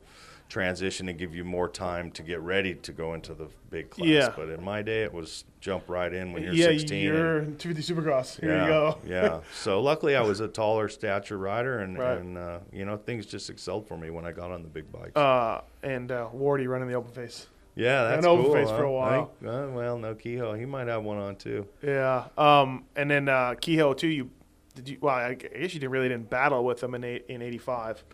transition 0.48 1.08
and 1.08 1.18
give 1.18 1.34
you 1.34 1.42
more 1.42 1.68
time 1.68 2.10
to 2.12 2.22
get 2.22 2.38
ready 2.40 2.74
to 2.74 2.92
go 2.92 3.14
into 3.14 3.32
the 3.34 3.48
big 3.70 3.88
class. 3.90 4.06
Yeah. 4.08 4.32
But 4.36 4.50
in 4.50 4.62
my 4.62 4.82
day, 4.82 5.02
it 5.02 5.12
was 5.12 5.44
jump 5.60 5.88
right 5.88 6.12
in 6.12 6.32
when 6.32 6.42
you're 6.42 6.52
yeah, 6.52 6.66
16. 6.66 7.06
and- 7.08 7.16
you're 7.16 7.40
250 7.58 7.82
Supercross. 7.94 8.38
Here 8.40 8.50
yeah, 8.50 8.62
you 8.62 8.68
go. 8.68 8.98
yeah. 9.06 9.40
So 9.54 9.80
luckily, 9.80 10.14
I 10.14 10.20
was 10.20 10.40
a 10.40 10.48
taller 10.48 10.88
stature 10.90 11.38
rider, 11.38 11.78
and, 11.80 11.98
Right. 11.98 12.18
and 12.18 12.36
uh, 12.38 12.58
you 12.72 12.84
know 12.84 12.96
things 12.98 13.24
just 13.26 13.48
excelled 13.50 13.88
for 13.88 13.96
me 13.96 14.10
when 14.10 14.26
I 14.26 14.32
got 14.32 14.50
on 14.50 14.62
the 14.62 14.68
big 14.68 14.92
bikes. 14.92 15.16
Uh, 15.16 15.62
and 15.82 16.12
uh, 16.12 16.28
Wardy 16.34 16.68
running 16.68 16.88
the 16.88 16.94
open 16.94 17.10
face. 17.12 17.46
Yeah, 17.76 18.04
that's 18.04 18.24
an 18.24 18.30
open 18.30 18.44
cool. 18.46 18.54
face 18.54 18.68
huh? 18.68 18.76
for 18.76 18.84
a 18.84 18.92
while. 18.92 19.32
Think- 19.40 19.52
uh, 19.52 19.66
well, 19.70 19.98
no 19.98 20.14
Kehoe, 20.14 20.54
he 20.54 20.64
might 20.64 20.88
have 20.88 21.02
one 21.02 21.18
on 21.18 21.36
too. 21.36 21.66
Yeah. 21.82 22.26
Um, 22.38 22.84
and 22.96 23.10
then 23.10 23.28
uh, 23.28 23.54
Kehoe 23.60 23.94
too. 23.94 24.08
You 24.08 24.30
did 24.74 24.88
you? 24.88 24.98
Well, 25.00 25.14
I 25.14 25.34
guess 25.34 25.52
you 25.52 25.80
didn't 25.80 25.90
really 25.90 26.08
didn't 26.08 26.30
battle 26.30 26.64
with 26.64 26.82
him 26.82 26.94
in 26.94 27.04
eight, 27.04 27.26
in 27.28 27.42
'85. 27.42 28.04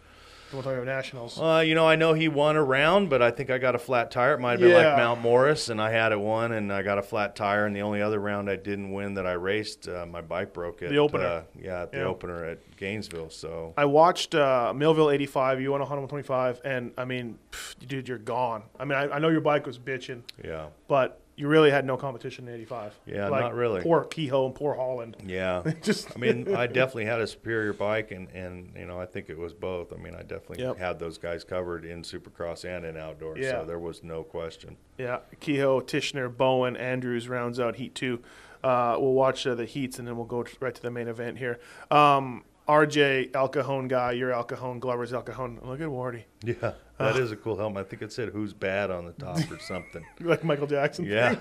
The 0.51 0.57
125 0.57 0.85
Nationals. 0.85 1.41
Uh, 1.41 1.61
you 1.65 1.77
know, 1.77 1.87
I 1.87 1.95
know 1.95 2.13
he 2.13 2.27
won 2.27 2.57
a 2.57 2.63
round, 2.65 3.09
but 3.09 3.23
I 3.23 3.31
think 3.31 3.51
I 3.51 3.59
got 3.59 3.77
a 3.77 3.79
flat 3.79 4.11
tire. 4.11 4.35
It 4.35 4.41
might 4.41 4.53
have 4.53 4.61
been 4.61 4.71
Yeah. 4.71 4.89
like 4.89 4.97
Mount 4.97 5.21
Morris, 5.21 5.69
and 5.69 5.81
I 5.81 5.91
had 5.93 6.11
it 6.11 6.19
one, 6.19 6.51
and 6.51 6.73
I 6.73 6.83
got 6.83 6.99
a 6.99 7.03
flat 7.03 7.37
tire. 7.37 7.67
And 7.67 7.77
the 7.77 7.83
only 7.83 8.03
other 8.03 8.19
round 8.19 8.51
I 8.51 8.57
didn't 8.57 8.91
win 8.91 9.15
that 9.15 9.27
I 9.27 9.33
raced, 9.35 9.87
uh, 9.89 10.07
my 10.07 10.21
bike 10.21 10.53
broke 10.53 10.83
at 10.83 10.89
The 10.91 10.97
opener. 10.99 11.25
Uh, 11.25 11.43
yeah, 11.61 11.83
at 11.83 11.93
the 11.93 11.99
Yeah. 11.99 12.05
opener 12.05 12.45
at 12.45 12.77
Gainesville. 12.77 13.31
So 13.31 13.75
I 13.77 13.85
watched 13.85 14.35
uh, 14.35 14.73
Millville 14.75 15.11
85. 15.13 15.61
You 15.61 15.71
won 15.71 15.81
125, 15.81 16.61
and 16.65 16.93
I 16.99 17.05
mean, 17.05 17.39
pff, 17.53 17.77
dude, 17.87 18.09
you're 18.09 18.19
gone. 18.19 18.65
I 18.79 18.85
mean, 18.85 18.99
I, 18.99 19.09
I 19.09 19.19
know 19.21 19.29
your 19.29 19.41
bike 19.43 19.67
was 19.67 19.79
bitching, 19.79 20.23
yeah, 20.45 20.67
but 20.89 21.20
you 21.41 21.49
really 21.49 21.71
had 21.71 21.87
no 21.87 21.97
competition 21.97 22.47
in 22.47 22.55
85. 22.55 23.01
Yeah, 23.07 23.29
Like, 23.29 23.41
not 23.41 23.55
really. 23.55 23.81
Poor 23.81 24.05
Kehoe 24.05 24.45
and 24.47 24.55
poor 24.55 24.75
Holland. 24.75 25.17
yeah. 25.25 25.63
Just 25.83 26.15
I 26.15 26.19
mean, 26.21 26.55
I 26.55 26.67
definitely 26.79 27.07
had 27.07 27.21
a 27.21 27.27
superior 27.27 27.73
bike, 27.73 28.11
and, 28.11 28.29
and 28.31 28.75
you 28.77 28.85
know, 28.85 29.01
I 29.01 29.07
think 29.07 29.31
it 29.31 29.39
was 29.39 29.55
both. 29.55 29.93
I 29.93 29.97
mean, 29.97 30.15
I 30.15 30.21
definitely 30.23 30.63
Yep. 30.65 30.77
had 30.79 30.99
those 30.99 31.17
guys 31.17 31.43
covered 31.43 31.85
in 31.87 32.03
Supercross 32.03 32.65
and 32.65 32.85
in 32.85 32.97
outdoors, 32.99 33.39
Yeah. 33.41 33.61
so 33.61 33.65
there 33.65 33.79
was 33.79 34.03
no 34.05 34.23
question. 34.23 34.77
Yeah, 34.99 35.21
Kehoe, 35.41 35.81
Tishner, 35.81 36.29
Bowen, 36.35 36.77
Andrews 36.77 37.27
rounds 37.29 37.59
out 37.59 37.77
Heat 37.77 37.95
two. 37.95 38.21
Uh, 38.63 38.97
we'll 39.01 39.15
watch 39.15 39.47
uh, 39.47 39.55
the 39.55 39.65
heats 39.65 39.99
and 39.99 40.07
then 40.07 40.19
we'll 40.19 40.27
go 40.27 40.45
right 40.61 40.75
to 40.75 40.83
the 40.83 40.91
main 40.91 41.09
event 41.09 41.39
here. 41.39 41.59
Um, 41.91 42.45
RJ 42.71 43.35
El 43.35 43.49
Cajon 43.49 43.89
guy, 43.89 44.13
you're 44.13 44.33
El 44.33 44.45
Cajon, 44.45 44.79
Glover's 44.79 45.13
El 45.13 45.23
Cajon. 45.23 45.59
Look 45.65 45.81
at 45.81 45.89
Wardy, 45.89 46.23
Yeah, 46.45 46.73
that 46.99 47.17
is 47.17 47.33
a 47.33 47.37
cool 47.37 47.57
helmet. 47.57 47.87
I 47.87 47.89
think 47.89 48.03
it 48.03 48.13
said 48.13 48.29
"Who's 48.29 48.53
bad" 48.53 48.91
on 48.91 49.07
the 49.07 49.13
top 49.13 49.39
or 49.51 49.59
something. 49.59 50.05
like 50.21 50.45
Michael 50.45 50.67
Jackson. 50.69 51.05
Yeah, 51.05 51.35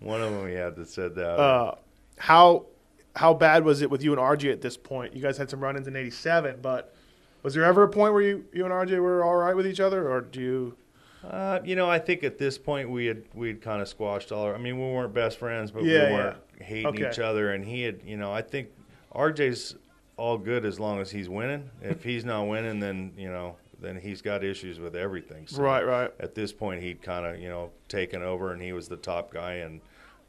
one 0.00 0.20
of 0.22 0.32
them 0.32 0.48
he 0.48 0.54
had 0.54 0.76
that 0.76 0.88
said 0.88 1.14
that. 1.16 1.38
Uh, 1.38 1.74
how 2.18 2.66
how 3.14 3.34
bad 3.34 3.64
was 3.64 3.82
it 3.82 3.90
with 3.90 4.02
you 4.02 4.12
and 4.12 4.20
RJ 4.20 4.52
at 4.52 4.60
this 4.62 4.76
point? 4.76 5.14
You 5.14 5.20
guys 5.22 5.36
had 5.38 5.50
some 5.50 5.60
run-ins 5.60 5.86
in 5.86 5.96
'87, 5.96 6.60
but 6.62 6.94
was 7.42 7.54
there 7.54 7.64
ever 7.64 7.82
a 7.82 7.88
point 7.88 8.12
where 8.12 8.22
you 8.22 8.44
you 8.52 8.64
and 8.64 8.72
RJ 8.72 8.98
were 9.00 9.22
all 9.22 9.36
right 9.36 9.54
with 9.54 9.66
each 9.66 9.80
other, 9.80 10.10
or 10.10 10.20
do 10.22 10.40
you? 10.40 10.76
Uh, 11.24 11.58
you 11.64 11.74
know, 11.74 11.90
I 11.90 11.98
think 11.98 12.22
at 12.22 12.38
this 12.38 12.56
point 12.56 12.88
we 12.88 13.06
had 13.06 13.22
we'd 13.34 13.60
kind 13.60 13.82
of 13.82 13.88
squashed 13.88 14.30
all. 14.32 14.44
Our, 14.44 14.54
I 14.54 14.58
mean, 14.58 14.78
we 14.78 14.84
weren't 14.94 15.12
best 15.12 15.38
friends, 15.38 15.70
but 15.72 15.84
Yeah, 15.84 16.06
we 16.08 16.12
weren't 16.14 16.36
hating 16.60 16.86
Okay. 16.86 17.10
each 17.10 17.18
other. 17.18 17.52
And 17.52 17.64
he 17.64 17.82
had, 17.82 18.00
you 18.04 18.16
know, 18.16 18.32
I 18.32 18.42
think 18.42 18.68
RJ's 19.12 19.74
all 20.16 20.38
good 20.38 20.64
as 20.64 20.80
long 20.80 21.00
as 21.00 21.10
he's 21.10 21.28
winning. 21.28 21.70
If 21.82 22.02
he's 22.02 22.24
not 22.24 22.44
winning, 22.44 22.80
then 22.80 23.12
you 23.16 23.28
know, 23.28 23.56
then 23.80 23.96
he's 23.96 24.22
got 24.22 24.42
issues 24.44 24.78
with 24.80 24.96
everything. 24.96 25.46
So 25.46 25.62
Right, 25.62 25.84
right. 25.86 26.10
At 26.20 26.34
this 26.34 26.52
point, 26.52 26.82
he'd 26.82 27.02
kind 27.02 27.26
of 27.26 27.38
you 27.40 27.48
know 27.48 27.70
taken 27.88 28.22
over, 28.22 28.52
and 28.52 28.62
he 28.62 28.72
was 28.72 28.88
the 28.88 28.96
top 28.96 29.32
guy. 29.32 29.54
And 29.54 29.80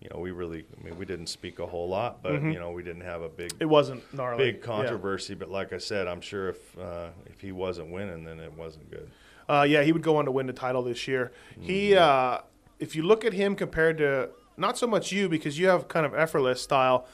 you 0.02 0.10
know, 0.14 0.20
we 0.20 0.30
really, 0.32 0.64
I 0.80 0.84
mean, 0.86 0.98
we 0.98 1.06
didn't 1.06 1.28
speak 1.28 1.58
a 1.60 1.66
whole 1.66 1.88
lot, 1.90 2.22
but 2.22 2.34
you 2.44 2.60
know, 2.60 2.72
we 2.72 2.84
didn't 2.84 3.02
have 3.02 3.22
a 3.22 3.30
big 3.30 3.52
It 3.60 3.66
wasn't 3.66 4.04
gnarly. 4.14 4.44
big 4.52 4.56
Yeah. 4.58 4.66
controversy. 4.66 5.34
But 5.34 5.50
like 5.50 5.74
I 5.74 5.80
said, 5.80 6.08
I'm 6.08 6.22
sure 6.22 6.50
if 6.50 6.78
uh, 6.78 7.08
if 7.26 7.42
he 7.42 7.52
wasn't 7.52 7.92
winning, 7.92 8.24
then 8.24 8.40
it 8.40 8.54
wasn't 8.54 8.92
good. 8.92 9.10
Uh, 9.50 9.66
yeah, 9.68 9.82
he 9.82 9.94
would 9.94 10.04
go 10.04 10.18
on 10.18 10.26
to 10.26 10.32
win 10.32 10.46
the 10.46 10.54
title 10.54 10.84
this 10.84 11.08
year. 11.08 11.32
He, 11.60 11.96
uh, 11.96 12.40
if 12.80 12.98
you 12.98 13.04
look 13.04 13.24
at 13.24 13.32
him 13.32 13.56
compared 13.56 13.98
to 14.00 14.30
not 14.58 14.78
so 14.78 14.86
much 14.88 15.14
you 15.14 15.30
because 15.30 15.58
you 15.58 15.68
have 15.70 15.88
kind 15.88 16.06
of 16.06 16.14
effortless 16.14 16.62
style. 16.62 17.08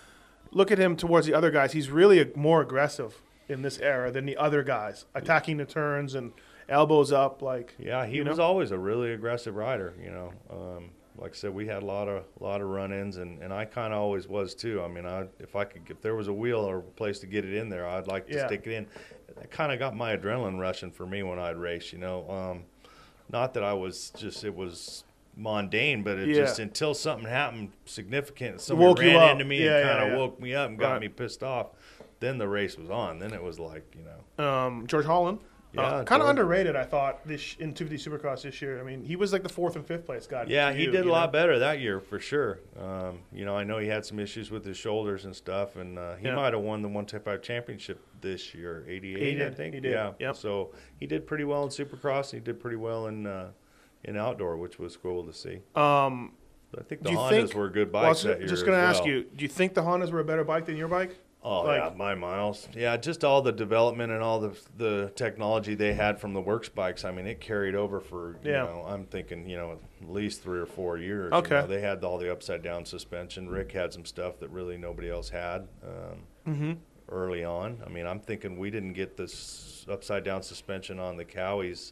Look 0.54 0.72
at 0.72 0.78
him 0.78 0.96
towards 0.96 1.26
the 1.28 1.34
other 1.34 1.52
guys. 1.52 1.72
He's 1.74 1.90
really 1.90 2.20
a, 2.20 2.28
more 2.36 2.62
aggressive 2.62 3.22
in 3.50 3.62
this 3.62 3.78
era 3.80 4.12
than 4.12 4.26
the 4.26 4.38
other 4.38 4.64
guys, 4.64 5.06
attacking 5.14 5.58
the 5.58 5.66
turns 5.66 6.16
and 6.16 6.32
elbows 6.70 7.12
up. 7.12 7.42
Like 7.42 7.74
Yeah, 7.80 8.06
he 8.06 8.18
you 8.18 8.24
was 8.26 8.38
know? 8.38 8.44
always 8.46 8.72
a 8.72 8.78
really 8.78 9.12
aggressive 9.13 9.56
rider. 9.56 9.94
You 10.02 10.12
know, 10.12 10.34
um, 10.50 10.89
like 11.18 11.32
I 11.32 11.36
said, 11.36 11.54
we 11.54 11.68
had 11.68 11.84
a 11.84 11.86
lot 11.86 12.08
of 12.08 12.24
lot 12.39 12.62
of 12.62 12.68
run-ins, 12.70 13.18
and, 13.18 13.42
and 13.42 13.54
I 13.54 13.66
kind 13.66 13.94
of 13.94 14.00
always 14.00 14.28
was 14.28 14.56
too. 14.56 14.82
I 14.82 14.88
mean, 14.88 15.06
I 15.06 15.26
if 15.39 15.56
I 15.56 15.66
could 15.66 15.84
if 15.89 16.02
there 16.02 16.16
was 16.16 16.28
a 16.28 16.34
wheel 16.34 16.60
or 16.60 16.78
a 16.80 16.82
place 16.82 17.20
to 17.20 17.28
get 17.28 17.46
it 17.46 17.54
in 17.54 17.70
there, 17.70 17.88
I'd 17.88 18.08
like 18.08 18.28
to 18.28 18.34
Yeah. 18.34 18.48
stick 18.48 18.66
it 18.66 18.74
in. 18.74 18.88
That 19.36 19.50
kind 19.52 19.72
of 19.72 19.80
got 19.80 19.96
my 19.96 20.16
adrenaline 20.16 20.60
rushing 20.60 20.92
for 20.92 21.06
me 21.06 21.24
when 21.24 21.39
I'd 21.39 21.58
race. 21.58 21.92
You 21.92 22.00
know, 22.00 22.30
um, 22.30 22.63
not 23.32 23.54
that 23.56 23.63
I 23.63 23.74
was 23.74 24.12
just 24.16 24.44
it 24.44 24.56
was 24.56 25.04
mundane, 25.36 26.04
but 26.04 26.17
it 26.19 26.30
Yeah. 26.30 26.36
just 26.36 26.60
until 26.60 26.93
something 26.93 27.28
happened 27.28 27.72
significant, 27.86 28.62
someone 28.62 28.88
Woke 28.89 29.00
ran 29.00 29.32
into 29.32 29.46
me 29.46 29.63
Yeah, 29.65 29.78
and 29.78 29.89
kind 29.89 30.04
of 30.04 30.10
yeah. 30.10 30.17
woke 30.17 30.39
me 30.39 30.54
up 30.54 30.69
and 30.69 30.78
got 30.80 30.91
Right. 30.93 31.02
me 31.02 31.08
pissed 31.10 31.43
off. 31.43 31.67
Then 32.19 32.38
the 32.38 32.48
race 32.48 32.78
was 32.78 32.89
on. 32.89 33.19
Then 33.19 33.34
it 33.34 33.41
was 33.43 33.60
like 33.60 33.96
you 33.98 34.04
know. 34.06 34.43
um, 34.43 34.88
George 34.88 35.06
Holland. 35.06 35.39
Yeah, 35.76 35.82
uh, 35.82 36.04
kind 36.04 36.22
of 36.22 36.30
underrated, 36.30 36.76
I 36.76 36.84
thought, 36.84 37.28
this 37.28 37.56
in 37.58 37.74
250 37.74 37.98
Supercross 37.98 38.43
this 38.43 38.62
year. 38.62 38.80
I 38.80 38.84
mean, 38.84 39.04
he 39.04 39.15
was 39.15 39.34
like 39.34 39.41
the 39.41 39.50
fourth 39.50 39.76
and 39.76 39.84
fifth 39.84 40.06
place 40.06 40.28
guy. 40.28 40.46
Yeah, 40.48 40.72
he 40.72 40.84
you, 40.84 40.91
did 40.91 41.04
a 41.08 41.10
lot 41.12 41.30
know? 41.30 41.32
better 41.32 41.58
that 41.58 41.80
year 41.80 42.00
for 42.00 42.19
sure. 42.19 42.60
Um, 42.80 43.22
you 43.32 43.43
know, 43.43 43.58
I 43.58 43.63
know 43.63 43.80
he 43.80 43.88
had 43.88 44.06
some 44.06 44.19
issues 44.19 44.52
with 44.52 44.63
his 44.63 44.78
shoulders 44.78 45.26
and 45.26 45.36
stuff, 45.36 45.76
and 45.76 45.98
uh, 45.98 46.13
he 46.17 46.28
Yeah. 46.28 46.36
might 46.36 46.54
have 46.54 46.62
won 46.62 46.84
the 46.84 46.89
125 46.89 47.41
championship 47.41 48.00
this 48.22 48.54
year, 48.54 48.86
88, 48.88 49.41
I 49.41 49.50
think. 49.50 49.74
he 49.74 49.80
did, 49.82 49.93
Yeah. 49.93 50.12
yep. 50.19 50.36
So 50.36 50.74
he 51.00 51.08
did 51.08 51.26
pretty 51.26 51.43
well 51.43 51.63
in 51.63 51.69
Supercross. 51.69 52.32
He 52.32 52.39
did 52.39 52.60
pretty 52.60 52.78
well 52.78 53.08
in 53.08 53.26
uh, 53.26 53.50
in 54.04 54.18
outdoor, 54.18 54.58
which 54.58 54.80
was 54.80 54.98
cool 54.98 55.24
to 55.26 55.34
see. 55.34 55.60
Um, 55.76 56.34
I 56.78 56.82
think 56.84 57.04
the 57.04 57.12
you 57.12 57.18
Hondas 57.18 57.30
think- 57.30 57.54
were 57.56 57.70
good 57.70 57.94
well, 57.94 58.06
I 58.06 58.10
was 58.10 58.24
that 58.24 58.39
year. 58.39 58.48
just 58.48 58.66
going 58.66 58.78
to 58.78 58.84
ask 58.84 59.02
well. 59.04 59.10
you: 59.12 59.24
Do 59.36 59.44
you 59.44 59.50
think 59.50 59.74
the 59.74 59.82
Hondas 59.84 60.12
were 60.12 60.20
a 60.20 60.26
better 60.26 60.44
bike 60.44 60.66
than 60.66 60.76
your 60.78 60.88
bike? 60.88 61.16
Oh 61.46 61.63
Like- 61.63 61.82
yeah, 61.82 61.92
my 61.98 62.16
miles. 62.16 62.70
Yeah, 62.74 62.96
just 62.98 63.24
all 63.26 63.42
the 63.42 63.52
development 63.52 64.12
and 64.13 64.24
all 64.24 64.39
the 64.39 64.58
the 64.78 65.12
technology 65.16 65.76
they 65.76 65.94
had 65.94 66.20
from 66.20 66.34
the 66.34 66.39
works 66.42 66.70
bikes. 66.70 67.04
I 67.06 67.12
mean, 67.12 67.28
it 67.28 67.42
carried 67.42 67.76
over 67.76 68.00
for 68.00 68.38
you 68.44 68.52
Yeah. 68.52 68.63
know. 68.63 68.86
I'm 68.88 69.06
thinking 69.06 69.48
you 69.50 69.58
know 69.58 69.74
at 70.02 70.10
least 70.10 70.42
three 70.42 70.60
or 70.60 70.66
four 70.66 70.98
years. 70.98 71.32
you 71.32 71.38
Okay. 71.39 71.56
know. 71.62 71.68
they 71.68 71.82
had 71.82 72.04
all 72.04 72.18
the 72.18 72.32
upside 72.32 72.63
down 72.63 72.86
suspension. 72.86 73.50
Rick 73.50 73.74
had 73.74 73.92
some 73.94 74.06
stuff 74.06 74.39
that 74.39 74.50
really 74.52 74.78
nobody 74.78 75.10
else 75.10 75.30
had. 75.30 75.68
Um, 75.84 76.24
Mm-hmm. 76.48 76.72
Early 77.10 77.44
on, 77.44 77.82
I 77.86 77.89
mean, 77.89 78.08
I'm 78.08 78.20
thinking 78.20 78.58
we 78.58 78.70
didn't 78.72 78.94
get 78.94 79.18
this 79.18 79.86
upside 79.89 80.24
down 80.24 80.42
suspension 80.42 81.00
on 81.00 81.18
the 81.18 81.26
Cowies. 81.26 81.92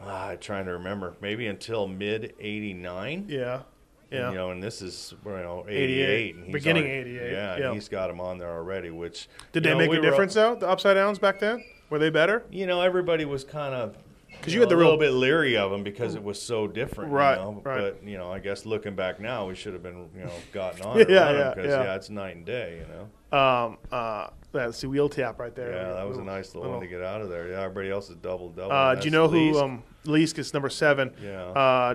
Ah, 0.00 0.28
I'm 0.30 0.38
trying 0.38 0.66
to 0.66 0.72
remember. 0.72 1.14
Maybe 1.20 1.46
until 1.46 1.86
mid 1.86 2.34
'89. 2.40 3.26
Yeah, 3.28 3.62
yeah. 4.10 4.30
You 4.30 4.34
know, 4.34 4.50
and 4.50 4.62
this 4.62 4.82
is 4.82 5.14
you 5.24 5.30
know 5.30 5.64
88, 5.68 5.82
88, 5.84 6.34
and 6.34 6.44
he's 6.44 6.52
beginning 6.52 6.84
88, 6.86 7.32
Yeah, 7.32 7.56
yeah. 7.56 7.64
and 7.66 7.74
he's 7.74 7.88
got 7.88 8.08
them 8.08 8.20
on 8.20 8.38
there 8.38 8.50
already. 8.52 8.90
Which 8.90 9.28
Did 9.52 9.62
they 9.62 9.70
know, 9.70 9.78
make 9.78 9.90
we 9.90 9.98
a 9.98 10.00
difference 10.02 10.34
though? 10.34 10.54
The 10.56 10.68
upside 10.68 10.96
downs 10.96 11.18
back 11.18 11.38
then 11.38 11.64
were 11.90 11.98
they 11.98 12.10
better? 12.10 12.44
You 12.50 12.66
know, 12.66 12.80
everybody 12.80 13.24
was 13.24 13.44
kind 13.44 13.74
of 13.74 13.96
because 14.30 14.52
you 14.52 14.60
had 14.60 14.68
the 14.68 14.74
a 14.74 14.78
real- 14.78 14.86
little 14.88 15.00
bit 15.00 15.12
leery 15.12 15.56
of 15.56 15.70
them 15.70 15.82
because 15.84 16.16
it 16.16 16.22
was 16.22 16.42
so 16.42 16.66
different. 16.66 17.12
Right, 17.12 17.38
You 17.38 17.44
know? 17.44 17.62
right. 17.64 17.94
But 18.00 18.02
you 18.06 18.18
know, 18.18 18.32
I 18.32 18.40
guess 18.40 18.66
looking 18.66 18.94
back 18.96 19.20
now, 19.20 19.46
we 19.46 19.54
should 19.54 19.72
have 19.74 19.82
been 19.82 20.08
you 20.16 20.24
know 20.24 20.32
gotten 20.52 20.82
on. 20.86 20.98
Yeah, 20.98 21.06
yeah, 21.08 21.54
yeah. 21.56 21.64
yeah, 21.66 21.94
it's 21.94 22.10
night 22.10 22.36
and 22.36 22.44
day. 22.44 22.80
You 22.82 22.86
know. 22.92 23.38
Um, 23.38 23.78
uh, 23.92 24.28
that's 24.54 24.80
the 24.80 24.88
wheel 24.88 25.08
tap 25.08 25.38
right 25.38 25.54
there. 25.54 25.72
Yeah, 25.72 25.92
that 25.94 26.08
was 26.08 26.18
a 26.18 26.22
nice 26.22 26.54
little, 26.54 26.70
one 26.70 26.80
to 26.80 26.86
get 26.86 27.02
out 27.02 27.20
of 27.20 27.28
there. 27.28 27.48
Yeah, 27.48 27.60
everybody 27.62 27.90
else 27.90 28.08
is 28.10 28.16
double 28.16 28.50
double. 28.50 28.72
Uh, 28.72 28.94
do 28.94 29.04
you 29.04 29.10
know 29.10 29.28
who 29.28 29.58
um, 29.58 29.82
Leisk 30.04 30.38
is 30.38 30.54
number 30.54 30.70
seven? 30.70 31.12
Yeah. 31.22 31.42
Uh, 31.44 31.94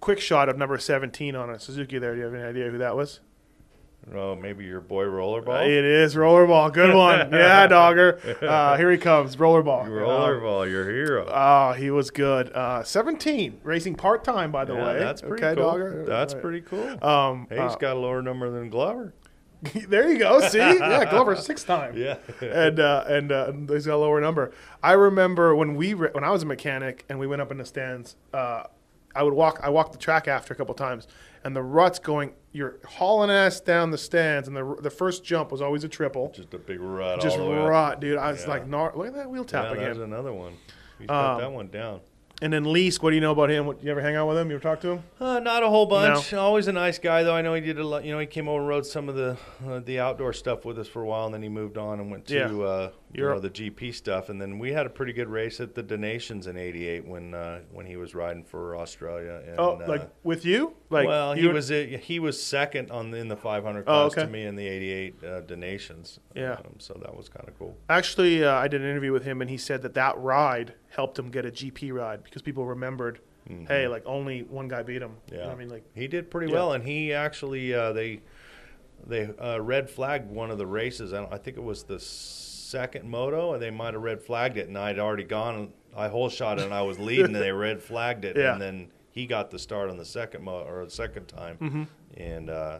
quick 0.00 0.20
shot 0.20 0.48
of 0.48 0.58
number 0.58 0.76
seventeen 0.78 1.36
on 1.36 1.50
a 1.50 1.58
Suzuki. 1.58 1.98
There, 1.98 2.12
do 2.14 2.18
you 2.18 2.24
have 2.24 2.34
any 2.34 2.42
idea 2.44 2.70
who 2.70 2.78
that 2.78 2.96
was? 2.96 3.20
oh, 4.14 4.34
maybe 4.34 4.64
your 4.64 4.80
boy 4.80 5.04
Rollerball. 5.04 5.60
Uh, 5.60 5.64
it 5.64 5.84
is 5.84 6.14
Rollerball. 6.14 6.72
Good 6.72 6.94
one. 6.94 7.30
yeah, 7.32 7.66
Dogger. 7.66 8.18
Uh, 8.42 8.76
here 8.76 8.90
he 8.90 8.98
comes. 8.98 9.36
Rollerball. 9.36 9.86
Rollerball, 9.86 10.68
your 10.68 10.90
hero. 10.90 11.30
Oh, 11.32 11.72
he 11.72 11.90
was 11.90 12.10
good. 12.10 12.52
Uh, 12.52 12.82
17, 12.82 13.60
racing 13.62 13.94
part 13.94 14.24
time, 14.24 14.50
by 14.50 14.64
the 14.64 14.74
yeah, 14.74 14.84
way. 14.86 14.98
that's 14.98 15.20
pretty 15.20 15.44
okay, 15.44 15.54
cool. 15.54 15.70
Dogger? 15.70 16.04
That's 16.04 16.34
Right. 16.34 16.42
pretty 16.42 16.60
cool. 16.62 17.04
Um, 17.04 17.46
hey, 17.48 17.62
he's 17.62 17.72
uh, 17.72 17.76
got 17.76 17.96
a 17.96 18.00
lower 18.00 18.22
number 18.22 18.50
than 18.50 18.70
Glover. 18.70 19.14
there 19.88 20.10
you 20.10 20.18
go. 20.18 20.40
See, 20.40 20.58
yeah, 20.58 21.08
Glover 21.08 21.36
six 21.36 21.62
time. 21.74 21.96
Yeah. 21.96 22.16
and 22.40 22.80
uh, 22.80 23.04
and 23.06 23.30
uh, 23.32 23.52
he's 23.68 23.86
got 23.86 23.94
a 23.94 23.96
lower 23.96 24.20
number. 24.20 24.52
I 24.82 24.92
remember 24.92 25.54
when 25.54 25.76
we 25.76 25.94
re- 25.94 26.10
when 26.12 26.24
I 26.24 26.30
was 26.30 26.42
a 26.42 26.46
mechanic 26.46 27.04
and 27.08 27.18
we 27.18 27.26
went 27.26 27.42
up 27.42 27.50
in 27.50 27.58
the 27.58 27.64
stands. 27.64 28.16
Uh, 28.34 28.64
I 29.14 29.22
would 29.22 29.34
walk. 29.34 29.60
I 29.62 29.68
walked 29.68 29.92
the 29.92 29.98
track 29.98 30.26
after 30.26 30.54
a 30.54 30.56
couple 30.56 30.74
times, 30.74 31.06
and 31.44 31.54
the 31.54 31.62
ruts 31.62 31.98
going. 31.98 32.32
You're 32.50 32.78
hauling 32.86 33.30
ass 33.30 33.60
down 33.60 33.90
the 33.90 33.98
stands, 33.98 34.48
and 34.48 34.56
the 34.56 34.76
the 34.80 34.90
first 34.90 35.22
jump 35.24 35.52
was 35.52 35.60
always 35.62 35.84
a 35.84 35.88
triple. 35.88 36.32
Just 36.34 36.52
a 36.54 36.58
big 36.58 36.80
rut. 36.80 37.20
Just 37.20 37.38
all 37.38 37.44
the 37.44 37.50
way 37.50 37.58
up. 37.58 37.68
rut, 37.68 38.00
dude. 38.00 38.16
I 38.18 38.32
was 38.32 38.42
Yeah. 38.42 38.48
like, 38.48 38.68
look 38.96 39.06
at 39.06 39.14
that 39.14 39.30
wheel 39.30 39.44
tap 39.44 39.64
Yeah, 39.66 39.70
again. 39.72 39.84
there's 39.84 39.98
another 39.98 40.32
one. 40.32 40.54
He's 40.98 41.08
got 41.08 41.34
Um, 41.34 41.40
that 41.40 41.52
one 41.52 41.68
down. 41.68 42.00
And 42.42 42.52
then 42.52 42.64
Leisk, 42.64 43.02
what 43.04 43.10
do 43.10 43.14
you 43.14 43.20
know 43.20 43.30
about 43.30 43.50
him? 43.50 43.66
What, 43.66 43.82
you 43.84 43.90
ever 43.92 44.00
hang 44.02 44.16
out 44.16 44.26
with 44.28 44.36
him? 44.36 44.50
You 44.50 44.56
ever 44.56 44.62
talk 44.62 44.80
to 44.80 44.88
him? 44.94 45.04
Uh, 45.20 45.38
not 45.38 45.62
a 45.62 45.68
whole 45.68 45.86
bunch. 45.86 46.34
Always 46.34 46.66
a 46.66 46.72
nice 46.72 46.98
guy, 46.98 47.22
though. 47.22 47.34
I 47.36 47.40
know 47.40 47.54
he 47.54 47.60
did 47.60 47.78
a 47.78 47.86
lot. 47.86 48.04
You 48.04 48.10
know, 48.12 48.18
he 48.18 48.26
came 48.26 48.48
over 48.48 48.58
and 48.58 48.68
rode 48.68 48.84
some 48.84 49.08
of 49.08 49.14
the 49.14 49.36
uh, 49.66 49.78
the 49.78 50.00
outdoor 50.00 50.32
stuff 50.32 50.64
with 50.64 50.76
us 50.78 50.88
for 50.88 51.02
a 51.02 51.06
while, 51.06 51.26
and 51.26 51.32
then 51.34 51.42
he 51.42 51.48
moved 51.48 51.78
on 51.78 52.00
and 52.00 52.10
went 52.10 52.26
to 52.26 52.34
Yeah. 52.34 52.46
uh, 52.46 52.90
you 53.12 53.22
know 53.22 53.38
the 53.38 53.48
GP 53.48 53.94
stuff. 53.94 54.28
And 54.28 54.40
then 54.42 54.58
we 54.58 54.72
had 54.72 54.86
a 54.86 54.90
pretty 54.90 55.12
good 55.12 55.28
race 55.28 55.60
at 55.60 55.76
the 55.76 55.84
Des 55.84 55.96
Nations 55.96 56.48
in 56.48 56.56
'88 56.56 57.06
when 57.06 57.32
uh, 57.32 57.60
when 57.70 57.86
he 57.86 57.96
was 57.96 58.12
riding 58.14 58.42
for 58.42 58.76
Australia. 58.76 59.40
And, 59.46 59.54
Oh, 59.60 59.80
uh, 59.80 59.86
like 59.86 60.10
with 60.24 60.44
you? 60.44 60.74
Like 60.90 61.06
well, 61.06 61.34
he 61.34 61.42
you- 61.42 61.50
was 61.52 61.70
a, 61.70 61.96
he 61.96 62.18
was 62.18 62.42
second 62.42 62.90
on 62.90 63.12
the, 63.12 63.18
in 63.18 63.28
the 63.28 63.36
500 63.36 63.82
Oh, 63.82 63.84
class 63.84 64.12
okay. 64.12 64.22
to 64.22 64.26
me 64.26 64.44
in 64.44 64.56
the 64.56 64.66
'88 64.66 65.14
uh, 65.24 65.40
Des 65.42 65.54
Nations. 65.56 66.18
Yeah. 66.34 66.54
Um, 66.54 66.74
so 66.78 66.98
that 67.00 67.16
was 67.16 67.28
kind 67.28 67.48
of 67.48 67.56
cool. 67.56 67.76
Actually, 67.88 68.44
uh, 68.44 68.52
I 68.52 68.66
did 68.66 68.80
an 68.82 68.88
interview 68.90 69.12
with 69.12 69.22
him, 69.24 69.40
and 69.40 69.48
he 69.48 69.56
said 69.58 69.82
that 69.82 69.94
that 69.94 70.18
ride 70.18 70.74
helped 70.94 71.18
him 71.18 71.30
get 71.30 71.44
a 71.46 71.50
GP 71.50 71.92
ride 71.92 72.22
because 72.22 72.42
people 72.42 72.64
remembered, 72.66 73.20
hey, 73.66 73.88
like 73.88 74.02
only 74.06 74.42
one 74.44 74.68
guy 74.68 74.82
beat 74.82 75.02
him. 75.02 75.16
You 75.30 75.38
know 75.38 75.42
Mm-hmm. 75.42 75.46
Yeah, 75.48 75.52
I 75.52 75.54
mean, 75.56 75.68
like 75.68 75.84
he 75.94 76.06
did 76.06 76.30
pretty 76.30 76.48
Yeah. 76.52 76.58
well, 76.58 76.72
and 76.74 76.84
he 76.84 77.12
actually 77.12 77.74
uh, 77.74 77.92
they 77.92 78.20
they 79.06 79.24
uh, 79.38 79.58
red 79.60 79.90
flagged 79.90 80.30
one 80.30 80.50
of 80.50 80.58
the 80.58 80.66
races. 80.66 81.12
I, 81.12 81.24
I 81.24 81.38
think 81.38 81.56
it 81.56 81.62
was 81.62 81.82
the 81.84 81.98
second 81.98 83.08
moto, 83.08 83.54
and 83.54 83.62
they 83.62 83.70
might 83.70 83.94
have 83.94 84.02
red 84.02 84.22
flagged 84.22 84.56
it, 84.58 84.68
and 84.68 84.78
I'd 84.78 84.98
already 84.98 85.24
gone. 85.24 85.72
I 85.96 86.08
whole 86.08 86.28
shot 86.30 86.58
it, 86.58 86.64
and 86.64 86.72
I 86.74 86.82
was 86.82 86.98
leading, 86.98 87.26
and 87.26 87.34
they 87.34 87.52
red 87.52 87.82
flagged 87.90 88.24
it, 88.24 88.36
Yeah. 88.36 88.52
and 88.52 88.60
then 88.62 88.92
he 89.10 89.26
got 89.26 89.50
the 89.50 89.58
start 89.58 89.90
on 89.90 89.96
the 89.98 90.04
second 90.06 90.42
mo 90.44 90.60
or 90.66 90.84
the 90.84 90.90
second 90.90 91.26
time, 91.26 91.56
Mm-hmm. 91.60 91.82
and 92.16 92.48
uh, 92.50 92.78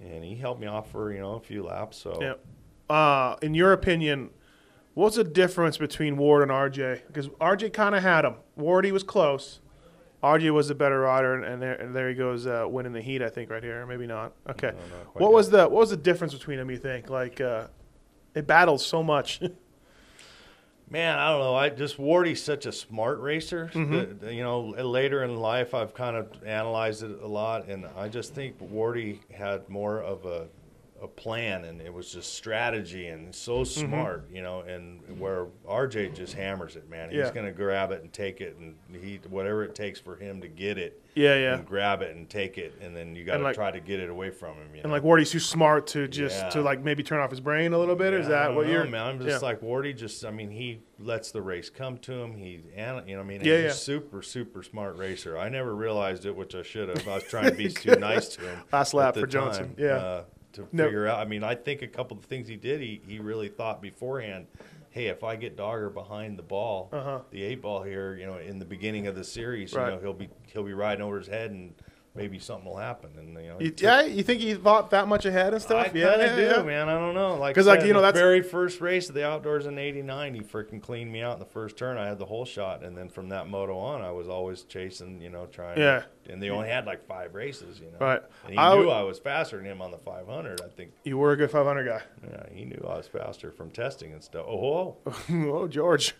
and 0.00 0.22
he 0.24 0.36
helped 0.36 0.60
me 0.60 0.66
off 0.66 0.90
for 0.90 1.12
you 1.12 1.20
know 1.20 1.34
a 1.34 1.40
few 1.40 1.62
laps. 1.64 1.96
So 1.96 2.18
Yeah. 2.22 2.34
Uh, 2.94 3.36
in 3.42 3.52
your 3.54 3.72
opinion, 3.74 4.30
what's 4.98 5.14
the 5.16 5.24
difference 5.24 5.78
between 5.78 6.16
Ward 6.16 6.42
and 6.42 6.50
RJ? 6.50 7.02
Because 7.06 7.28
RJ 7.28 7.72
kind 7.72 7.94
of 7.94 8.02
had 8.02 8.24
him. 8.24 8.34
Wardy 8.58 8.90
was 8.90 9.04
close. 9.04 9.60
RJ 10.22 10.52
was 10.52 10.66
the 10.66 10.74
better 10.74 11.00
rider, 11.00 11.34
and, 11.34 11.44
and 11.44 11.62
there 11.62 11.74
and 11.74 11.94
there 11.94 12.08
he 12.08 12.14
goes 12.16 12.46
uh, 12.46 12.66
winning 12.68 12.92
the 12.92 13.00
heat. 13.00 13.22
I 13.22 13.28
think 13.28 13.50
right 13.50 13.62
here, 13.62 13.86
maybe 13.86 14.08
not. 14.08 14.32
Okay. 14.50 14.72
No, 14.72 14.96
not 14.96 15.14
What 15.14 15.28
yet. 15.28 15.32
was 15.32 15.50
the 15.50 15.62
what 15.62 15.80
was 15.80 15.90
the 15.90 15.96
difference 15.96 16.34
between 16.34 16.58
them? 16.58 16.68
You 16.70 16.76
think 16.78 17.08
like 17.08 17.40
uh, 17.40 17.68
it 18.34 18.46
battles 18.46 18.84
so 18.84 19.02
much. 19.02 19.40
Man, 20.90 21.18
I 21.18 21.28
don't 21.30 21.40
know. 21.40 21.54
I 21.54 21.68
just 21.68 21.98
Wardy's 21.98 22.42
such 22.42 22.66
a 22.66 22.72
smart 22.72 23.20
racer. 23.20 23.70
Mm-hmm. 23.74 24.24
that, 24.24 24.32
you 24.32 24.42
know, 24.42 24.60
later 24.62 25.22
in 25.22 25.36
life, 25.36 25.74
I've 25.74 25.94
kind 25.94 26.16
of 26.16 26.28
analyzed 26.44 27.02
it 27.04 27.20
a 27.22 27.26
lot, 27.26 27.68
and 27.68 27.86
I 27.94 28.08
just 28.08 28.34
think 28.34 28.58
Wardy 28.58 29.18
had 29.30 29.68
more 29.68 30.00
of 30.02 30.24
a 30.24 30.48
a 31.02 31.06
plan, 31.08 31.64
and 31.64 31.80
it 31.80 31.92
was 31.92 32.12
just 32.12 32.34
strategy 32.34 33.06
and 33.08 33.34
so 33.34 33.58
Mm-hmm. 33.62 33.86
smart. 33.88 34.28
You 34.32 34.42
know, 34.42 34.60
and 34.60 35.00
where 35.18 35.46
RJ 35.68 36.14
just 36.14 36.34
hammers 36.34 36.76
it, 36.76 36.88
man. 36.90 37.10
He's 37.10 37.18
Yeah. 37.18 37.32
going 37.32 37.46
to 37.46 37.52
grab 37.52 37.92
it 37.92 38.02
and 38.02 38.12
take 38.12 38.40
it, 38.40 38.56
and 38.58 38.74
he 38.94 39.20
whatever 39.28 39.64
it 39.64 39.74
takes 39.74 40.00
for 40.00 40.16
him 40.16 40.40
to 40.40 40.48
get 40.48 40.78
it. 40.78 41.02
Yeah, 41.14 41.34
yeah. 41.34 41.54
And 41.56 41.66
grab 41.66 42.00
it 42.02 42.14
and 42.14 42.28
take 42.30 42.58
it, 42.58 42.74
and 42.80 42.94
then 42.96 43.16
you 43.16 43.24
got 43.24 43.38
to 43.38 43.42
like- 43.42 43.54
try 43.56 43.70
to 43.72 43.80
get 43.80 43.98
it 43.98 44.08
away 44.08 44.30
from 44.30 44.54
him. 44.54 44.68
You 44.74 44.80
and 44.80 44.84
know? 44.84 44.90
like 44.90 45.02
Wardy's 45.02 45.30
too 45.30 45.40
smart 45.40 45.86
to 45.88 46.06
just 46.06 46.50
to 46.52 46.62
like 46.62 46.82
maybe 46.82 47.02
turn 47.02 47.18
off 47.20 47.30
his 47.30 47.40
brain 47.40 47.72
a 47.72 47.78
little 47.78 47.96
bit. 47.96 48.14
Or 48.14 48.18
is 48.20 48.28
that 48.28 48.54
what 48.54 48.66
know, 48.66 48.72
you're? 48.72 48.84
man? 48.84 49.02
I'm 49.06 49.18
just 49.20 49.42
yeah. 49.42 49.46
like 49.48 49.60
Wardy. 49.60 49.96
Just 49.96 50.24
I 50.24 50.30
mean, 50.30 50.50
he 50.50 50.80
lets 51.00 51.30
the 51.32 51.42
race 51.42 51.70
come 51.70 51.98
to 51.98 52.12
him. 52.12 52.36
He, 52.36 52.60
ana- 52.76 53.04
you 53.06 53.14
know, 53.16 53.22
I 53.22 53.24
mean, 53.24 53.40
Yeah, 53.44 53.56
he's 53.56 53.64
yeah. 53.64 53.70
super, 53.72 54.22
super 54.22 54.62
smart 54.62 54.96
racer. 54.96 55.36
I 55.38 55.48
never 55.48 55.74
realized 55.74 56.24
it, 56.26 56.34
which 56.36 56.54
I 56.54 56.62
should 56.62 56.88
have. 56.88 57.06
I 57.08 57.14
was 57.16 57.24
trying 57.24 57.50
to 57.50 57.56
be 57.56 57.68
too 57.72 57.96
nice 57.96 58.28
to 58.36 58.40
him. 58.42 58.58
Last 58.72 58.94
lap 58.94 59.14
for 59.14 59.26
Johnson, 59.26 59.74
time, 59.74 59.74
yeah. 59.78 59.86
uh, 59.96 60.24
to 60.66 60.76
No. 60.76 60.84
figure 60.84 61.06
out. 61.06 61.18
I 61.18 61.24
mean, 61.24 61.42
I 61.44 61.54
think 61.54 61.82
a 61.82 61.86
couple 61.88 62.16
of 62.16 62.24
things 62.24 62.48
he 62.48 62.56
did. 62.56 62.80
He 62.80 63.00
he 63.06 63.18
really 63.18 63.48
thought 63.48 63.80
beforehand. 63.80 64.46
Hey, 64.90 65.06
if 65.06 65.22
I 65.22 65.36
get 65.36 65.56
Dogger 65.56 65.90
behind 65.90 66.38
the 66.38 66.42
ball, 66.42 66.88
Uh-huh. 66.92 67.20
the 67.30 67.42
eight 67.42 67.60
ball 67.62 67.82
here, 67.82 68.14
you 68.14 68.26
know, 68.26 68.38
in 68.38 68.58
the 68.58 68.64
beginning 68.64 69.06
of 69.06 69.14
the 69.14 69.22
series, 69.24 69.74
Right. 69.74 69.86
you 69.90 69.94
know, 69.94 70.00
he'll 70.00 70.12
be 70.14 70.28
he'll 70.52 70.64
be 70.64 70.72
riding 70.74 71.02
over 71.04 71.18
his 71.18 71.28
head, 71.28 71.50
and 71.50 71.74
maybe 72.18 72.38
something 72.38 72.68
will 72.68 72.76
happen. 72.76 73.10
And 73.16 73.28
you 73.42 73.48
know, 73.48 73.56
You- 73.60 73.72
yeah, 73.78 74.02
you 74.02 74.22
think 74.22 74.40
he 74.40 74.54
thought 74.54 74.90
that 74.90 75.08
much 75.08 75.24
ahead 75.24 75.52
and 75.54 75.62
stuff? 75.62 75.86
I 75.94 75.98
yeah, 75.98 76.08
of 76.08 76.36
do, 76.36 76.42
yeah. 76.42 76.62
man. 76.62 76.88
I 76.88 76.94
don't 76.98 77.14
know. 77.14 77.36
Like, 77.36 77.54
'Cause, 77.54 77.66
I 77.66 77.76
like, 77.76 77.86
you 77.86 77.92
know, 77.92 78.00
the 78.00 78.08
that's- 78.08 78.20
very 78.20 78.42
first 78.42 78.80
race 78.80 79.08
of 79.08 79.14
the 79.14 79.24
outdoors 79.26 79.64
in 79.66 79.78
'89. 79.78 80.34
He 80.34 80.40
freaking 80.40 80.82
cleaned 80.82 81.10
me 81.12 81.22
out 81.22 81.34
in 81.34 81.38
the 81.38 81.44
first 81.46 81.76
turn. 81.78 81.96
I 81.96 82.06
had 82.08 82.18
the 82.18 82.26
whole 82.26 82.44
shot, 82.44 82.82
and 82.82 82.96
then 82.98 83.08
from 83.08 83.28
that 83.30 83.48
moto 83.48 83.78
on, 83.78 84.02
I 84.02 84.10
was 84.10 84.28
always 84.28 84.64
chasing. 84.64 85.22
You 85.22 85.30
know, 85.30 85.46
trying. 85.46 85.78
Yeah. 85.78 86.02
And 86.28 86.42
they 86.42 86.50
only 86.50 86.68
had 86.68 86.84
like 86.84 87.06
five 87.06 87.34
races. 87.34 87.80
You 87.80 87.86
know. 87.92 87.98
Right. 88.04 88.20
And 88.44 88.52
he 88.52 88.58
I 88.58 88.70
knew 88.74 88.82
w- 88.82 88.90
I 88.90 89.02
was 89.02 89.18
faster 89.18 89.56
than 89.56 89.64
him 89.64 89.80
on 89.80 89.90
the 89.90 89.98
500. 89.98 90.60
I 90.60 90.68
think. 90.68 90.92
You 91.04 91.16
were 91.16 91.32
a 91.32 91.36
good 91.36 91.50
500 91.50 91.84
guy. 91.84 92.02
Yeah, 92.30 92.42
he 92.52 92.64
knew 92.66 92.84
I 92.86 92.96
was 92.98 93.06
faster 93.06 93.50
from 93.52 93.70
testing 93.70 94.12
and 94.12 94.22
stuff. 94.22 94.44
Oh, 94.46 94.56
whoa. 94.56 94.96
oh, 95.52 95.68
George. 95.68 96.14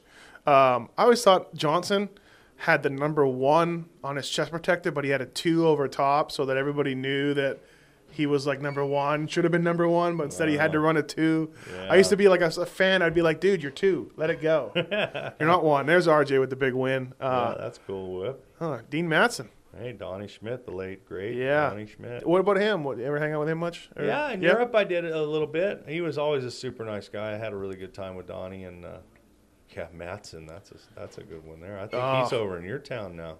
Um, 0.46 0.88
I 0.96 1.02
always 1.02 1.22
thought 1.22 1.52
Johnson 1.54 2.08
had 2.58 2.82
the 2.82 2.90
number 2.90 3.26
one 3.26 3.86
on 4.04 4.16
his 4.16 4.28
chest 4.28 4.50
protector, 4.50 4.90
but 4.90 5.04
he 5.04 5.10
had 5.10 5.20
a 5.20 5.26
two 5.26 5.66
over 5.66 5.86
top 5.88 6.30
so 6.32 6.44
that 6.46 6.56
everybody 6.56 6.94
knew 6.94 7.32
that 7.34 7.60
he 8.10 8.26
was 8.26 8.46
like 8.46 8.60
number 8.60 8.84
one. 8.84 9.26
Should 9.28 9.44
have 9.44 9.52
been 9.52 9.62
number 9.62 9.86
one, 9.86 10.16
but 10.16 10.24
instead 10.24 10.48
he 10.48 10.56
had 10.56 10.72
to 10.72 10.80
run 10.80 10.96
a 10.96 11.02
two. 11.02 11.52
I 11.88 11.96
used 11.96 12.10
to 12.10 12.16
be 12.16 12.28
like 12.28 12.40
a, 12.40 12.46
a 12.46 12.66
fan. 12.66 13.02
I'd 13.02 13.14
be 13.14 13.22
like, 13.22 13.38
dude, 13.40 13.62
you're 13.62 13.70
two. 13.70 14.10
Let 14.16 14.30
it 14.30 14.40
go. 14.40 14.72
you're 14.74 15.48
not 15.48 15.62
one. 15.64 15.86
There's 15.86 16.06
RJ 16.06 16.40
with 16.40 16.50
the 16.50 16.56
big 16.56 16.74
win. 16.74 17.12
yeah, 17.20 17.26
Uh, 17.26 17.60
that's 17.60 17.78
cool. 17.86 18.20
Whip. 18.20 18.44
huh, 18.58 18.78
Dean 18.90 19.08
Matson. 19.08 19.50
Hey, 19.78 19.92
Donnie 19.92 20.26
Schmidt, 20.26 20.64
the 20.64 20.72
late 20.72 21.06
great 21.06 21.36
Yeah. 21.36 21.68
Donnie 21.68 21.86
Schmidt. 21.86 22.26
What 22.26 22.40
about 22.40 22.56
him? 22.56 22.82
What, 22.82 22.98
ever 22.98 23.20
hang 23.20 23.34
out 23.34 23.40
with 23.40 23.50
him 23.50 23.58
much? 23.58 23.88
Or- 23.94 24.04
Yeah, 24.04 24.30
in 24.32 24.42
Europe 24.42 24.74
I 24.74 24.82
did 24.82 25.04
a 25.04 25.22
little 25.22 25.46
bit. 25.46 25.84
He 25.86 26.00
was 26.00 26.18
always 26.18 26.42
a 26.42 26.50
super 26.50 26.84
nice 26.84 27.08
guy. 27.08 27.34
I 27.34 27.36
had 27.36 27.52
a 27.52 27.56
really 27.56 27.76
good 27.76 27.94
time 27.94 28.16
with 28.16 28.26
Donnie 28.26 28.64
and 28.64 28.84
uh, 28.84 28.96
yeah, 29.76 29.86
Matson. 29.92 30.46
That's 30.46 30.70
a 30.72 30.76
that's 30.96 31.18
a 31.18 31.22
good 31.22 31.44
one 31.46 31.60
there. 31.60 31.76
I 31.78 31.86
think 31.86 32.02
he's 32.24 32.32
Oh. 32.32 32.40
over 32.40 32.58
in 32.58 32.64
your 32.64 32.78
town 32.78 33.16
now. 33.16 33.36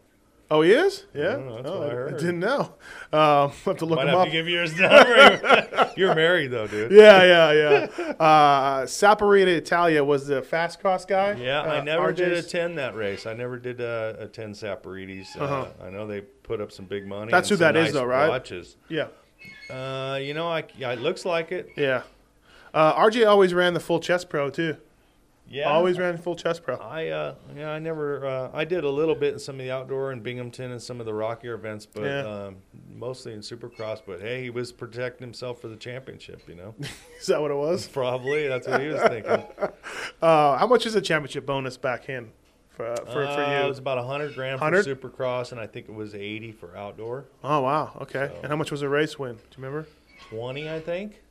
Oh, 0.51 0.63
he 0.63 0.73
is? 0.73 1.05
Yeah. 1.13 1.37
oh, 1.37 1.83
I 1.87 1.91
heard. 1.91 2.17
didn't 2.17 2.41
know. 2.41 2.61
Um, 2.61 2.73
I'll 3.13 3.49
have 3.67 3.77
to 3.79 3.85
look 3.85 3.97
Might 3.97 4.05
him 4.05 4.09
have 4.09 4.19
up. 4.21 4.25
to 4.29 4.31
give 4.33 4.49
you 4.49 4.61
his 4.61 4.75
number. 4.81 5.91
You're 5.95 6.15
married 6.15 6.51
though, 6.53 6.67
dude. 6.67 6.91
yeah, 6.91 7.23
yeah, 7.23 7.53
yeah. 7.99 8.13
Uh, 8.19 8.87
Saporita 8.87 9.49
Italia 9.49 10.03
was 10.03 10.27
the 10.27 10.41
fast 10.41 10.81
cross 10.81 11.05
guy. 11.05 11.33
Yeah, 11.35 11.61
I 11.61 11.81
Uh, 11.81 11.85
never 11.85 12.13
did 12.15 12.33
attend 12.33 12.79
that 12.79 12.95
race. 12.95 13.27
I 13.27 13.35
never 13.35 13.59
did 13.59 13.83
uh, 13.83 14.15
attend 14.19 14.55
Saporides. 14.55 15.37
Uh, 15.39 15.45
Uh-huh. 15.45 15.67
I 15.85 15.91
know 15.91 16.07
they 16.07 16.23
put 16.23 16.63
up 16.63 16.73
some 16.73 16.87
big 16.87 17.07
money. 17.07 17.31
That's 17.31 17.51
who 17.51 17.57
that 17.57 17.77
is, 17.77 17.87
nice 17.87 17.93
though, 17.93 18.05
right? 18.07 18.29
Watches. 18.31 18.77
Yeah, 18.89 19.09
Uh, 19.69 20.17
you 20.17 20.33
know, 20.33 20.49
I, 20.49 20.65
yeah, 20.79 20.93
it 20.93 21.01
looks 21.01 21.27
like 21.27 21.53
it. 21.53 21.69
yeah. 21.77 22.05
Uh, 22.73 22.95
RJ 22.95 23.27
always 23.27 23.53
ran 23.53 23.75
the 23.75 23.81
full 23.81 24.01
chess 24.01 24.25
pro 24.25 24.49
too. 24.49 24.79
Yeah, 25.51 25.71
Always 25.71 25.99
ran 25.99 26.19
full 26.19 26.37
chest 26.37 26.63
pro. 26.63 26.77
I 26.77 27.09
uh 27.09 27.35
yeah 27.57 27.71
I 27.71 27.79
never 27.79 28.27
uh, 28.27 28.51
I 28.53 28.65
did 28.67 28.85
a 28.85 28.91
little 28.91 29.15
bit 29.15 29.33
in 29.33 29.39
some 29.39 29.55
of 29.55 29.61
the 29.61 29.71
outdoor 29.71 30.13
in 30.13 30.21
Binghamton 30.21 30.73
and 30.73 30.83
some 30.83 31.01
of 31.01 31.07
the 31.07 31.15
rockier 31.15 31.55
events, 31.55 31.87
but 31.87 32.03
Yeah. 32.05 32.21
um, 32.47 32.57
mostly 32.95 33.33
in 33.33 33.41
Supercross. 33.41 34.03
But 34.07 34.21
hey, 34.21 34.43
he 34.43 34.51
was 34.51 34.73
protecting 34.73 35.27
himself 35.27 35.61
for 35.61 35.69
the 35.69 35.77
championship. 35.77 36.43
You 36.49 36.57
know, 36.57 36.75
Is 37.21 37.27
that 37.29 37.41
what 37.41 37.51
it 37.51 37.57
was? 37.57 37.87
probably 37.93 38.47
that's 38.47 38.67
what 38.69 38.81
he 38.81 38.89
was 38.89 39.01
thinking. 39.03 39.43
Uh, 40.21 40.57
how 40.59 40.67
much 40.67 40.85
is 40.85 40.95
a 40.97 41.01
championship 41.01 41.47
bonus 41.47 41.77
back 41.77 42.09
in 42.09 42.31
for 42.71 42.87
uh, 42.87 42.97
for, 42.97 43.25
Uh, 43.25 43.35
for 43.37 43.65
it 43.65 43.69
was 43.69 43.79
about 43.79 44.05
hundred 44.05 44.35
grand 44.35 44.61
100? 44.61 44.85
for 44.85 44.95
Supercross, 45.09 45.53
and 45.53 45.61
I 45.61 45.67
think 45.67 45.89
it 45.89 45.95
was 45.95 46.15
eighty 46.15 46.51
for 46.53 46.77
outdoor. 46.77 47.25
Oh 47.45 47.61
wow, 47.61 47.97
okay. 48.03 48.29
So- 48.33 48.41
And 48.43 48.47
how 48.51 48.57
much 48.57 48.71
was 48.71 48.83
a 48.83 48.89
race 48.89 49.19
win? 49.19 49.35
Do 49.37 49.41
you 49.57 49.65
remember? 49.65 49.89
Twenty, 50.29 50.69
I 50.69 50.81
think, 50.81 51.23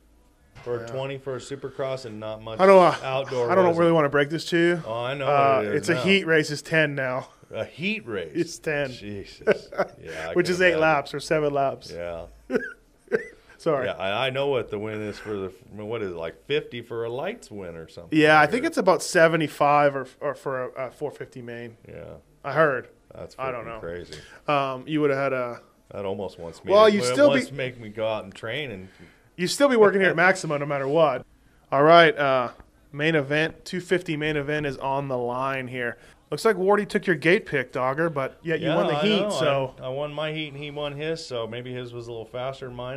or 0.66 0.80
Yeah. 0.80 0.86
twenty 0.86 1.18
for 1.18 1.36
a 1.36 1.38
Supercross, 1.38 2.04
and 2.04 2.18
not 2.20 2.42
much 2.42 2.60
I 2.60 2.66
don't 2.66 2.76
know. 2.76 3.06
outdoor. 3.06 3.50
I 3.50 3.54
don't 3.54 3.76
really 3.76 3.92
want 3.92 4.04
to 4.06 4.08
break 4.10 4.30
this 4.30 4.44
to 4.46 4.56
you. 4.58 4.82
Oh, 4.86 4.92
I 5.04 5.14
know. 5.14 5.26
Uh, 5.26 5.62
it 5.64 5.74
it's 5.74 5.88
a 5.88 5.96
heat 6.00 6.26
race. 6.26 6.50
Is 6.50 6.62
ten 6.62 6.94
now, 6.94 7.28
A 7.50 7.64
heat 7.64 8.06
race. 8.06 8.32
It's 8.34 8.58
10. 8.58 8.92
Jesus. 8.92 9.68
Yeah, 10.02 10.32
which 10.34 10.48
is 10.48 10.60
eight 10.60 10.68
imagine. 10.68 10.80
laps 10.80 11.14
or 11.14 11.20
seven 11.20 11.52
laps. 11.52 11.90
Yeah. 11.94 12.26
Sorry. 13.58 13.86
Yeah, 13.86 13.94
I, 13.94 14.28
I 14.28 14.30
know 14.30 14.46
what 14.46 14.70
the 14.70 14.78
win 14.78 15.00
is 15.02 15.18
for 15.18 15.30
the 15.34 15.48
what 15.72 16.00
is 16.02 16.12
it 16.12 16.16
like 16.16 16.44
fifty 16.46 16.80
for 16.80 17.04
a 17.04 17.10
lights 17.10 17.50
win 17.50 17.74
or 17.74 17.88
something. 17.88 18.16
Yeah, 18.16 18.40
I 18.40 18.46
think 18.46 18.64
it's 18.64 18.78
about 18.78 19.02
seventy-five 19.02 19.96
or 19.96 20.06
or 20.20 20.34
for 20.36 20.64
a, 20.64 20.86
a 20.86 20.90
450 20.92 21.42
main. 21.42 21.76
yeah. 21.88 22.04
I 22.44 22.52
heard. 22.52 22.88
That's 23.12 23.34
I 23.38 23.50
don't 23.50 23.66
know. 23.66 23.80
crazy. 23.80 24.14
Um, 24.46 24.84
you 24.86 25.00
would 25.00 25.10
have 25.10 25.18
had 25.18 25.32
a. 25.32 25.60
That 25.90 26.04
almost 26.04 26.38
wants 26.38 26.62
me. 26.64 26.70
Well, 26.70 26.88
you 26.88 27.00
it 27.00 27.04
still 27.06 27.34
be- 27.34 27.42
to 27.44 27.54
make 27.54 27.80
me 27.80 27.88
go 27.88 28.06
out 28.06 28.22
and 28.24 28.32
train 28.34 28.70
and 28.70 28.88
You'd 29.38 29.48
still 29.48 29.68
be 29.68 29.76
working 29.76 30.00
here 30.00 30.10
at 30.10 30.16
Maxima 30.16 30.58
no 30.58 30.66
matter 30.66 30.88
what. 30.88 31.24
All 31.70 31.84
right, 31.84 32.16
uh, 32.18 32.50
main 32.90 33.14
event, 33.14 33.64
250 33.64 34.16
main 34.16 34.36
event 34.36 34.66
is 34.66 34.76
on 34.78 35.06
the 35.06 35.16
line 35.16 35.68
here. 35.68 35.96
Looks 36.32 36.44
like 36.44 36.56
Wardy 36.56 36.86
took 36.88 37.06
your 37.06 37.14
gate 37.14 37.46
pick, 37.46 37.70
Dogger, 37.70 38.10
but 38.10 38.38
yet 38.42 38.58
you 38.58 38.66
yeah, 38.66 38.74
won 38.74 38.88
the 38.88 38.96
I 38.96 39.02
heat. 39.02 39.20
know. 39.22 39.30
So 39.30 39.74
I, 39.80 39.84
I 39.84 39.88
won 39.90 40.12
my 40.12 40.32
heat 40.32 40.48
and 40.48 40.56
he 40.56 40.72
won 40.72 40.92
his, 40.92 41.24
so 41.24 41.46
maybe 41.46 41.72
his 41.72 41.92
was 41.92 42.08
a 42.08 42.10
little 42.10 42.26
faster 42.26 42.66
than 42.66 42.74
mine. 42.74 42.96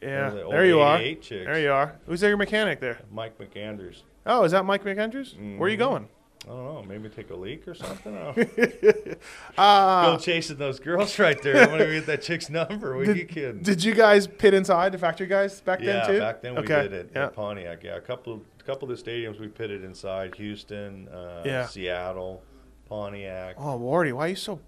yeah, 0.00 0.30
the 0.30 0.48
there 0.48 0.64
you 0.64 0.78
are. 0.78 0.98
chicks. 0.98 1.28
There 1.28 1.58
you 1.60 1.72
are. 1.72 1.96
Who's 2.06 2.22
your 2.22 2.36
mechanic 2.36 2.78
there? 2.78 3.00
Mike 3.10 3.36
McAndrews. 3.36 4.02
Oh, 4.26 4.44
is 4.44 4.52
that 4.52 4.64
Mike 4.64 4.84
McAndrews? 4.84 5.58
Where 5.58 5.66
are 5.66 5.70
you 5.70 5.76
going? 5.76 6.08
I 6.48 6.50
don't 6.50 6.64
know, 6.64 6.82
maybe 6.88 7.10
take 7.10 7.28
a 7.28 7.36
leak 7.36 7.68
or 7.68 7.74
something. 7.74 8.16
I. 8.16 9.60
Uh, 9.60 10.06
Go 10.16 10.18
chasing 10.18 10.56
those 10.56 10.80
girls 10.80 11.18
right 11.18 11.40
there. 11.42 11.62
I'm 11.62 11.68
gonna 11.68 11.84
get 11.84 12.06
that 12.06 12.22
chick's 12.22 12.48
number. 12.48 12.96
What 12.96 13.08
are 13.08 13.14
you 13.14 13.26
kidding? 13.26 13.62
did 13.62 13.84
you 13.84 13.94
guys 13.94 14.26
pit 14.26 14.54
inside 14.54 14.92
the 14.92 14.98
factory 14.98 15.26
guys 15.26 15.60
back 15.60 15.80
yeah, 15.80 15.92
then 15.92 16.06
too? 16.06 16.12
Yeah, 16.14 16.18
back 16.20 16.40
then 16.40 16.54
we 16.54 16.60
okay. 16.60 16.82
did 16.84 16.92
it 16.94 17.10
Yeah. 17.14 17.26
at 17.26 17.34
Pontiac. 17.34 17.82
Yeah, 17.84 17.96
a 17.96 18.00
couple, 18.00 18.40
a 18.58 18.62
couple 18.62 18.90
of 18.90 18.96
the 18.96 19.02
stadiums 19.10 19.38
we 19.38 19.48
pitted 19.48 19.84
inside: 19.84 20.34
Houston, 20.36 21.08
uh, 21.08 21.42
Yeah. 21.44 21.66
Seattle, 21.66 22.42
Pontiac. 22.88 23.56
Oh, 23.58 23.78
Wardy, 23.78 24.14
why 24.14 24.26
are 24.26 24.28
you 24.28 24.36
so? 24.36 24.58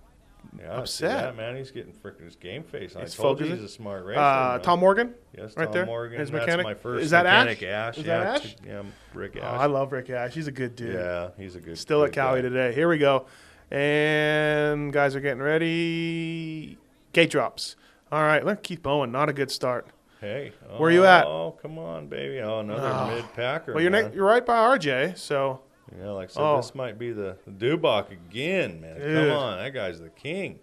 Yeah, 0.58 0.72
upset. 0.78 1.10
that, 1.10 1.36
man, 1.36 1.56
he's 1.56 1.70
getting 1.70 1.92
freaking 1.92 2.24
his 2.24 2.36
game 2.36 2.62
face. 2.62 2.94
I 2.96 3.00
He's 3.02 3.14
told 3.14 3.40
you 3.40 3.46
he's 3.46 3.62
a 3.62 3.68
smart 3.68 4.04
racer. 4.04 4.20
Uh. 4.20 4.58
Tom 4.58 4.80
Morgan. 4.80 5.14
yes, 5.36 5.56
right 5.56 5.64
Tom 5.64 5.72
there? 5.72 5.86
Morgan. 5.86 6.18
His 6.20 6.30
That's 6.30 6.40
mechanic? 6.46 6.64
my 6.64 6.74
first 6.74 7.04
Is 7.04 7.10
that 7.10 7.24
mechanic, 7.24 7.62
Ash? 7.62 7.94
Ash. 7.94 7.98
Is 7.98 8.04
yeah, 8.06 8.18
that 8.24 8.44
Ash? 8.44 8.56
yeah, 8.66 8.82
Rick 9.14 9.36
Oh, 9.36 9.44
Ash. 9.44 9.60
I 9.60 9.66
love 9.66 9.92
Rick 9.92 10.10
Ash. 10.10 10.34
He's 10.34 10.46
a 10.48 10.52
good 10.52 10.76
dude. 10.76 10.94
yeah, 10.94 11.28
he's 11.36 11.54
a 11.54 11.58
good. 11.58 11.66
Dude. 11.70 11.78
Still 11.78 12.04
at 12.04 12.12
Cali 12.12 12.42
guy. 12.42 12.48
today. 12.48 12.72
Here 12.74 12.88
we 12.88 12.98
go. 12.98 13.26
And 13.70 14.92
guys 14.92 15.14
are 15.16 15.20
getting 15.20 15.42
ready. 15.42 16.76
Gate 17.12 17.30
drops. 17.30 17.76
All 18.12 18.22
right, 18.22 18.44
let 18.44 18.62
Keith 18.62 18.82
Bowen. 18.82 19.10
Not 19.12 19.28
a 19.28 19.32
good 19.32 19.50
start. 19.50 19.86
Hey, 20.20 20.52
Where 20.76 20.90
are 20.90 20.92
you 20.92 21.06
at? 21.06 21.24
Oh, 21.26 21.56
come 21.62 21.78
on, 21.78 22.08
baby. 22.08 22.40
Oh, 22.40 22.60
another 22.60 22.90
Oh. 22.92 23.14
mid 23.14 23.32
packer. 23.34 23.72
Well, 23.72 23.82
you're 23.82 24.12
you're 24.12 24.26
right 24.26 24.44
by 24.44 24.56
RJ. 24.76 25.16
So 25.16 25.60
Yeah, 25.98 26.10
like 26.10 26.30
I 26.30 26.32
said, 26.32 26.42
Oh. 26.42 26.56
this 26.56 26.74
might 26.74 26.98
be 26.98 27.12
the, 27.12 27.36
Dubach 27.48 28.10
again, 28.10 28.80
man. 28.80 28.98
Dude. 29.00 29.28
Come 29.28 29.36
on, 29.36 29.58
that 29.58 29.72
guy's 29.74 30.00
the 30.00 30.10
king. 30.10 30.60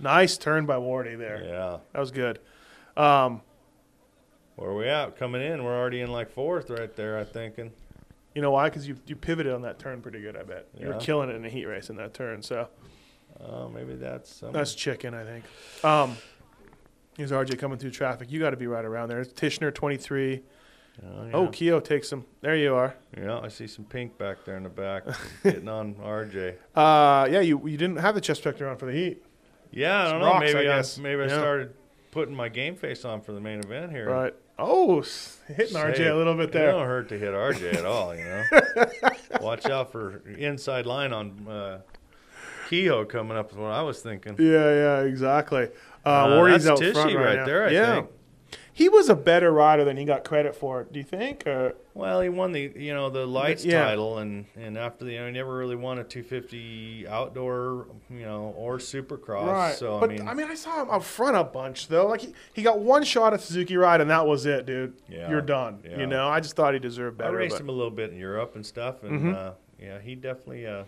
nice 0.00 0.36
turn 0.36 0.66
by 0.66 0.76
Wardy 0.76 1.16
there. 1.16 1.42
Yeah. 1.44 1.78
That 1.92 2.00
was 2.00 2.10
good. 2.10 2.38
Um, 2.96 3.40
Where 4.56 4.70
are 4.70 4.74
we 4.76 4.88
at? 4.88 5.16
Coming 5.16 5.40
in, 5.42 5.64
we're 5.64 5.76
already 5.78 6.00
in 6.02 6.10
like 6.12 6.30
fourth 6.30 6.68
right 6.70 6.94
there, 6.94 7.18
I 7.18 7.24
thinking. 7.24 7.72
You 8.34 8.42
know 8.42 8.50
why? 8.50 8.68
Because 8.68 8.86
you 8.88 8.96
you 9.06 9.14
pivoted 9.16 9.52
on 9.52 9.62
that 9.62 9.78
turn 9.78 10.00
pretty 10.02 10.20
good. 10.20 10.36
I 10.36 10.42
bet 10.42 10.66
you 10.78 10.88
were 10.88 10.94
killing 10.94 11.28
it 11.30 11.36
in 11.36 11.44
a 11.44 11.48
heat 11.50 11.66
race 11.66 11.88
in 11.90 11.96
that 11.96 12.14
turn. 12.14 12.42
So 12.42 12.68
Oh, 13.40 13.68
maybe 13.68 13.94
that's 13.94 14.30
some, 14.36 14.52
that's 14.52 14.74
chicken, 14.74 15.14
I 15.14 15.24
think. 15.24 15.44
Um, 15.84 16.16
here's 17.16 17.30
RJ 17.32 17.58
coming 17.58 17.78
through 17.78 17.90
traffic. 17.90 18.30
You 18.30 18.38
got 18.40 18.50
to 18.50 18.56
be 18.56 18.66
right 18.66 18.84
around 18.84 19.08
there. 19.08 19.20
It's 19.20 19.32
Tishner, 19.32 19.74
23. 19.74 20.42
Oh, 21.04 21.24
yeah. 21.26 21.32
Oh, 21.32 21.48
Kehoe 21.48 21.80
takes 21.80 22.12
him. 22.12 22.24
There 22.42 22.54
you 22.56 22.74
are. 22.74 22.94
yeah. 23.16 23.38
I 23.40 23.48
see 23.48 23.66
some 23.66 23.84
pink 23.86 24.18
back 24.18 24.44
there 24.44 24.56
in 24.56 24.62
the 24.62 24.68
back, 24.68 25.04
getting 25.42 25.68
on 25.68 25.94
RJ. 25.94 26.54
Uh, 26.74 27.28
yeah, 27.30 27.40
you 27.40 27.66
you 27.66 27.76
didn't 27.78 27.96
have 27.96 28.14
the 28.14 28.20
chest 28.20 28.42
protector 28.42 28.68
on 28.68 28.76
for 28.76 28.86
the 28.86 28.92
heat, 28.92 29.24
Yeah, 29.70 30.06
I 30.06 30.10
don't 30.10 30.20
know. 30.20 30.26
rocks, 30.26 30.36
I 30.36 30.46
maybe 30.52 30.58
I, 30.58 30.62
guess. 30.76 30.98
maybe 30.98 31.22
I 31.22 31.28
started 31.28 31.74
putting 32.10 32.34
my 32.34 32.48
game 32.50 32.76
face 32.76 33.04
on 33.06 33.22
for 33.22 33.32
the 33.32 33.40
main 33.40 33.60
event 33.60 33.90
here. 33.90 34.10
right? 34.10 34.34
Oh, 34.58 35.02
hitting 35.48 35.74
RJ 35.76 36.10
a 36.10 36.14
little 36.14 36.34
bit 36.34 36.44
It 36.50 36.52
there. 36.52 36.72
don't 36.72 36.86
hurt 36.86 37.08
to 37.08 37.18
hit 37.18 37.32
RJ 37.32 37.74
at 37.74 37.86
all, 37.86 38.14
you 38.14 38.22
know. 38.24 38.44
Watch 39.40 39.64
out 39.66 39.90
for 39.90 40.18
inside 40.36 40.84
line 40.84 41.12
on 41.14 41.48
uh, 41.48 41.80
Kehoe 42.68 43.06
coming 43.06 43.36
up 43.36 43.50
is 43.50 43.56
what 43.56 43.72
I 43.72 43.82
was 43.82 44.00
thinking. 44.02 44.36
Yeah, 44.38 45.00
yeah, 45.00 45.00
exactly. 45.00 45.68
Uh, 46.04 46.08
Uh, 46.08 46.44
that's 46.48 46.66
out 46.66 46.78
Tishy 46.78 46.92
front 46.92 47.14
right, 47.16 47.38
right 47.38 47.46
there, 47.46 47.66
I 47.66 47.70
yeah. 47.70 47.94
think. 47.94 48.10
He 48.74 48.88
was 48.88 49.10
a 49.10 49.14
better 49.14 49.52
rider 49.52 49.84
than 49.84 49.98
he 49.98 50.04
got 50.06 50.24
credit 50.24 50.54
for. 50.56 50.84
Do 50.84 50.98
you 50.98 51.04
think? 51.04 51.46
Or 51.46 51.74
Well, 51.92 52.22
he 52.22 52.30
won 52.30 52.52
the 52.52 52.72
you 52.74 52.94
know 52.94 53.10
the 53.10 53.26
lights 53.26 53.64
Yeah. 53.64 53.84
title, 53.84 54.16
and 54.18 54.46
and 54.56 54.78
after 54.78 55.04
the 55.04 55.12
you 55.12 55.20
know, 55.20 55.26
he 55.26 55.32
never 55.32 55.54
really 55.54 55.76
won 55.76 55.98
a 55.98 56.04
250 56.04 57.06
outdoor, 57.08 57.86
you 58.10 58.24
know, 58.24 58.54
or 58.56 58.78
Supercross. 58.78 59.46
right? 59.46 59.74
So 59.74 60.00
but 60.00 60.10
I 60.20 60.32
mean, 60.34 60.46
I 60.48 60.54
saw 60.54 60.82
him 60.82 60.90
up 60.90 61.04
front 61.04 61.36
a 61.36 61.44
bunch 61.44 61.88
though. 61.88 62.06
Like 62.06 62.22
he, 62.22 62.34
he 62.54 62.62
got 62.62 62.78
one 62.78 63.04
shot 63.04 63.34
at 63.34 63.40
Suzuki 63.42 63.76
ride, 63.76 64.00
and 64.00 64.10
that 64.10 64.26
was 64.26 64.46
it, 64.46 64.64
dude. 64.66 64.94
Yeah, 65.08 65.28
You're 65.28 65.42
done. 65.42 65.80
yeah. 65.84 65.98
You 65.98 66.06
know, 66.06 66.28
I 66.28 66.40
just 66.40 66.56
thought 66.56 66.72
he 66.72 66.80
deserved 66.80 67.18
better. 67.18 67.30
I 67.30 67.32
raced 67.34 67.56
but- 67.56 67.60
him 67.62 67.68
a 67.68 67.72
little 67.72 67.90
bit 67.90 68.10
in 68.10 68.18
Europe 68.18 68.54
and 68.54 68.64
stuff, 68.64 69.02
and 69.02 69.20
Mhm. 69.20 69.34
uh, 69.36 69.52
yeah, 69.80 69.98
he 70.00 70.14
definitely 70.14 70.66
uh, 70.66 70.84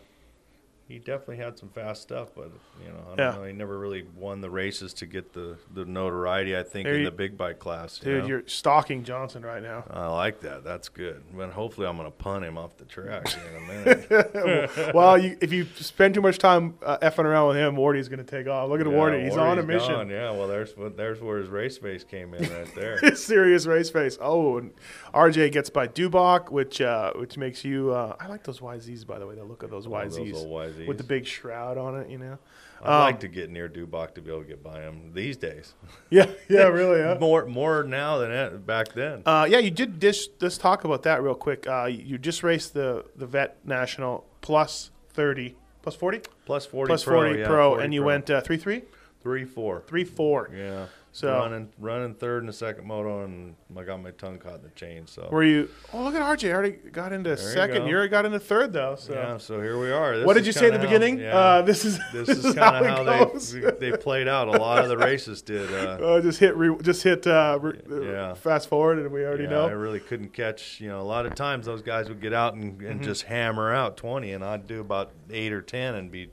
he 0.87 0.99
definitely 0.99 1.39
had 1.39 1.59
some 1.59 1.71
fast 1.71 2.03
stuff, 2.03 2.29
but 2.37 2.51
you 2.85 2.89
know, 2.91 2.99
I 3.13 3.17
don't 3.17 3.19
Yeah. 3.19 3.31
know, 3.41 3.45
he 3.45 3.53
never 3.55 3.79
really 3.79 4.05
won 4.17 4.41
the 4.43 4.51
races 4.51 4.93
to 4.95 5.07
get 5.07 5.33
the 5.33 5.57
the 5.73 5.85
notoriety. 5.85 6.57
I 6.57 6.63
think 6.63 6.85
There 6.85 6.95
in 6.95 7.01
you- 7.01 7.07
the 7.07 7.11
big 7.17 7.37
bike 7.39 7.59
class, 7.59 8.01
you 8.03 8.13
Dude, 8.13 8.23
know? 8.23 8.29
you're 8.29 8.43
stalking 8.47 9.03
Johnson 9.05 9.43
right 9.45 9.63
now. 9.63 9.85
I 9.91 10.07
like 10.09 10.41
that. 10.41 10.63
That's 10.65 10.89
good. 10.91 11.23
But 11.35 11.51
hopefully, 11.51 11.87
I'm 11.87 11.97
going 11.97 12.07
to 12.11 12.17
punt 12.17 12.45
him 12.45 12.59
off 12.59 12.77
the 12.77 12.85
track 12.85 13.27
in 13.35 13.57
a 13.57 13.61
minute. 13.67 14.95
well, 14.95 15.17
you, 15.17 15.37
if 15.41 15.53
you 15.53 15.67
spend 15.77 16.15
too 16.15 16.21
much 16.21 16.39
time 16.39 16.75
uh, 16.85 16.99
effing 16.99 17.25
around 17.25 17.49
with 17.49 17.57
him, 17.57 17.77
Wardy's 17.77 18.09
going 18.09 18.25
to 18.25 18.31
take 18.31 18.47
off. 18.47 18.69
Look 18.69 18.81
at 18.81 18.87
Yeah, 18.87 18.93
Wardy; 18.93 19.25
he's 19.25 19.37
on 19.37 19.59
a 19.59 19.63
mission. 19.63 19.93
gone. 19.95 20.11
Yeah, 20.11 20.31
well, 20.33 20.49
there's 20.49 20.75
there's 20.97 21.21
where 21.21 21.39
his 21.39 21.49
race 21.49 21.79
face 21.79 22.05
came 22.05 22.35
in 22.35 22.43
right 22.53 22.75
there. 22.75 23.15
Serious 23.17 23.67
race 23.67 23.91
face. 23.91 24.19
Oh, 24.21 24.59
and 24.59 24.73
RJ 25.15 25.53
gets 25.53 25.71
by 25.71 25.89
Dubach, 25.89 26.51
which 26.51 26.81
uh, 26.81 27.13
which 27.15 27.37
makes 27.39 27.65
you. 27.65 27.93
Uh, 27.93 28.17
I 28.21 28.27
like 28.29 28.43
those 28.45 28.61
YZs, 28.61 29.07
by 29.07 29.19
the 29.19 29.27
way. 29.27 29.35
The 29.35 29.45
look 29.45 29.63
of 29.63 29.71
those 29.71 29.87
All 29.87 29.93
YZs 29.93 30.33
those 30.33 30.45
with 30.87 30.99
the 30.99 31.05
big 31.05 31.27
shroud 31.27 31.79
on 31.79 32.01
it. 32.01 32.11
You 32.11 32.19
know. 32.19 32.39
I'd 32.83 32.97
um, 32.97 33.01
like 33.03 33.21
to 33.21 33.29
get 33.29 33.51
near 33.51 33.69
Dubach 33.69 34.15
to 34.15 34.21
be 34.21 34.31
able 34.31 34.43
to 34.43 34.49
get 34.49 34.63
by 34.63 34.83
him 34.83 35.13
these 35.15 35.37
days. 35.37 35.75
Yeah. 36.11 36.27
Yeah. 36.49 36.65
Really. 36.65 37.01
Yeah. 37.01 37.17
More 37.19 37.47
more 37.47 37.83
now 37.83 38.19
than 38.19 38.61
back 38.63 38.93
then. 38.93 39.23
Uh, 39.27 39.47
yeah, 39.49 39.59
you 39.59 39.71
did. 39.71 40.01
Just 40.01 40.31
let's 40.41 40.59
talk 40.59 40.85
about 40.85 41.03
that 41.05 41.23
real 41.23 41.35
quick. 41.35 41.67
Uh, 41.67 41.87
you 41.87 42.19
just 42.19 42.43
raced 42.43 42.75
the 42.75 43.05
the 43.17 43.27
vet 43.27 43.57
national 43.65 44.25
plus 44.43 44.91
thirty, 45.11 45.57
plus 45.83 45.95
forty, 45.97 46.21
Plus 46.45 46.67
40 46.67 46.89
plus 46.89 47.05
pro, 47.05 47.15
forty 47.21 47.41
yeah, 47.41 47.47
pro, 47.47 47.71
40 47.71 47.85
and 47.85 47.95
you 47.95 48.01
pro. 48.01 48.07
went 48.07 48.31
uh, 48.31 48.41
three 48.43 48.59
three, 48.59 48.83
three 49.25 49.45
four. 49.45 49.83
three 49.89 50.05
four. 50.05 50.51
Yeah. 50.57 50.87
So- 51.11 51.29
running 51.33 51.69
running 51.79 52.13
third 52.15 52.41
in 52.43 52.49
the 52.49 52.53
second 52.53 52.87
moto, 52.89 53.23
and 53.25 53.55
I 53.77 53.85
got 53.85 54.03
my 54.03 54.11
tongue 54.11 54.37
caught 54.39 54.57
in 54.57 54.63
the 54.63 54.71
chain. 54.71 55.07
So 55.07 55.29
Were 55.31 55.45
you? 55.45 55.69
Oh, 55.93 56.03
look 56.03 56.15
at 56.17 56.21
RJ. 56.23 56.53
Already 56.53 56.73
got 56.73 57.13
into 57.13 57.31
you 57.31 57.37
second. 57.37 57.83
go. 57.83 57.87
You 57.87 57.95
already 57.95 58.09
got 58.11 58.27
into 58.27 58.41
third 58.41 58.73
though. 58.73 58.97
So. 58.97 59.13
yeah. 59.15 59.39
So 59.39 59.61
here 59.63 59.79
we 59.79 59.93
are. 59.93 60.17
This 60.17 60.27
what 60.27 60.35
did 60.35 60.45
you 60.45 60.51
say 60.53 60.67
at 60.67 60.73
the 60.73 60.79
how- 60.79 60.85
beginning? 60.85 61.21
yeah. 61.21 61.37
Uh, 61.39 61.63
this 61.63 61.85
is 61.85 62.01
this 62.13 62.29
is 62.45 62.55
kind 62.57 62.85
of 62.85 62.87
how, 62.87 63.05
goes. 63.05 63.53
they 63.53 63.61
they 63.79 63.97
played 63.97 64.27
out. 64.27 64.49
A 64.49 64.53
lot 64.59 64.83
of 64.83 64.89
the 64.89 64.99
races 64.99 65.41
did. 65.41 65.73
Uh, 65.73 66.05
Uh, 66.05 66.21
just 66.21 66.41
hit, 66.41 66.57
re- 66.57 66.77
just 66.83 67.05
hit, 67.05 67.27
uh, 67.29 67.61
re- 67.63 67.81
uh, 67.91 68.01
Yeah. 68.01 68.35
fast 68.35 68.69
forward, 68.69 68.99
and 68.99 69.13
we 69.13 69.25
already 69.25 69.45
yeah, 69.45 69.51
know. 69.51 69.67
I 69.69 69.71
really 69.73 70.01
couldn't 70.01 70.33
catch. 70.33 70.81
You 70.81 70.89
know, 70.89 71.01
a 71.01 71.03
lot 71.07 71.27
of 71.27 71.37
times 71.37 71.65
those 71.67 71.81
guys 71.83 72.09
would 72.09 72.21
get 72.21 72.33
out 72.35 72.55
and, 72.55 72.81
and 72.83 72.95
Mm-hmm. 72.97 73.03
just 73.05 73.23
hammer 73.23 73.73
out 73.73 73.97
twenty, 73.97 74.33
and 74.33 74.45
I'd 74.45 74.67
do 74.67 74.81
about 74.81 75.13
eight 75.31 75.53
or 75.53 75.63
ten 75.63 75.95
and 75.95 76.11
be 76.11 76.31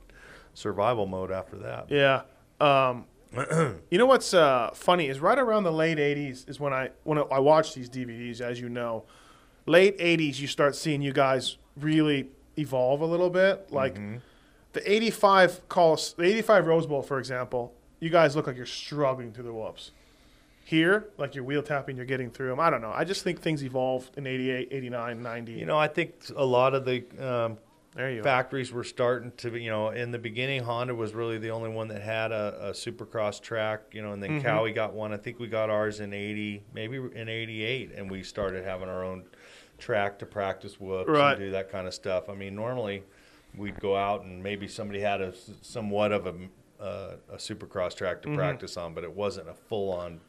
survival 0.56 1.06
mode 1.06 1.32
after 1.32 1.56
that. 1.58 1.86
Yeah. 1.90 2.22
Um, 2.62 3.06
you 3.90 3.98
know 3.98 4.06
what's 4.06 4.34
uh, 4.34 4.70
funny 4.74 5.08
is 5.08 5.20
right 5.20 5.40
around 5.40 5.64
the 5.64 5.72
late 5.72 5.98
'80s 5.98 6.50
is 6.50 6.60
when 6.60 6.74
I 6.74 6.90
when 7.04 7.18
I 7.18 7.40
watch 7.40 7.74
these 7.74 7.90
DVDs, 7.90 8.42
as 8.42 8.60
you 8.60 8.70
know, 8.70 9.04
late 9.66 9.98
'80s 10.00 10.40
you 10.40 10.48
start 10.48 10.76
seeing 10.76 11.02
you 11.02 11.14
guys 11.14 11.58
really 11.78 12.28
evolve 12.58 13.02
a 13.02 13.06
little 13.06 13.30
bit. 13.30 13.72
Like 13.72 13.96
the 14.74 14.92
'85 14.92 15.68
calls, 15.70 16.14
the 16.14 16.24
'85 16.24 16.68
Rose 16.68 16.86
Bowl, 16.86 17.02
for 17.02 17.20
example, 17.20 17.74
you 18.00 18.10
guys 18.10 18.36
look 18.36 18.48
like 18.48 18.58
you're 18.58 18.66
struggling 18.66 19.32
through 19.32 19.46
the 19.46 19.54
whoops. 19.54 19.92
Here, 20.64 21.08
like 21.18 21.34
you're 21.36 21.44
wheel 21.44 21.64
tapping, 21.64 21.98
you're 21.98 22.06
getting 22.06 22.30
through 22.30 22.50
them. 22.50 22.60
I 22.60 22.70
don't 22.70 22.82
know. 22.82 22.94
I 22.94 23.04
just 23.04 23.24
think 23.24 23.42
things 23.42 23.64
evolved 23.64 24.18
in 24.18 24.28
'88, 24.28 24.70
'89, 24.72 25.22
'90. 25.22 25.52
You 25.54 25.66
know, 25.66 25.78
I 25.78 25.88
think 25.88 26.14
a 26.36 26.46
lot 26.46 26.74
of 26.74 26.86
the 26.86 27.04
um, 27.20 27.58
there 27.96 28.10
you 28.12 28.18
go. 28.18 28.24
factories 28.24 28.72
were 28.72 28.84
starting 28.84 29.32
to, 29.38 29.58
you 29.58 29.70
know, 29.70 29.90
in 29.90 30.12
the 30.12 30.20
beginning, 30.20 30.64
Honda 30.64 30.96
was 30.96 31.14
really 31.14 31.38
the 31.38 31.50
only 31.50 31.70
one 31.70 31.88
that 31.90 32.02
had 32.02 32.32
a, 32.32 32.70
a 32.70 32.72
supercross 32.72 33.42
track, 33.42 33.82
you 33.92 34.02
know, 34.02 34.14
and 34.14 34.22
then 34.24 34.40
Mhm. 34.40 34.44
Cowie 34.44 34.72
got 34.74 34.94
one. 34.94 35.12
I 35.14 35.18
think 35.18 35.40
we 35.40 35.48
got 35.48 35.70
ours 35.70 36.00
in 36.00 36.14
80, 36.14 36.64
maybe 36.74 36.98
in 36.98 37.28
88, 37.30 37.92
and 37.96 38.10
we 38.10 38.24
started 38.24 38.64
having 38.64 38.88
our 38.90 39.04
own 39.04 39.26
track 39.78 40.20
to 40.20 40.26
practice 40.26 40.80
whoops 40.80 41.10
Right. 41.10 41.32
and 41.32 41.40
do 41.40 41.52
that 41.52 41.70
kind 41.70 41.88
of 41.88 41.94
stuff. 41.94 42.30
I 42.30 42.34
mean, 42.36 42.56
normally 42.56 43.04
we'd 43.58 43.80
go 43.80 43.96
out 43.98 44.24
and 44.24 44.42
maybe 44.42 44.68
somebody 44.68 45.00
had 45.02 45.20
a 45.22 45.34
somewhat 45.62 46.12
of 46.12 46.28
a, 46.28 46.34
uh, 46.82 47.16
a 47.32 47.36
supercross 47.36 47.96
track 47.96 48.22
to 48.22 48.30
Mhm. 48.30 48.36
practice 48.36 48.78
on, 48.78 48.94
but 48.94 49.04
it 49.04 49.12
wasn't 49.12 49.50
a 49.50 49.54
full 49.54 49.92
on 49.92 50.22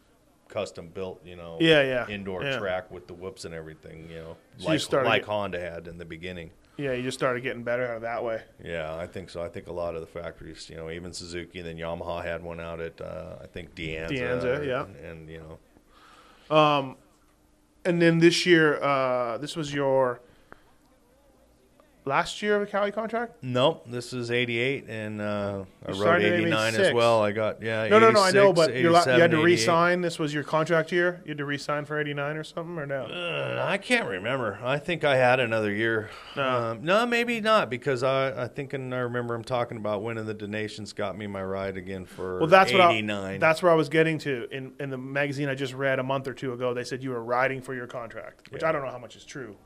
custom 0.48 0.88
built, 0.88 1.24
you 1.24 1.36
know, 1.36 1.56
Yeah, 1.60 1.82
yeah. 1.82 2.08
indoor 2.08 2.42
yeah. 2.42 2.58
track 2.58 2.90
with 2.90 3.06
the 3.06 3.14
whoops 3.14 3.44
and 3.44 3.54
everything, 3.54 4.08
you 4.10 4.16
know, 4.18 4.36
So 4.58 4.64
you 4.64 4.68
like, 4.70 4.80
started 4.80 5.08
like 5.08 5.24
Honda 5.24 5.58
had 5.60 5.86
in 5.86 5.96
the 5.98 6.04
beginning. 6.04 6.50
Yeah, 6.76 6.92
you 6.92 7.02
just 7.02 7.18
started 7.18 7.42
getting 7.42 7.62
better 7.62 7.86
out 7.86 7.96
of 7.96 8.02
that 8.02 8.24
way. 8.24 8.42
Yeah, 8.64 8.96
I 8.96 9.06
think 9.06 9.28
so. 9.30 9.42
I 9.42 9.48
think 9.48 9.66
a 9.66 9.72
lot 9.72 9.94
of 9.94 10.00
the 10.00 10.06
factories, 10.06 10.70
you 10.70 10.76
know, 10.76 10.90
even 10.90 11.12
Suzuki, 11.12 11.58
and 11.58 11.68
then 11.68 11.76
Yamaha 11.76 12.24
had 12.24 12.42
one 12.42 12.60
out 12.60 12.80
at 12.80 13.00
uh, 13.00 13.36
I 13.42 13.46
think 13.46 13.74
Deanza. 13.74 14.08
Deanza, 14.10 14.66
yeah. 14.66 14.84
and, 14.84 14.96
and 14.96 15.28
you 15.30 15.40
know, 15.40 16.56
Um, 16.56 16.96
and 17.84 18.00
then 18.00 18.18
this 18.18 18.46
year, 18.46 18.82
uh, 18.82 19.38
this 19.38 19.54
was 19.56 19.74
your 19.74 20.20
last 22.04 22.42
year 22.42 22.56
of 22.56 22.62
a 22.62 22.66
Cali 22.66 22.90
contract. 22.92 23.36
nope. 23.42 23.84
This 23.88 24.12
is 24.12 24.30
'88, 24.30 24.86
and 24.88 25.20
uh, 25.20 25.64
I 25.86 25.92
rode 25.92 26.22
'89 26.22 26.74
as 26.74 26.92
well. 26.92 27.22
I 27.22 27.32
got 27.32 27.62
yeah. 27.62 27.88
No, 27.88 27.98
no, 27.98 28.10
no. 28.10 28.22
I 28.22 28.30
know, 28.30 28.52
but 28.52 28.74
you're 28.76 28.90
la- 28.90 29.04
you 29.04 29.20
had 29.20 29.30
to 29.30 29.38
88. 29.38 29.44
re-sign. 29.44 30.00
This 30.00 30.18
was 30.18 30.32
your 30.34 30.44
contract 30.44 30.92
year. 30.92 31.20
You 31.24 31.30
had 31.30 31.38
to 31.38 31.44
re-sign 31.44 31.84
for 31.84 31.98
'89 32.00 32.36
or 32.36 32.44
something, 32.44 32.78
or 32.78 32.86
no? 32.86 33.04
Uh, 33.04 33.64
I 33.68 33.78
can't 33.78 34.08
remember. 34.08 34.58
I 34.62 34.78
think 34.78 35.04
I 35.04 35.16
had 35.16 35.40
another 35.40 35.72
year. 35.72 36.10
No. 36.36 36.42
Um, 36.48 36.82
no, 36.84 37.06
maybe 37.06 37.40
not 37.40 37.70
because 37.70 38.02
I 38.02 38.44
I 38.44 38.48
think 38.48 38.72
and 38.72 38.94
I 38.94 38.98
remember 38.98 39.34
him 39.34 39.44
talking 39.44 39.76
about 39.76 40.02
winning 40.02 40.26
the 40.26 40.34
Des 40.34 40.46
Nations 40.46 40.92
got 40.92 41.16
me 41.16 41.26
my 41.26 41.42
ride 41.42 41.76
again 41.76 42.04
for 42.04 42.38
Well, 42.38 42.48
that's 42.48 42.72
what 42.72 42.80
I, 42.80 43.38
that's 43.38 43.62
where 43.62 43.72
I 43.72 43.74
was 43.74 43.88
getting 43.88 44.18
to 44.18 44.48
in 44.50 44.72
in 44.80 44.90
the 44.90 44.98
magazine 44.98 45.48
I 45.48 45.54
just 45.54 45.74
read 45.74 45.98
a 45.98 46.02
month 46.02 46.26
or 46.28 46.34
two 46.34 46.52
ago. 46.52 46.74
They 46.74 46.84
said 46.84 47.02
you 47.02 47.10
were 47.10 47.22
riding 47.22 47.60
for 47.60 47.74
your 47.74 47.86
contract, 47.86 48.50
which 48.50 48.62
Yeah. 48.62 48.68
I 48.68 48.72
don't 48.72 48.84
know 48.84 48.90
how 48.90 48.98
much 48.98 49.16
is 49.16 49.24
true. 49.24 49.56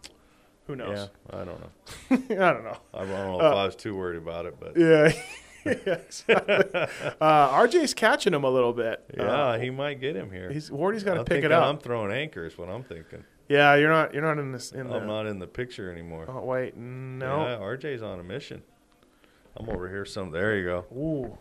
Who 0.67 0.75
yeah, 0.77 0.85
knows? 0.85 1.11
I 1.31 1.45
don't 1.45 1.61
know. 1.61 1.71
I 2.11 2.53
don't 2.53 2.65
know. 2.65 2.77
I 2.95 2.99
don't 3.01 3.09
know 3.09 3.41
Uh, 3.41 3.49
if 3.51 3.55
I 3.57 3.65
was 3.67 3.77
too 3.77 3.97
worried 3.97 4.19
about 4.19 4.47
it, 4.47 4.57
but 4.59 4.77
Yeah. 4.77 5.13
yeah, 5.65 5.73
exactly. 6.07 6.55
uh, 7.21 7.51
RJ's 7.61 7.95
catching 7.95 8.35
him 8.35 8.45
a 8.45 8.51
little 8.51 8.73
bit. 8.73 9.05
yeah, 9.17 9.25
Uh, 9.25 9.59
he 9.59 9.71
might 9.71 10.01
get 10.01 10.17
him 10.17 10.31
here. 10.31 10.51
he's 10.51 10.71
Wardy's 10.71 11.05
got 11.05 11.15
to 11.15 11.25
pick 11.25 11.45
it 11.45 11.53
up. 11.53 11.65
I'm 11.65 11.79
throwing 11.79 12.13
anchors. 12.13 12.57
What 12.59 12.69
I'm 12.69 12.83
thinking. 12.85 13.25
yeah, 13.49 13.75
you're 13.77 13.91
not. 13.91 14.13
You're 14.13 14.23
not 14.25 14.39
in 14.39 14.53
this. 14.53 14.73
In 14.73 14.89
the, 14.89 14.97
I'm 14.97 15.07
not 15.07 15.27
in 15.27 15.39
the 15.39 15.47
picture 15.47 15.91
anymore. 15.93 16.27
Oh 16.29 16.45
wait, 16.45 16.77
no. 16.77 17.43
Yeah, 17.47 17.59
RJ's 17.59 18.03
on 18.03 18.19
a 18.21 18.25
mission. 18.25 18.63
I'm 19.57 19.69
over 19.71 19.89
here. 19.89 20.05
Some. 20.05 20.31
There 20.33 20.57
you 20.57 20.65
go. 20.65 20.85
Ooh, 20.95 21.39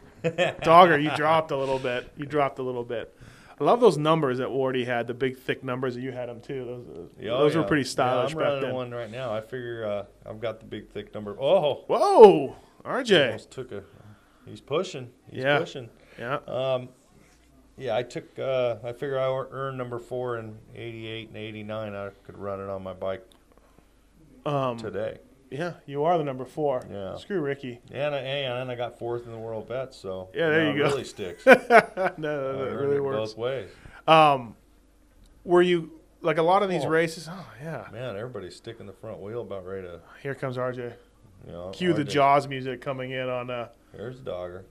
Dogger, 0.63 0.97
you 0.99 1.09
dropped 1.15 1.51
a 1.51 1.57
little 1.57 1.79
bit. 1.79 2.09
You 2.15 2.25
dropped 2.25 2.59
a 2.59 2.63
little 2.63 2.83
bit. 2.83 3.13
I 3.59 3.63
love 3.63 3.79
those 3.79 3.97
numbers 3.97 4.39
that 4.39 4.49
Wardy 4.49 4.85
had. 4.85 5.07
The 5.07 5.13
big 5.13 5.37
thick 5.37 5.63
numbers 5.63 5.95
that 5.95 6.01
you 6.01 6.11
had 6.11 6.27
them 6.27 6.41
too. 6.41 6.65
Those, 6.65 7.09
Yeah, 7.19 7.31
those 7.37 7.55
oh, 7.55 7.61
were 7.61 7.67
pretty 7.67 7.85
stylish 7.85 8.31
Yeah, 8.33 8.37
I'm 8.37 8.43
back 8.43 8.47
running 8.47 8.61
then. 8.63 8.73
one 8.73 8.91
right 8.91 9.09
now. 9.11 9.33
I 9.33 9.39
figure 9.41 9.85
uh, 9.85 10.29
I've 10.29 10.41
got 10.41 10.59
the 10.59 10.65
big 10.65 10.89
thick 10.89 11.13
number. 11.13 11.37
Oh, 11.39 11.85
Whoa, 11.87 12.55
RJ. 12.83 13.25
almost 13.27 13.51
took 13.51 13.71
a. 13.71 13.83
He's 14.45 14.59
pushing. 14.61 15.09
He's 15.31 15.43
Yeah. 15.43 15.59
pushing. 15.59 15.89
Yeah. 16.19 16.39
Um, 16.47 16.89
yeah, 17.77 17.95
I 17.95 18.03
took. 18.03 18.37
Uh, 18.37 18.75
I 18.83 18.91
figure 18.93 19.19
I 19.19 19.27
earned 19.51 19.77
number 19.77 19.99
four 19.99 20.37
in 20.37 20.57
'88 20.75 21.29
and 21.29 21.37
'89. 21.37 21.95
I 21.95 22.09
could 22.25 22.37
run 22.37 22.59
it 22.61 22.69
on 22.69 22.83
my 22.83 22.93
bike 22.93 23.25
Um, 24.45 24.77
today. 24.77 25.17
Yeah, 25.51 25.73
you 25.85 26.03
are 26.03 26.17
the 26.17 26.23
number 26.23 26.45
four. 26.45 26.85
Yeah. 26.91 27.15
Screw 27.17 27.39
Ricky. 27.41 27.79
And 27.91 28.13
I, 28.15 28.19
and 28.19 28.71
I 28.71 28.75
got 28.75 28.97
fourth 28.99 29.25
in 29.25 29.31
the 29.31 29.37
world 29.37 29.67
bet. 29.67 29.93
So 29.93 30.29
Yeah, 30.33 30.49
there 30.49 30.65
you 30.65 30.71
it 30.71 30.77
go. 30.77 30.83
Really 30.85 31.03
sticks. 31.15 31.45
no, 31.45 31.53
I 31.53 31.55
that 31.57 32.23
earned 32.23 32.79
really 32.79 32.95
it 32.97 33.03
works. 33.03 33.33
both 33.33 33.37
ways. 33.37 33.69
Um, 34.07 34.55
were 35.43 35.61
you 35.61 35.91
like 36.21 36.37
a 36.37 36.43
lot 36.43 36.63
of 36.63 36.69
these 36.69 36.85
Oh. 36.85 36.89
races. 36.89 37.27
Oh 37.31 37.47
yeah, 37.61 37.85
Man, 37.91 38.15
everybody's 38.15 38.55
sticking 38.55 38.85
the 38.87 38.93
front 38.93 39.19
wheel 39.19 39.41
about 39.41 39.65
ready 39.65 39.83
to, 39.87 39.99
here 40.23 40.33
comes 40.35 40.57
RJ. 40.57 40.93
you 41.45 41.51
know. 41.51 41.69
Cue 41.69 41.93
the 41.93 42.03
RJ. 42.03 42.09
Jaws 42.09 42.47
music 42.47 42.81
coming 42.81 43.11
in 43.11 43.29
on. 43.29 43.49
Uh, 43.51 43.67
There's 43.93 44.19
Dogger. 44.19 44.65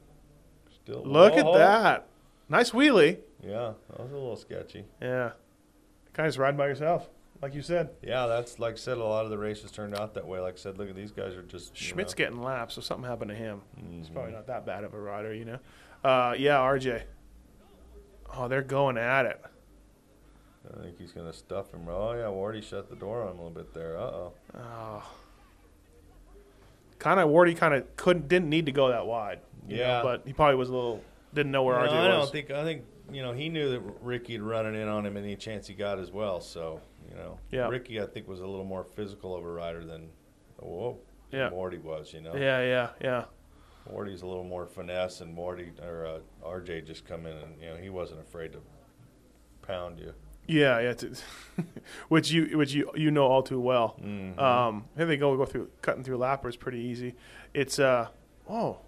Still. 0.83 1.03
look 1.05 1.35
at 1.35 1.47
that, 1.55 2.09
nice 2.49 2.71
wheelie. 2.73 3.19
Yeah, 3.43 3.73
that 3.91 4.01
was 4.01 4.11
a 4.11 4.15
little 4.15 4.37
sketchy. 4.37 4.85
Yeah, 5.01 5.31
kind 6.13 6.27
of 6.27 6.31
just 6.33 6.39
riding 6.39 6.59
by 6.59 6.67
yourself, 6.67 7.09
like 7.45 7.55
you 7.55 7.61
said. 7.61 7.91
Yeah, 8.03 8.27
that's 8.27 8.59
like 8.59 8.73
I 8.73 8.77
said. 8.77 8.97
A 8.97 9.05
lot 9.05 9.27
of 9.27 9.31
the 9.31 9.37
races 9.37 9.71
turned 9.71 9.95
out 9.95 10.15
that 10.15 10.27
way. 10.27 10.41
Like 10.41 10.55
I 10.55 10.57
said, 10.57 10.79
look 10.79 10.89
at 10.89 10.97
these 10.97 11.13
guys 11.13 11.35
are 11.35 11.43
just. 11.43 11.77
Schmidt's 11.77 12.15
know, 12.15 12.17
getting 12.17 12.43
laps, 12.43 12.75
so 12.75 12.81
something 12.81 13.07
happened 13.07 13.29
to 13.29 13.35
him. 13.35 13.61
He's 13.77 14.09
mhm. 14.09 14.15
probably 14.15 14.33
not 14.33 14.47
that 14.47 14.65
bad 14.65 14.83
of 14.83 14.95
a 14.95 14.99
rider, 14.99 15.35
you 15.35 15.45
know. 15.45 15.59
Uh, 16.03 16.35
yeah, 16.39 16.57
RJ. 16.57 17.03
Oh, 18.35 18.49
they're 18.49 18.63
going 18.63 18.97
at 18.97 19.27
it. 19.27 19.41
I 20.73 20.83
think 20.83 20.99
he's 20.99 21.13
gonna 21.13 21.35
stuff 21.35 21.71
him. 21.75 21.87
Oh 21.87 22.13
yeah, 22.15 22.23
Wardy 22.23 22.63
shut 22.63 22.89
the 22.89 22.97
door 22.97 23.23
on 23.23 23.33
him 23.33 23.39
a 23.39 23.43
little 23.45 23.51
bit 23.51 23.75
there. 23.75 23.99
Uh 23.99 24.01
oh. 24.01 24.33
Oh. 24.55 25.03
Kind 26.99 27.21
of 27.21 27.29
Wardy 27.29 27.55
kind 27.55 27.75
of 27.75 27.95
couldn't 27.97 28.27
didn't 28.27 28.49
need 28.49 28.65
to 28.67 28.73
go 28.73 28.89
that 28.89 29.07
wide. 29.07 29.41
you 29.69 29.77
know, 29.77 29.83
Yeah. 29.83 30.03
but 30.03 30.23
he 30.25 30.33
probably 30.33 30.57
was 30.57 30.71
a 30.71 30.75
little 30.75 31.03
didn't 31.35 31.53
know 31.53 31.63
where 31.63 31.77
No, 31.77 31.83
RJ 31.83 31.93
was. 31.93 31.93
I 31.93 32.09
don't 32.09 32.33
think. 32.33 32.51
I 32.51 32.65
think 32.65 32.85
you 33.13 33.21
know 33.21 33.35
he 33.35 33.51
knew 33.51 33.69
that 33.73 33.83
Ricky'd 34.01 34.41
running 34.41 34.75
in 34.75 34.89
on 34.89 35.05
him 35.05 35.19
any 35.19 35.37
chance 35.37 35.67
he 35.67 35.75
got 35.75 35.99
as 35.99 36.11
well. 36.11 36.41
So 36.41 36.81
you 37.09 37.15
know, 37.17 37.39
Yeah. 37.51 37.69
Ricky 37.69 38.01
I 38.01 38.07
think 38.07 38.27
was 38.29 38.41
a 38.41 38.47
little 38.47 38.65
more 38.65 38.85
physical 38.85 39.35
of 39.37 39.45
a 39.45 39.49
rider 39.51 39.85
than 39.85 40.09
whoa. 40.59 40.99
Yeah. 41.33 41.51
Morty 41.51 41.79
was. 41.79 42.13
You 42.13 42.21
know. 42.21 42.35
yeah, 42.37 42.61
yeah, 42.63 42.89
yeah. 43.01 43.25
Morty's 43.91 44.23
a 44.23 44.27
little 44.27 44.45
more 44.45 44.67
finesse, 44.67 45.21
and 45.21 45.35
Morty 45.35 45.73
or 45.83 46.07
uh, 46.07 46.19
RJ 46.49 46.87
just 46.87 47.05
come 47.07 47.27
in 47.27 47.37
and 47.37 47.61
you 47.61 47.69
know 47.71 47.77
he 47.77 47.91
wasn't 47.91 48.21
afraid 48.21 48.53
to 48.53 48.59
pound 49.63 49.99
you. 50.01 50.15
Yeah, 50.47 50.79
yeah, 50.81 50.91
it's- 50.91 51.23
which 52.09 52.31
you 52.31 52.57
which 52.59 52.73
you 52.73 52.91
you 52.95 53.11
know 53.11 53.25
all 53.27 53.43
too 53.43 53.61
well. 53.61 53.97
Mhm. 54.03 54.39
Um, 54.39 54.85
here 54.97 55.07
they 55.07 55.17
go, 55.17 55.37
go 55.37 55.45
through 55.45 55.71
cutting 55.83 56.03
through 56.05 56.19
lappers 56.19 56.57
pretty 56.59 56.79
easy. 56.81 57.15
It's 57.53 57.79
uh 57.79 58.09
oh, 58.49 58.79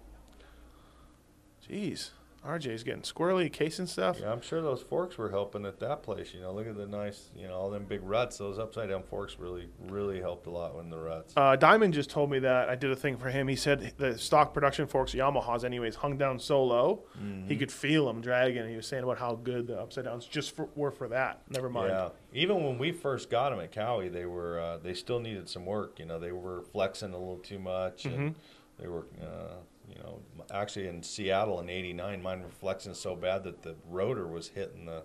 jeez, 1.69 2.11
RJ's 2.45 2.83
getting 2.83 3.01
squirrely, 3.01 3.51
casing 3.51 3.87
stuff. 3.87 4.19
Yeah, 4.21 4.31
I'm 4.31 4.41
sure 4.41 4.61
those 4.61 4.81
forks 4.81 5.17
were 5.17 5.29
helping 5.29 5.65
at 5.65 5.79
that 5.81 6.01
place. 6.03 6.33
You 6.33 6.39
know, 6.41 6.53
look 6.53 6.65
at 6.67 6.77
the 6.77 6.87
nice, 6.87 7.29
you 7.35 7.47
know, 7.47 7.55
all 7.55 7.69
them 7.69 7.83
big 7.85 8.01
ruts. 8.03 8.37
Those 8.37 8.57
upside 8.57 8.89
down 8.89 9.03
forks 9.03 9.37
really, 9.37 9.67
really 9.89 10.21
helped 10.21 10.47
a 10.47 10.49
lot 10.49 10.77
in 10.79 10.89
the 10.89 10.97
ruts. 10.97 11.33
Uh, 11.35 11.55
Diamond 11.57 11.93
just 11.93 12.09
told 12.09 12.29
me 12.31 12.39
that 12.39 12.69
I 12.69 12.75
did 12.75 12.89
a 12.91 12.95
thing 12.95 13.17
for 13.17 13.29
him. 13.29 13.47
He 13.49 13.55
said 13.57 13.93
the 13.97 14.17
stock 14.17 14.53
production 14.53 14.87
forks 14.87 15.13
Yamaha's 15.13 15.65
anyways 15.65 15.95
hung 15.95 16.17
down 16.17 16.39
so 16.39 16.63
low 16.63 17.03
Mm-hmm. 17.21 17.47
he 17.49 17.57
could 17.57 17.71
feel 17.71 18.05
them 18.05 18.21
dragging. 18.21 18.69
He 18.69 18.75
was 18.75 18.87
saying 18.87 19.03
about 19.03 19.17
how 19.17 19.35
good 19.35 19.67
the 19.67 19.77
upside 19.79 20.05
downs 20.05 20.25
just 20.25 20.55
for, 20.55 20.69
were 20.75 20.91
for 20.91 21.07
that. 21.09 21.41
Never 21.49 21.69
mind. 21.69 21.89
Yeah, 21.89 22.09
even 22.33 22.63
when 22.63 22.77
we 22.77 22.91
first 22.91 23.29
got 23.29 23.49
them 23.49 23.59
at 23.59 23.71
Kawi, 23.71 24.07
they 24.09 24.25
were 24.25 24.59
uh, 24.59 24.77
they 24.77 24.93
still 24.93 25.19
needed 25.19 25.49
some 25.49 25.65
work. 25.65 25.99
You 25.99 26.05
know, 26.05 26.17
they 26.19 26.31
were 26.31 26.61
flexing 26.71 27.13
a 27.13 27.17
little 27.17 27.37
too 27.39 27.59
much, 27.59 28.05
and 28.05 28.35
they 28.79 28.87
were, 28.87 29.07
uh, 29.21 29.55
you 29.89 29.95
know, 30.03 30.19
actually 30.51 30.87
in 30.87 31.01
Seattle 31.03 31.59
in 31.59 31.69
'89, 31.69 32.21
mine 32.21 32.41
were 32.41 32.49
flexing 32.49 32.93
so 32.93 33.15
bad 33.15 33.43
that 33.43 33.61
the 33.63 33.75
rotor 33.89 34.27
was 34.27 34.49
hitting 34.49 34.85
the 34.85 35.03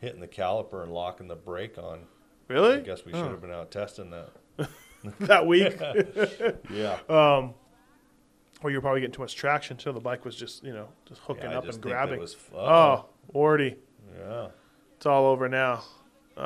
hitting 0.00 0.20
the 0.20 0.28
caliper 0.28 0.82
and 0.82 0.92
locking 0.92 1.28
the 1.28 1.36
brake 1.36 1.78
on. 1.78 2.00
Really? 2.48 2.76
I 2.76 2.80
guess 2.80 3.04
we 3.04 3.12
should 3.12 3.26
have 3.26 3.40
been 3.40 3.50
out 3.52 3.70
testing 3.70 4.10
that. 4.10 4.30
that 5.20 5.46
week. 5.46 5.78
Yeah. 6.70 6.98
um, 7.08 7.54
or 8.62 8.70
you 8.70 8.76
were 8.76 8.80
probably 8.80 9.00
getting 9.00 9.14
too 9.14 9.22
much 9.22 9.36
traction, 9.36 9.78
so 9.78 9.92
the 9.92 10.00
bike 10.00 10.24
was 10.24 10.34
just 10.36 10.64
you 10.64 10.72
know 10.72 10.88
just 11.06 11.20
hooking 11.22 11.50
Yeah, 11.50 11.58
up 11.58 11.64
just 11.64 11.76
and 11.76 11.82
grabbing. 11.84 12.18
was- 12.20 12.36
oh, 12.54 13.06
Wardy, 13.34 13.76
Yeah. 14.18 14.48
it's 14.96 15.06
all 15.06 15.26
over 15.26 15.48
now. 15.48 15.82
Uh, 16.36 16.40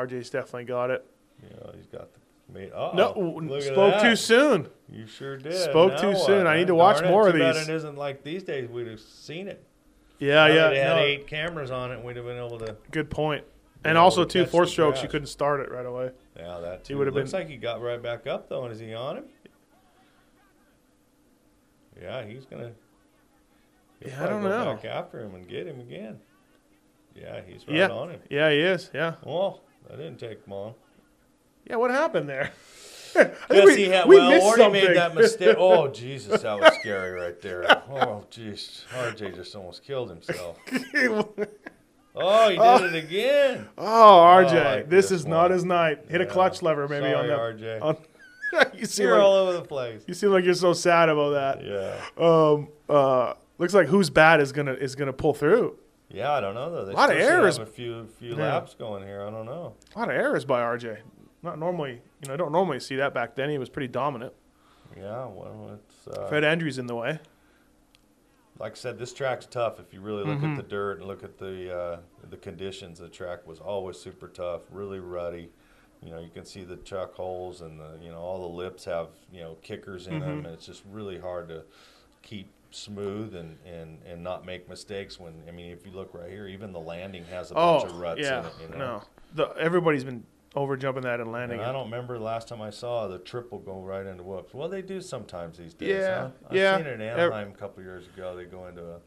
RJ's 0.00 0.30
definitely 0.30 0.64
got 0.64 0.90
it. 0.90 1.04
Yeah, 1.42 1.70
he's 1.76 1.86
got 1.86 2.12
the 2.14 2.20
No, 2.52 3.60
spoke 3.60 4.00
too 4.00 4.16
soon. 4.16 4.68
You 4.90 5.06
sure 5.06 5.36
did. 5.36 5.52
Spoke 5.54 5.92
Now 5.92 6.00
too 6.00 6.08
what, 6.12 6.26
soon. 6.26 6.46
I 6.46 6.56
need 6.56 6.68
to 6.68 6.74
watch 6.74 6.96
Darn 6.98 7.08
it, 7.08 7.10
more 7.10 7.26
of 7.28 7.34
too 7.34 7.38
these. 7.44 7.68
It 7.68 7.74
isn't 7.74 7.96
like 7.96 8.22
these 8.24 8.42
days. 8.42 8.68
We'd 8.70 8.86
have 8.86 9.00
seen 9.00 9.48
it. 9.48 9.62
Yeah, 10.18 10.34
Now 10.34 10.46
yeah. 10.46 10.68
They 10.70 10.78
had 10.78 10.96
no, 10.96 11.02
eight 11.02 11.26
cameras 11.26 11.70
on 11.70 11.92
it. 11.92 11.96
and 11.96 12.04
We'd 12.04 12.16
have 12.16 12.24
been 12.24 12.38
able 12.38 12.58
to. 12.60 12.76
Good 12.90 13.10
point. 13.10 13.44
And 13.84 13.96
also 13.98 14.24
two 14.24 14.46
four 14.46 14.66
strokes, 14.66 15.02
you 15.02 15.08
couldn't 15.08 15.28
start 15.28 15.60
it 15.60 15.70
right 15.70 15.86
away. 15.86 16.10
Yeah, 16.36 16.58
that 16.60 16.78
He 16.80 16.94
too. 16.94 16.98
would've 16.98 17.14
Looks 17.14 17.30
been- 17.32 17.40
like 17.40 17.48
he 17.48 17.56
got 17.56 17.80
right 17.82 18.02
back 18.02 18.26
up 18.26 18.48
though. 18.48 18.64
And 18.64 18.72
is 18.72 18.80
he 18.80 18.94
on 18.94 19.18
him? 19.18 19.24
Yeah, 22.00 22.24
he's 22.24 22.44
gonna. 22.46 22.72
Yeah, 24.04 24.24
I 24.24 24.28
don't 24.28 24.42
go 24.42 24.48
know. 24.48 24.74
Back 24.74 24.84
after 24.84 25.20
him 25.20 25.34
and 25.34 25.48
get 25.48 25.66
him 25.66 25.80
again. 25.80 26.20
Yeah, 27.14 27.40
he's 27.46 27.66
right 27.66 27.76
yeah, 27.76 27.88
on 27.88 28.10
him. 28.10 28.20
yeah, 28.30 28.50
he 28.50 28.58
is. 28.60 28.90
Yeah, 28.94 29.14
Well, 29.24 29.60
that 29.88 29.96
didn't 29.96 30.18
take 30.20 30.46
long. 30.46 30.74
Yeah. 31.68 31.76
What 31.76 31.90
happened 31.90 32.28
there? 32.28 32.52
We- 33.50 33.74
he 33.76 33.84
had. 33.88 34.06
we 34.06 34.16
well, 34.16 34.30
missed 34.30 34.46
Orty 34.46 34.70
made 34.70 34.96
that 34.96 35.14
mistake. 35.14 35.56
Oh, 35.58 35.88
Jesus, 35.88 36.42
that 36.42 36.60
was 36.60 36.72
scary 36.74 37.10
right 37.18 37.40
there. 37.40 37.64
Oh, 37.90 38.24
jeez, 38.30 38.84
RJ 38.92 39.34
just 39.34 39.56
almost 39.56 39.82
killed 39.82 40.10
himself. 40.10 40.56
Oh, 42.20 42.48
he 42.50 42.56
did 42.56 42.94
it 42.94 43.04
again. 43.04 43.68
oh, 43.78 43.82
RJ, 43.84 44.48
I 44.66 44.74
like 44.76 44.88
this 44.88 45.08
this 45.10 45.20
is 45.20 45.26
not 45.26 45.50
his 45.52 45.64
night. 45.64 46.04
Hit 46.08 46.20
a 46.20 46.26
clutch 46.26 46.62
lever 46.62 46.88
maybe 46.88 47.10
Sorry, 47.12 47.30
on 47.32 47.38
RJ. 47.38 47.60
that. 47.60 47.82
On, 47.82 47.96
you 48.74 48.86
seem 48.86 49.06
You're 49.06 49.16
like 49.18 49.24
all 49.24 49.34
over 49.34 49.52
the 49.52 49.62
place. 49.62 50.02
you 50.08 50.14
seem 50.14 50.30
like 50.30 50.44
you're 50.44 50.54
so 50.54 50.72
sad 50.72 51.08
about 51.08 51.30
that. 51.30 51.64
Yeah. 51.64 52.00
Um, 52.24 52.68
uh, 52.88 53.34
looks 53.58 53.72
like 53.74 53.86
who's 53.86 54.10
bad 54.10 54.40
is 54.40 54.50
gonna 54.52 54.72
is 54.74 54.96
gonna 54.96 55.12
pull 55.12 55.32
through. 55.34 55.78
Yeah, 56.08 56.32
I 56.32 56.40
don't 56.40 56.54
know 56.54 56.70
though. 56.72 56.84
They 56.86 56.92
Lot 56.92 57.10
of 57.12 57.18
errors. 57.18 57.58
have 57.58 57.68
A 57.68 57.70
few 57.70 58.06
few 58.18 58.30
Yeah. 58.36 58.52
laps 58.54 58.74
going 58.74 59.04
here. 59.04 59.22
I 59.22 59.30
don't 59.30 59.46
know. 59.46 59.74
A 59.94 59.98
lot 59.98 60.08
of 60.10 60.16
errors 60.16 60.44
by 60.44 60.60
RJ. 60.60 60.98
Not 61.42 61.58
normally, 61.58 62.00
you 62.22 62.28
know, 62.28 62.34
I 62.34 62.36
don't 62.36 62.52
normally 62.52 62.80
see 62.80 62.96
that 62.96 63.14
back 63.14 63.34
then. 63.36 63.48
He 63.50 63.58
was 63.58 63.68
pretty 63.68 63.88
dominant. 63.88 64.32
Yeah, 64.96 65.26
well, 65.26 65.78
it's 65.78 66.08
uh, 66.18 66.26
Fred 66.28 66.44
Andrews 66.44 66.78
in 66.78 66.86
the 66.86 66.94
way. 66.96 67.18
like 68.58 68.72
I 68.72 68.74
said, 68.74 68.98
this 68.98 69.12
track's 69.12 69.46
tough. 69.46 69.78
If 69.78 69.94
you 69.94 70.00
really 70.00 70.24
look 70.24 70.38
Mhm. 70.40 70.50
at 70.52 70.56
the 70.56 70.68
dirt 70.68 70.98
and 70.98 71.06
look 71.06 71.22
at 71.22 71.38
the 71.38 71.72
uh, 71.76 71.98
the 72.28 72.36
conditions, 72.38 72.98
the 72.98 73.08
track 73.08 73.46
was 73.46 73.60
always 73.60 73.98
super 74.00 74.26
tough, 74.26 74.62
really 74.72 74.98
ruddy. 74.98 75.50
You 76.02 76.10
know, 76.10 76.18
you 76.18 76.30
can 76.30 76.44
see 76.44 76.64
the 76.64 76.76
chuck 76.78 77.14
holes 77.14 77.60
and 77.60 77.78
the 77.78 77.98
you 78.02 78.10
know 78.10 78.18
all 78.18 78.40
the 78.40 78.56
lips 78.56 78.84
have 78.86 79.08
you 79.32 79.40
know 79.42 79.56
kickers 79.62 80.08
in 80.08 80.18
them, 80.18 80.42
Mhm. 80.42 80.46
and 80.46 80.54
it's 80.54 80.66
just 80.66 80.82
really 80.90 81.18
hard 81.18 81.48
to 81.50 81.62
keep 82.22 82.50
smooth 82.70 83.34
and, 83.34 83.56
and, 83.64 84.02
and 84.04 84.22
not 84.24 84.44
make 84.44 84.68
mistakes. 84.68 85.18
When 85.20 85.34
I 85.46 85.52
mean, 85.52 85.70
if 85.70 85.86
you 85.86 85.92
look 85.92 86.12
right 86.12 86.28
here, 86.28 86.48
even 86.48 86.72
the 86.72 86.80
landing 86.80 87.24
has 87.26 87.50
a 87.52 87.54
bunch 87.54 87.84
Oh, 87.84 87.86
of 87.86 87.98
ruts 88.00 88.20
yeah. 88.20 88.40
in 88.40 88.46
it. 88.46 88.52
You 88.60 88.68
know? 88.70 88.78
No, 88.78 89.02
the, 89.34 89.46
everybody's 89.58 90.04
been 90.04 90.24
over 90.58 90.76
jumping 90.76 91.04
that 91.04 91.20
and 91.20 91.32
landing. 91.32 91.60
And 91.60 91.68
I 91.68 91.72
don't 91.72 91.86
remember 91.86 92.18
the 92.18 92.24
last 92.24 92.48
time 92.48 92.60
I 92.60 92.70
saw 92.70 93.06
the 93.06 93.18
triple 93.18 93.58
go 93.58 93.80
right 93.80 94.04
into 94.04 94.22
whoops. 94.22 94.52
Well, 94.52 94.68
they 94.68 94.82
do 94.82 95.00
sometimes 95.00 95.58
these 95.58 95.74
days. 95.74 95.88
Yeah, 95.88 96.20
huh? 96.20 96.30
I've 96.50 96.56
yeah. 96.56 96.76
seen 96.76 96.86
it 96.86 96.94
in 96.94 97.00
Anaheim 97.00 97.50
a 97.50 97.58
couple 97.58 97.82
years 97.82 98.06
ago. 98.06 98.36
They 98.36 98.44
go 98.44 98.66
into 98.66 98.82
a. 98.82 98.98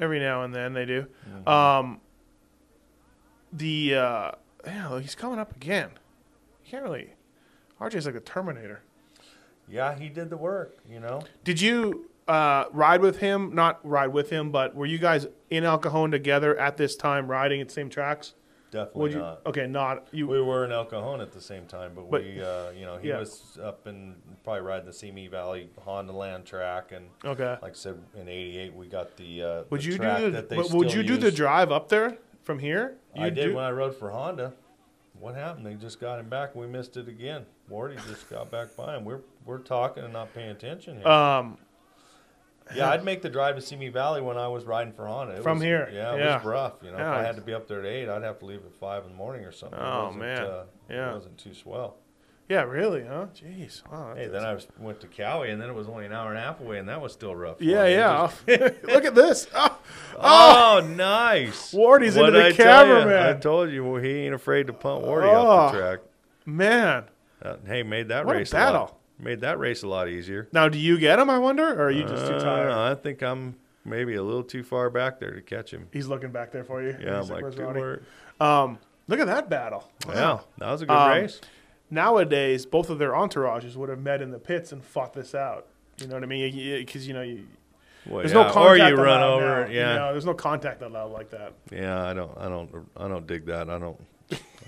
Every 0.00 0.18
now 0.18 0.44
and 0.44 0.54
then 0.54 0.72
they 0.72 0.86
do. 0.86 1.06
Mhm. 1.28 1.48
Um, 1.48 2.00
the 3.52 3.94
uh, 3.94 4.30
yeah, 4.64 5.00
he's 5.00 5.14
coming 5.14 5.38
up 5.38 5.54
again. 5.54 5.90
You 6.64 6.70
can't 6.70 6.82
really. 6.82 7.14
RJ's 7.80 8.06
like 8.06 8.14
a 8.14 8.20
Terminator. 8.20 8.82
yeah, 9.68 9.94
he 9.98 10.08
did 10.08 10.30
the 10.30 10.36
work. 10.36 10.78
You 10.88 11.00
know. 11.00 11.22
Did 11.44 11.60
you 11.60 12.08
uh, 12.28 12.64
ride 12.72 13.02
with 13.02 13.18
him? 13.18 13.54
Not 13.54 13.86
ride 13.86 14.08
with 14.08 14.30
him, 14.30 14.50
but 14.50 14.74
were 14.74 14.86
you 14.86 14.98
guys 14.98 15.26
in 15.50 15.64
El 15.64 15.78
Cajon 15.78 16.10
together 16.10 16.56
at 16.58 16.76
this 16.76 16.96
time, 16.96 17.30
riding 17.30 17.60
at 17.60 17.68
the 17.68 17.74
same 17.74 17.90
tracks? 17.90 18.34
Definitely 18.70 19.00
Would 19.02 19.12
you? 19.12 19.18
not. 19.18 19.40
Okay, 19.46 19.66
not 19.66 20.06
you. 20.12 20.28
We 20.28 20.40
were 20.40 20.64
in 20.64 20.70
El 20.72 20.84
Cajon 20.84 21.20
at 21.20 21.32
the 21.32 21.40
same 21.40 21.66
time, 21.66 21.92
but, 21.94 22.10
But- 22.10 22.22
we, 22.22 22.40
uh, 22.40 22.70
you 22.70 22.84
know, 22.86 22.98
he 22.98 23.08
yeah. 23.08 23.18
was 23.18 23.58
up 23.62 23.86
in 23.86 24.14
probably 24.44 24.62
riding 24.62 24.86
the 24.86 24.92
Simi 24.92 25.26
Valley 25.26 25.70
Honda 25.80 26.12
Land 26.12 26.46
track, 26.46 26.92
and 26.92 27.06
okay. 27.24 27.56
like 27.62 27.72
I 27.72 27.74
said, 27.74 27.98
in 28.14 28.28
'88 28.28 28.74
we 28.74 28.86
got 28.86 29.16
the. 29.16 29.42
Uh, 29.42 29.62
Would 29.70 29.80
the 29.80 29.84
you 29.86 29.96
track 29.96 30.18
do 30.18 30.24
the? 30.26 30.30
that 30.30 30.48
they 30.48 30.56
But 30.56 30.70
would 30.70 30.92
you 30.92 31.02
do 31.02 31.16
the 31.16 31.32
drive 31.32 31.72
up 31.72 31.88
there 31.88 32.18
from 32.42 32.58
here? 32.60 32.96
I 33.16 33.26
You'd 33.26 33.34
did 33.34 33.44
do- 33.48 33.54
when 33.56 33.64
I 33.64 33.70
rode 33.72 33.96
for 33.96 34.10
Honda. 34.10 34.52
What 35.18 35.34
happened? 35.34 35.66
They 35.66 35.74
just 35.74 36.00
got 36.00 36.18
him 36.18 36.28
back. 36.30 36.54
We 36.54 36.66
missed 36.66 36.96
it 36.96 37.06
again. 37.06 37.44
Wardy 37.70 37.96
just 38.08 38.30
got 38.30 38.50
back 38.50 38.74
by 38.76 38.96
him. 38.96 39.04
We're 39.04 39.20
we're 39.44 39.58
talking 39.58 40.02
and 40.04 40.12
not 40.12 40.32
paying 40.32 40.50
attention 40.50 40.98
here. 40.98 41.06
um, 41.08 41.58
yeah, 42.74 42.90
I'd 42.90 43.04
make 43.04 43.22
the 43.22 43.30
drive 43.30 43.56
to 43.56 43.60
Simi 43.62 43.88
Valley 43.88 44.20
when 44.20 44.36
I 44.36 44.48
was 44.48 44.64
riding 44.64 44.92
for 44.92 45.06
Honda. 45.06 45.34
It 45.36 45.42
From 45.42 45.58
was- 45.58 45.64
here, 45.64 45.88
yeah, 45.92 46.14
it 46.14 46.18
yeah. 46.20 46.36
was 46.36 46.44
rough. 46.44 46.74
You 46.82 46.90
know, 46.92 46.98
Yeah. 46.98 47.12
if 47.12 47.18
I 47.18 47.22
had 47.22 47.36
to 47.36 47.42
be 47.42 47.54
up 47.54 47.66
there 47.68 47.80
at 47.80 47.86
eight, 47.86 48.08
I'd 48.08 48.22
have 48.22 48.38
to 48.40 48.44
leave 48.46 48.60
at 48.64 48.74
five 48.74 49.04
in 49.04 49.10
the 49.10 49.16
morning 49.16 49.44
or 49.44 49.52
something. 49.52 49.78
It 49.78 49.82
Oh, 49.84 50.04
wasn't, 50.06 50.20
man. 50.22 50.42
uh, 50.42 50.62
Yeah. 50.88 51.10
it 51.10 51.14
wasn't 51.14 51.38
too 51.38 51.54
swell. 51.54 51.96
yeah, 52.48 52.62
really, 52.62 53.04
huh? 53.04 53.26
Jeez. 53.32 53.82
Wow, 53.92 54.14
Hey, 54.16 54.26
then 54.26 54.44
I 54.44 54.52
was, 54.54 54.66
went 54.78 54.98
to 55.02 55.06
Kawi, 55.06 55.52
and 55.52 55.62
then 55.62 55.68
it 55.70 55.74
was 55.74 55.88
only 55.88 56.04
an 56.06 56.12
hour 56.12 56.30
and 56.30 56.38
a 56.38 56.40
half 56.42 56.60
away, 56.60 56.78
and 56.78 56.88
that 56.88 57.00
was 57.00 57.12
still 57.12 57.34
rough. 57.36 57.58
for 57.58 57.64
yeah, 57.64 57.84
me. 57.84 57.92
It 57.92 57.96
yeah. 57.96 58.26
just- 58.58 58.82
Look 58.84 59.04
at 59.04 59.14
this. 59.14 59.46
Oh, 60.22 60.80
Oh, 60.82 60.86
nice. 60.86 61.72
Wardy's 61.72 62.16
into 62.16 62.32
What'd 62.32 62.52
the 62.52 62.56
tell 62.62 62.86
ya? 62.86 62.94
cameraman. 63.02 63.36
I 63.36 63.38
told 63.38 63.70
you, 63.70 63.84
well, 63.84 64.02
he 64.02 64.26
ain't 64.26 64.34
afraid 64.34 64.66
to 64.66 64.72
punt 64.72 65.04
Wardy 65.04 65.32
Oh. 65.32 65.46
off 65.46 65.72
the 65.72 65.78
track. 65.78 66.00
man. 66.46 67.04
Uh, 67.42 67.56
hey, 67.66 67.82
made 67.82 68.08
that 68.08 68.26
What 68.26 68.36
a 68.36 68.38
race 68.40 68.50
battle. 68.50 68.98
Made 69.22 69.40
that 69.42 69.58
race 69.58 69.82
a 69.82 69.88
lot 69.88 70.08
easier. 70.08 70.48
Now, 70.52 70.68
do 70.68 70.78
you 70.78 70.98
get 70.98 71.18
him? 71.18 71.28
I 71.28 71.38
wonder, 71.38 71.68
or 71.68 71.86
are 71.86 71.90
you 71.90 72.04
just 72.04 72.26
too 72.26 72.34
Uh, 72.34 72.40
tired? 72.40 72.70
I 72.70 72.94
think 72.94 73.22
I'm 73.22 73.56
maybe 73.84 74.14
a 74.14 74.22
little 74.22 74.42
too 74.42 74.62
far 74.62 74.88
back 74.90 75.20
there 75.20 75.32
to 75.32 75.42
catch 75.42 75.72
him. 75.72 75.88
He's 75.92 76.06
looking 76.06 76.30
back 76.30 76.52
there 76.52 76.64
for 76.64 76.82
you. 76.82 76.96
Yeah, 77.00 77.20
I'm 77.20 77.28
like, 77.28 77.42
"Where's 77.42 77.54
good 77.54 78.02
Um, 78.40 78.78
Look 79.08 79.18
at 79.18 79.26
that 79.26 79.50
battle. 79.50 79.90
Yeah, 80.08 80.38
that 80.58 80.70
was 80.70 80.82
a 80.82 80.86
good 80.86 80.94
Um, 80.96 81.10
race. 81.10 81.40
Nowadays, 81.90 82.64
both 82.64 82.88
of 82.90 82.98
their 83.00 83.10
entourages 83.10 83.74
would 83.76 83.88
have 83.88 83.98
met 83.98 84.22
in 84.22 84.30
the 84.30 84.38
pits 84.38 84.70
and 84.70 84.84
fought 84.84 85.12
this 85.14 85.34
out. 85.34 85.66
You 86.00 86.06
know 86.06 86.14
what 86.14 86.22
I 86.22 86.26
mean? 86.26 86.78
Because 86.78 87.08
you 87.08 87.14
know, 87.14 87.22
you, 87.22 87.46
Well, 88.06 88.18
there's 88.20 88.32
yeah, 88.32 88.44
no 88.44 88.52
contact 88.52 88.92
or 88.92 88.96
you 88.96 89.02
run 89.02 89.22
over. 89.22 89.64
now, 89.66 89.70
Yeah, 89.70 89.92
you 89.94 89.98
know, 89.98 90.12
there's 90.12 90.24
no 90.26 90.34
contact 90.34 90.80
allowed 90.82 91.10
like 91.10 91.30
that. 91.30 91.52
Yeah, 91.72 92.02
I 92.06 92.14
don't, 92.14 92.30
I 92.38 92.48
don't, 92.48 92.70
I 92.96 93.08
don't 93.08 93.26
dig 93.26 93.46
that. 93.46 93.68
I 93.68 93.78
don't, 93.80 94.00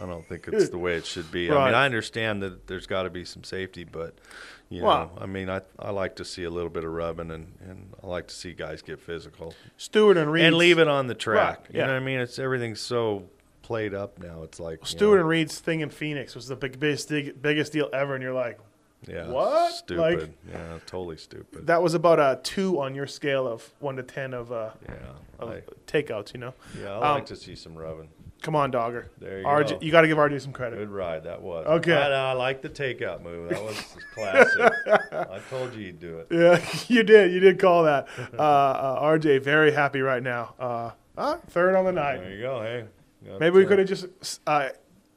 I 0.03 0.07
don't 0.07 0.27
think 0.27 0.49
it's 0.49 0.71
the 0.71 0.79
way 0.79 0.95
it 0.97 1.07
should 1.07 1.31
be. 1.31 1.51
I 1.51 1.67
mean, 1.67 1.75
I 1.75 1.85
understand 1.85 2.43
that 2.43 2.67
there's 2.67 2.87
got 2.87 3.03
to 3.05 3.11
be 3.11 3.25
some 3.25 3.45
safety, 3.45 3.85
but 3.85 4.15
you 4.69 4.83
Well- 4.83 5.13
know, 5.15 5.23
I 5.23 5.27
mean, 5.27 5.49
I, 5.51 5.61
I 5.79 5.91
like 5.91 6.17
to 6.17 6.25
see 6.25 6.45
a 6.45 6.51
little 6.51 6.71
bit 6.71 6.85
of 6.85 6.91
rubbing, 6.93 7.31
and, 7.31 7.53
and 7.69 7.93
I 8.03 8.07
like 8.07 8.27
to 8.29 8.35
see 8.35 8.53
guys 8.53 8.83
get 8.83 9.01
physical 9.01 9.55
Stewart 9.77 10.17
and 10.17 10.33
Reed 10.33 10.45
and 10.47 10.57
leave 10.57 10.79
it 10.79 10.89
on 10.89 11.07
the 11.07 11.15
track. 11.15 11.61
Right, 11.61 11.75
You 11.75 11.81
yeah. 11.81 11.87
know 11.87 11.93
what 11.95 12.03
I 12.03 12.05
mean? 12.05 12.21
It's 12.21 12.39
everything's 12.39 12.81
so 12.81 13.29
played 13.63 13.95
up 13.95 14.19
now. 14.19 14.43
It's 14.43 14.59
like 14.59 14.81
you 14.81 14.87
Stewart 14.87 15.17
know, 15.17 15.21
and 15.21 15.29
Reed's 15.29 15.59
thing 15.61 15.81
in 15.81 15.91
Phoenix 15.91 16.35
was 16.35 16.49
the 16.49 16.57
big, 16.57 16.81
biggest, 16.81 17.11
biggest 17.43 17.73
deal 17.73 17.89
ever, 17.93 18.15
and 18.15 18.23
you're 18.23 18.33
like, 18.33 18.59
yeah, 19.07 19.29
What? 19.29 19.73
Stupid. 19.75 20.01
Like- 20.21 20.31
yeah, 20.51 20.79
totally 20.87 21.17
stupid. 21.19 21.67
that 21.67 21.83
was 21.83 21.93
about 21.95 22.19
a 22.19 22.41
two 22.43 22.81
on 22.81 22.95
your 22.95 23.07
scale 23.07 23.47
of 23.47 23.71
one 23.79 23.97
to 23.97 24.03
ten 24.03 24.33
of, 24.33 24.51
uh, 24.53 24.71
yeah, 24.89 24.95
of 25.39 25.49
I, 25.51 25.63
takeouts. 25.87 26.33
You 26.35 26.41
know, 26.41 26.55
yeah, 26.81 26.95
I 26.95 27.11
like 27.13 27.21
Um, 27.21 27.27
to 27.27 27.37
see 27.37 27.55
some 27.57 27.75
rubbing. 27.77 28.09
Come 28.43 28.55
on, 28.57 28.71
Dogger. 28.71 29.11
There 29.19 29.41
you 29.41 29.47
RJ, 29.47 29.71
go. 29.71 29.79
you 29.81 29.91
got 29.93 30.03
to 30.03 30.09
give 30.09 30.19
RJ 30.19 30.41
some 30.43 30.53
credit. 30.53 30.77
Good 30.77 30.91
ride 30.91 31.25
that 31.25 31.41
was. 31.41 31.67
Okay. 31.67 31.95
I, 31.95 32.31
I 32.31 32.33
like 32.33 32.61
the 32.63 32.69
takeout 32.69 33.23
move. 33.23 33.49
That 33.51 33.63
was 33.63 33.77
classic. 34.15 34.73
I 35.13 35.41
told 35.49 35.75
you 35.75 35.87
you'd 35.87 36.01
do 36.01 36.19
it. 36.19 36.27
Yeah, 36.31 36.65
you 36.89 37.03
did. 37.03 37.33
You 37.33 37.41
did 37.41 37.59
call 37.59 37.85
that. 37.85 38.09
Uh, 38.39 38.43
uh, 38.43 39.03
RJ, 39.03 39.43
very 39.43 39.73
happy 39.73 40.01
right 40.01 40.23
now. 40.23 40.55
Uh, 40.59 40.91
uh, 41.17 41.37
third 41.49 41.75
on 41.77 41.85
the 41.85 41.93
night. 41.93 42.19
There 42.19 42.31
you 42.35 42.41
go. 42.43 42.61
Hey, 42.63 42.85
Maybe 43.39 43.57
we 43.57 43.65
could 43.67 43.79
have 43.79 43.87
just 43.87 44.07
uh, 44.49 44.71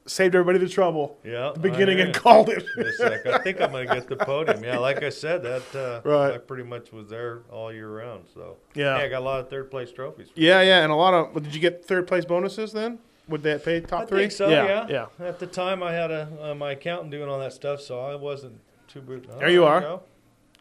saved 0.06 0.36
everybody 0.36 0.60
the 0.60 0.70
trouble 0.70 1.18
Yeah, 1.24 1.48
at 1.48 1.54
the 1.56 1.60
beginning 1.62 2.00
and 2.00 2.14
called 2.14 2.50
it. 2.50 2.64
you. 2.78 2.84
Just 2.84 3.00
a 3.00 3.10
sec. 3.10 3.26
I 3.26 3.38
think 3.40 3.60
I'm 3.60 3.72
gonna 3.72 3.88
get 3.88 4.08
the 4.08 4.16
podium. 4.18 4.64
Yeah, 4.64 4.78
like 4.78 5.02
I 5.02 5.10
said, 5.10 5.42
that 5.42 5.76
uh, 5.76 6.08
Right. 6.08 6.34
I 6.34 6.38
pretty 6.38 6.64
much 6.64 6.92
was 6.92 7.10
there 7.10 7.42
all 7.52 7.74
year 7.74 7.90
round. 7.90 8.26
So 8.32 8.58
Yeah. 8.76 8.98
Hey, 9.00 9.06
I 9.06 9.10
got 9.10 9.22
a 9.22 9.26
lot 9.26 9.40
of 9.40 9.50
third 9.50 9.72
place 9.72 9.92
trophies. 9.92 10.28
Yeah, 10.36 10.62
yeah, 10.62 10.84
and 10.84 10.92
a 10.92 10.96
lot 10.96 11.16
of. 11.16 11.34
Well, 11.34 11.44
did 11.44 11.56
you 11.56 11.60
get 11.62 11.84
third 11.84 12.06
place 12.08 12.26
bonuses 12.26 12.72
then? 12.74 13.00
Would 13.28 13.42
that 13.44 13.66
pay 13.66 13.82
top 13.82 14.04
I 14.04 14.06
three? 14.06 14.20
think 14.22 14.32
so. 14.34 14.50
Yeah, 14.50 14.86
Yeah, 14.88 15.06
At 15.20 15.40
the 15.40 15.48
time, 15.48 15.82
I 15.82 15.94
had 15.94 16.12
a 16.12 16.30
uh, 16.42 16.56
my 16.56 16.72
accountant 16.74 17.10
doing 17.12 17.28
all 17.30 17.40
that 17.40 17.54
stuff, 17.54 17.82
so 17.82 18.00
I 18.00 18.16
wasn't 18.16 18.60
too. 18.88 19.02
boot- 19.02 19.28
oh, 19.34 19.40
There 19.40 19.50
you 19.50 19.66
are. 19.66 19.82
go. 19.82 20.04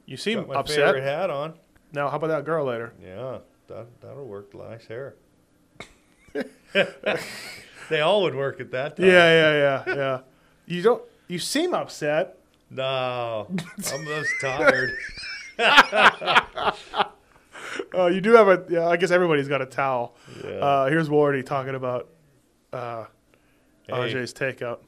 You 0.07 0.17
seem 0.17 0.39
Got 0.41 0.49
my 0.49 0.55
upset. 0.57 0.77
favorite 0.77 1.03
hat 1.03 1.31
on. 1.31 1.55
Now, 1.93 2.09
how 2.09 2.17
about 2.17 2.29
that 2.29 2.45
girl 2.45 2.65
later? 2.67 2.93
Yeah, 3.03 3.39
that 3.69 3.87
that'll 4.01 4.27
work. 4.27 4.55
Nice 4.55 4.87
hair. 4.87 5.15
they 7.91 8.01
all 8.01 8.23
would 8.23 8.35
work 8.35 8.61
at 8.61 8.71
that 8.73 8.97
time. 8.97 9.07
Yeah, 9.07 9.13
yeah, 9.13 9.83
yeah, 9.87 9.95
yeah. 9.95 10.21
You 10.67 10.83
don't. 10.83 11.03
You 11.29 11.39
seem 11.39 11.75
upset. 11.75 12.39
No, 12.71 13.47
I'm 13.49 14.05
just 14.07 14.31
tired. 14.41 14.93
Uh, 15.59 16.73
you 18.13 18.21
do 18.21 18.33
have 18.33 18.49
a. 18.49 18.65
Yeah, 18.69 18.89
I 18.89 18.97
guess 18.97 19.11
everybody's 19.11 19.49
got 19.49 19.63
a 19.63 19.67
towel. 19.67 20.17
Yeah. 20.45 20.51
Uh, 20.53 20.87
here's 20.89 21.09
Wardy 21.09 21.45
talking 21.45 21.75
about 21.75 22.09
uh, 22.75 23.07
Hey. 23.87 23.93
RJ's 24.15 24.33
takeout. 24.33 24.79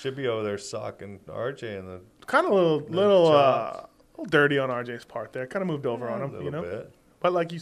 Should 0.00 0.16
be 0.16 0.26
over 0.26 0.42
there 0.42 0.56
socking 0.58 1.20
RJ 1.28 1.78
in 1.78 1.86
the 1.86 2.00
Kind 2.26 2.46
of 2.46 2.52
a 2.52 2.54
little, 2.54 2.78
little, 2.88 3.26
uh, 3.28 3.84
little 4.16 4.24
dirty 4.30 4.58
on 4.58 4.70
RJ's 4.70 5.04
part 5.04 5.32
there. 5.34 5.46
Kind 5.46 5.62
of 5.62 5.66
moved 5.68 5.84
over 5.86 6.08
on 6.08 6.22
a 6.22 6.24
him, 6.24 6.30
little 6.32 6.44
you 6.46 6.50
know. 6.50 6.62
bit. 6.62 6.92
But 7.20 7.32
like 7.34 7.52
you, 7.52 7.60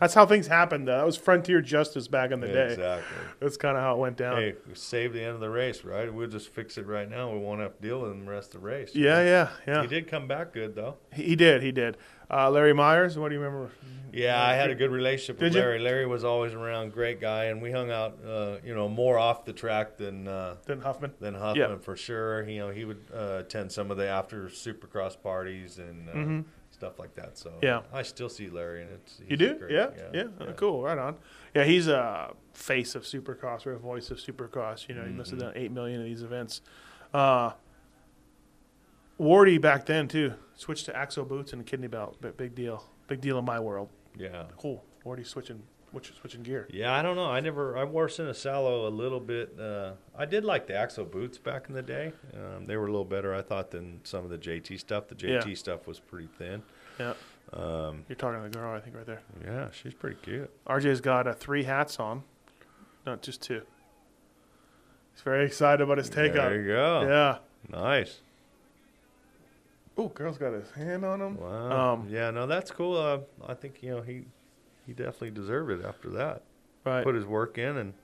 that's 0.00 0.14
how 0.14 0.26
things 0.26 0.46
happened. 0.46 0.88
though. 0.88 0.96
that 0.96 1.06
was 1.06 1.16
frontier 1.16 1.60
justice 1.60 2.08
back 2.08 2.30
in 2.30 2.40
the 2.40 2.48
day. 2.48 2.70
Exactly. 2.72 3.16
That's 3.40 3.56
kind 3.56 3.76
of 3.76 3.82
how 3.82 3.94
it 3.94 3.98
went 3.98 4.16
down. 4.16 4.36
Hey, 4.38 4.54
we 4.68 4.74
saved 4.74 5.14
the 5.14 5.20
end 5.22 5.34
of 5.34 5.40
the 5.40 5.50
race, 5.50 5.84
right? 5.84 6.12
We'll 6.12 6.28
just 6.28 6.48
fix 6.48 6.78
it 6.78 6.86
right 6.86 7.08
now. 7.08 7.32
We 7.32 7.38
won't 7.38 7.60
have 7.60 7.76
to 7.76 7.82
deal 7.82 8.00
with 8.02 8.12
him 8.12 8.24
the 8.24 8.30
rest 8.30 8.54
of 8.54 8.60
the 8.60 8.66
race. 8.66 8.94
Yeah, 8.94 9.22
yeah, 9.22 9.48
yeah. 9.66 9.82
He 9.82 9.88
did 9.88 10.08
come 10.08 10.26
back 10.28 10.52
good 10.52 10.74
though. 10.74 10.96
He, 11.12 11.36
did. 11.36 11.62
He 11.62 11.72
did. 11.72 11.96
Uh, 12.30 12.50
Larry 12.50 12.72
Myers. 12.72 13.18
What 13.18 13.28
do 13.28 13.34
you 13.34 13.40
remember? 13.40 13.70
Yeah, 14.14 14.42
I 14.42 14.54
had 14.54 14.68
a 14.70 14.74
good 14.74 14.90
relationship 14.90 15.36
with 15.40 15.52
Did 15.52 15.58
you? 15.58 15.60
Larry. 15.64 15.78
Larry 15.78 16.06
was 16.06 16.22
always 16.22 16.52
around, 16.52 16.92
great 16.92 17.18
guy, 17.18 17.44
and 17.44 17.62
we 17.62 17.72
hung 17.72 17.90
out, 17.90 18.18
uh, 18.26 18.56
you 18.62 18.74
know, 18.74 18.86
more 18.86 19.18
off 19.18 19.46
the 19.46 19.54
track 19.54 19.96
than 19.96 20.28
uh, 20.28 20.56
Then 20.66 20.80
Huffman. 20.82 21.12
than 21.18 21.32
Huffman 21.34 21.78
for 21.78 21.96
sure. 21.96 22.46
You 22.46 22.58
know, 22.58 22.68
he 22.70 22.84
would 22.84 23.00
uh, 23.14 23.38
attend 23.40 23.72
some 23.72 23.90
of 23.90 23.96
the 23.96 24.06
after 24.06 24.48
Supercross 24.48 25.16
parties 25.22 25.78
and 25.78 26.08
uh, 26.10 26.12
Mhm. 26.12 26.44
Stuff 26.82 26.98
like 26.98 27.14
that. 27.14 27.38
So 27.38 27.52
Yeah. 27.62 27.82
I 27.92 28.02
still 28.02 28.28
see 28.28 28.50
Larry, 28.50 28.82
and 28.82 28.90
it's 28.90 29.20
You 29.28 29.36
do? 29.36 29.54
Great, 29.54 29.70
yeah, 29.70 29.90
yeah, 30.12 30.24
Uh, 30.40 30.52
Cool. 30.54 30.82
Right 30.82 30.98
on. 30.98 31.16
Yeah, 31.54 31.62
he's 31.62 31.86
a 31.86 32.34
face 32.54 32.96
of 32.96 33.04
Supercross 33.04 33.66
or 33.66 33.72
a 33.74 33.78
voice 33.78 34.10
of 34.10 34.18
Supercross. 34.18 34.88
You 34.88 34.96
know, 34.96 35.04
he 35.04 35.12
must 35.12 35.30
have 35.30 35.38
Mhm. 35.38 35.42
done 35.42 35.52
eight 35.54 35.70
million 35.70 36.00
of 36.00 36.06
these 36.06 36.22
events. 36.24 36.60
Uh, 37.14 37.52
Wardy 39.20 39.60
back 39.60 39.86
then 39.86 40.08
too 40.08 40.34
switched 40.54 40.86
to 40.86 40.96
axle 40.96 41.24
boots 41.24 41.52
and 41.52 41.62
a 41.62 41.64
kidney 41.64 41.86
belt. 41.86 42.20
Big, 42.20 42.36
big 42.36 42.54
deal. 42.56 42.82
Big 43.06 43.20
deal 43.20 43.38
in 43.38 43.44
my 43.44 43.60
world. 43.60 43.88
Yeah. 44.16 44.46
Cool. 44.56 44.84
Wardy 45.04 45.24
switching, 45.24 45.62
switching, 45.92 46.16
switching 46.16 46.42
gear. 46.42 46.66
Yeah, 46.70 46.92
I 46.92 47.02
don't 47.02 47.14
know. 47.16 47.26
I 47.26 47.38
never. 47.40 47.76
I 47.78 47.84
wore 47.84 48.08
Sinisalo 48.08 48.86
a 48.86 48.90
little 48.90 49.20
bit. 49.20 49.56
Uh, 49.60 49.92
I 50.18 50.24
did 50.24 50.44
like 50.44 50.66
the 50.66 50.74
Axel 50.74 51.04
boots 51.04 51.38
back 51.38 51.68
in 51.68 51.74
the 51.74 51.82
day. 51.82 52.12
Um, 52.34 52.66
they 52.66 52.76
were 52.76 52.86
a 52.86 52.90
little 52.90 53.04
better, 53.04 53.32
I 53.34 53.42
thought, 53.42 53.70
than 53.70 54.00
some 54.02 54.24
of 54.24 54.30
the 54.30 54.38
JT 54.38 54.80
stuff. 54.80 55.06
The 55.08 55.14
JT 55.14 55.46
Yeah. 55.48 55.54
stuff 55.54 55.86
was 55.86 56.00
pretty 56.00 56.28
thin. 56.38 56.62
Yeah, 56.98 57.14
Um, 57.52 58.04
you're 58.08 58.16
talking 58.16 58.42
to 58.42 58.48
the 58.48 58.58
girl, 58.58 58.74
I 58.74 58.80
think, 58.80 58.96
right 58.96 59.06
there. 59.06 59.20
yeah, 59.44 59.70
she's 59.70 59.94
pretty 59.94 60.16
cute. 60.22 60.50
RJ's 60.66 61.00
got 61.00 61.26
uh, 61.26 61.32
three 61.32 61.62
hats 61.64 61.98
on, 62.00 62.24
not 63.06 63.22
just 63.22 63.40
two. 63.42 63.62
He's 65.12 65.22
very 65.22 65.44
excited 65.46 65.82
about 65.82 65.98
his 65.98 66.08
takeout. 66.10 66.34
There 66.34 66.60
you 66.62 66.66
go. 66.68 67.02
Yeah. 67.02 67.38
Nice. 67.70 68.20
Oh, 69.96 70.08
girl's 70.08 70.38
got 70.38 70.52
his 70.54 70.70
hand 70.70 71.04
on 71.04 71.20
him. 71.20 71.36
Wow. 71.38 71.92
Um, 71.94 72.08
yeah, 72.08 72.30
no, 72.30 72.46
that's 72.46 72.70
cool. 72.70 72.96
Uh, 72.96 73.18
I 73.46 73.52
think 73.54 73.82
you 73.82 73.90
know 73.90 74.00
he 74.00 74.24
he 74.86 74.92
definitely 74.92 75.30
deserved 75.30 75.70
it 75.70 75.84
after 75.84 76.08
that. 76.10 76.42
Right. 76.84 77.04
Put 77.04 77.14
his 77.14 77.24
work 77.26 77.58
in, 77.58 77.76
and 77.76 77.94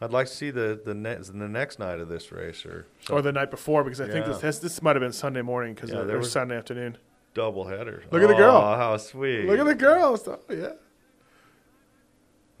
I'd 0.00 0.10
like 0.12 0.26
to 0.26 0.32
see 0.34 0.50
the 0.50 0.80
the 0.84 0.94
next 0.94 1.28
the 1.28 1.48
next 1.48 1.78
night 1.78 2.00
of 2.00 2.08
this 2.08 2.32
race 2.32 2.66
or 2.66 2.86
some 3.06 3.16
or 3.16 3.22
the 3.22 3.32
night 3.32 3.50
before 3.50 3.84
because 3.84 4.00
I 4.00 4.08
think 4.08 4.26
this 4.26 4.38
this, 4.38 4.58
this 4.58 4.82
might 4.82 4.96
have 4.96 5.00
been 5.00 5.12
Sunday 5.12 5.42
morning 5.42 5.74
because 5.74 5.90
Yeah, 5.90 6.00
it 6.02 6.06
there 6.06 6.18
was 6.18 6.30
Sunday 6.32 6.56
afternoon. 6.56 6.98
double 7.34 7.66
header. 7.66 8.02
Look 8.10 8.22
at 8.22 8.28
the 8.28 8.34
girl. 8.34 8.56
Oh, 8.56 8.76
how 8.76 8.96
sweet! 8.96 9.46
Look 9.46 9.58
at 9.58 9.66
the 9.66 9.74
girl. 9.74 10.16
So, 10.16 10.40
yeah. 10.50 10.72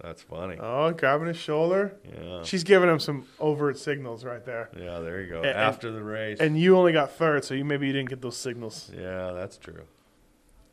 That's 0.02 0.20
funny. 0.22 0.56
Oh, 0.60 0.92
grabbing 0.92 1.26
his 1.28 1.38
shoulder. 1.38 1.96
yeah. 2.04 2.42
She's 2.42 2.62
giving 2.64 2.88
him 2.88 3.00
some 3.00 3.26
overt 3.40 3.78
signals 3.78 4.24
right 4.24 4.44
there. 4.44 4.68
Yeah, 4.78 4.98
there 5.00 5.22
you 5.22 5.30
go. 5.30 5.38
And- 5.38 5.46
After 5.56 5.90
the 5.90 6.02
race. 6.02 6.38
And 6.38 6.58
you 6.60 6.76
only 6.76 6.92
got 6.92 7.12
third, 7.12 7.44
so 7.46 7.54
you 7.54 7.64
maybe 7.64 7.86
you 7.86 7.94
didn't 7.94 8.10
get 8.10 8.20
those 8.20 8.36
signals. 8.36 8.92
yeah, 8.96 9.32
that's 9.32 9.56
true. 9.56 9.82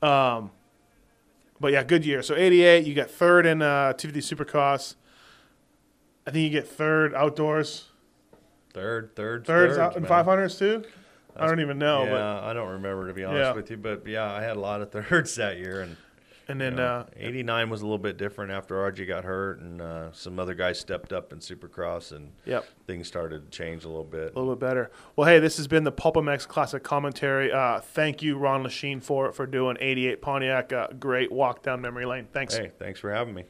Um, 0.08 0.52
but 1.64 1.72
yeah, 1.72 1.82
good 1.82 2.06
year. 2.06 2.22
So 2.22 2.36
88, 2.36 2.86
you 2.86 2.94
got 2.94 3.10
third 3.10 3.46
in 3.46 3.62
uh, 3.62 3.94
250 3.94 4.36
Supercross. 4.36 4.96
I 6.28 6.32
think 6.32 6.44
you 6.44 6.50
get 6.50 6.68
third 6.68 7.16
outdoors. 7.16 7.86
Third, 8.74 9.16
third, 9.16 9.46
thirds, 9.48 9.78
out 9.78 9.96
in 9.96 10.04
man. 10.04 10.12
500s 10.12 10.60
too. 10.60 10.84
I 11.38 11.48
don't 11.48 11.62
even 11.62 11.78
know, 11.80 12.04
yeah, 12.04 12.42
I 12.42 12.52
don't 12.52 12.68
remember 12.68 13.08
to 13.08 13.14
be 13.14 13.24
honest 13.24 13.40
Yeah. 13.40 13.54
with 13.54 13.72
you, 13.72 13.78
but 13.78 14.06
yeah, 14.06 14.30
I 14.30 14.42
had 14.42 14.58
a 14.58 14.60
lot 14.60 14.82
of 14.82 14.92
thirds 15.08 15.36
that 15.36 15.58
year, 15.58 15.80
and 15.82 15.96
but 15.96 16.03
and 16.48 16.60
then 16.60 16.74
you 16.74 16.78
know, 16.78 16.86
uh, 16.86 17.06
'89 17.16 17.70
was 17.70 17.82
a 17.82 17.86
little 17.86 17.98
bit 17.98 18.18
different 18.18 18.52
after 18.52 18.76
RJ 18.76 19.08
got 19.08 19.24
hurt, 19.24 19.60
and 19.60 19.82
uh, 19.82 20.12
some 20.12 20.40
other 20.40 20.54
guys 20.54 20.80
stepped 20.80 21.14
up 21.14 21.32
in 21.34 21.40
Supercross, 21.40 22.12
and 22.12 22.32
yep, 22.46 22.66
things 22.88 23.08
started 23.08 23.52
to 23.52 23.58
change 23.58 23.84
a 23.86 23.88
little 23.88 24.04
bit. 24.04 24.34
a 24.36 24.40
little 24.40 24.56
bit 24.56 24.60
better. 24.60 24.92
Well, 25.16 25.28
hey, 25.28 25.40
this 25.40 25.58
has 25.58 25.68
been 25.68 25.84
the 25.84 25.92
PulpMX 25.92 26.48
Classic 26.48 26.84
commentary. 26.84 27.52
Uh, 27.52 27.80
thank 27.80 28.22
you, 28.22 28.38
Ron 28.38 28.64
Lechien, 28.64 29.02
for 29.02 29.32
for 29.32 29.46
doing 29.46 29.78
88 29.80 30.22
Pontiac. 30.22 30.74
Uh, 30.74 30.88
great 31.00 31.32
walk 31.32 31.64
down 31.64 31.82
memory 31.82 32.06
lane. 32.06 32.28
Thanks. 32.32 32.56
Hey, 32.56 32.72
thanks 32.78 33.00
for 33.00 33.12
having 33.12 33.34
me. 33.34 33.46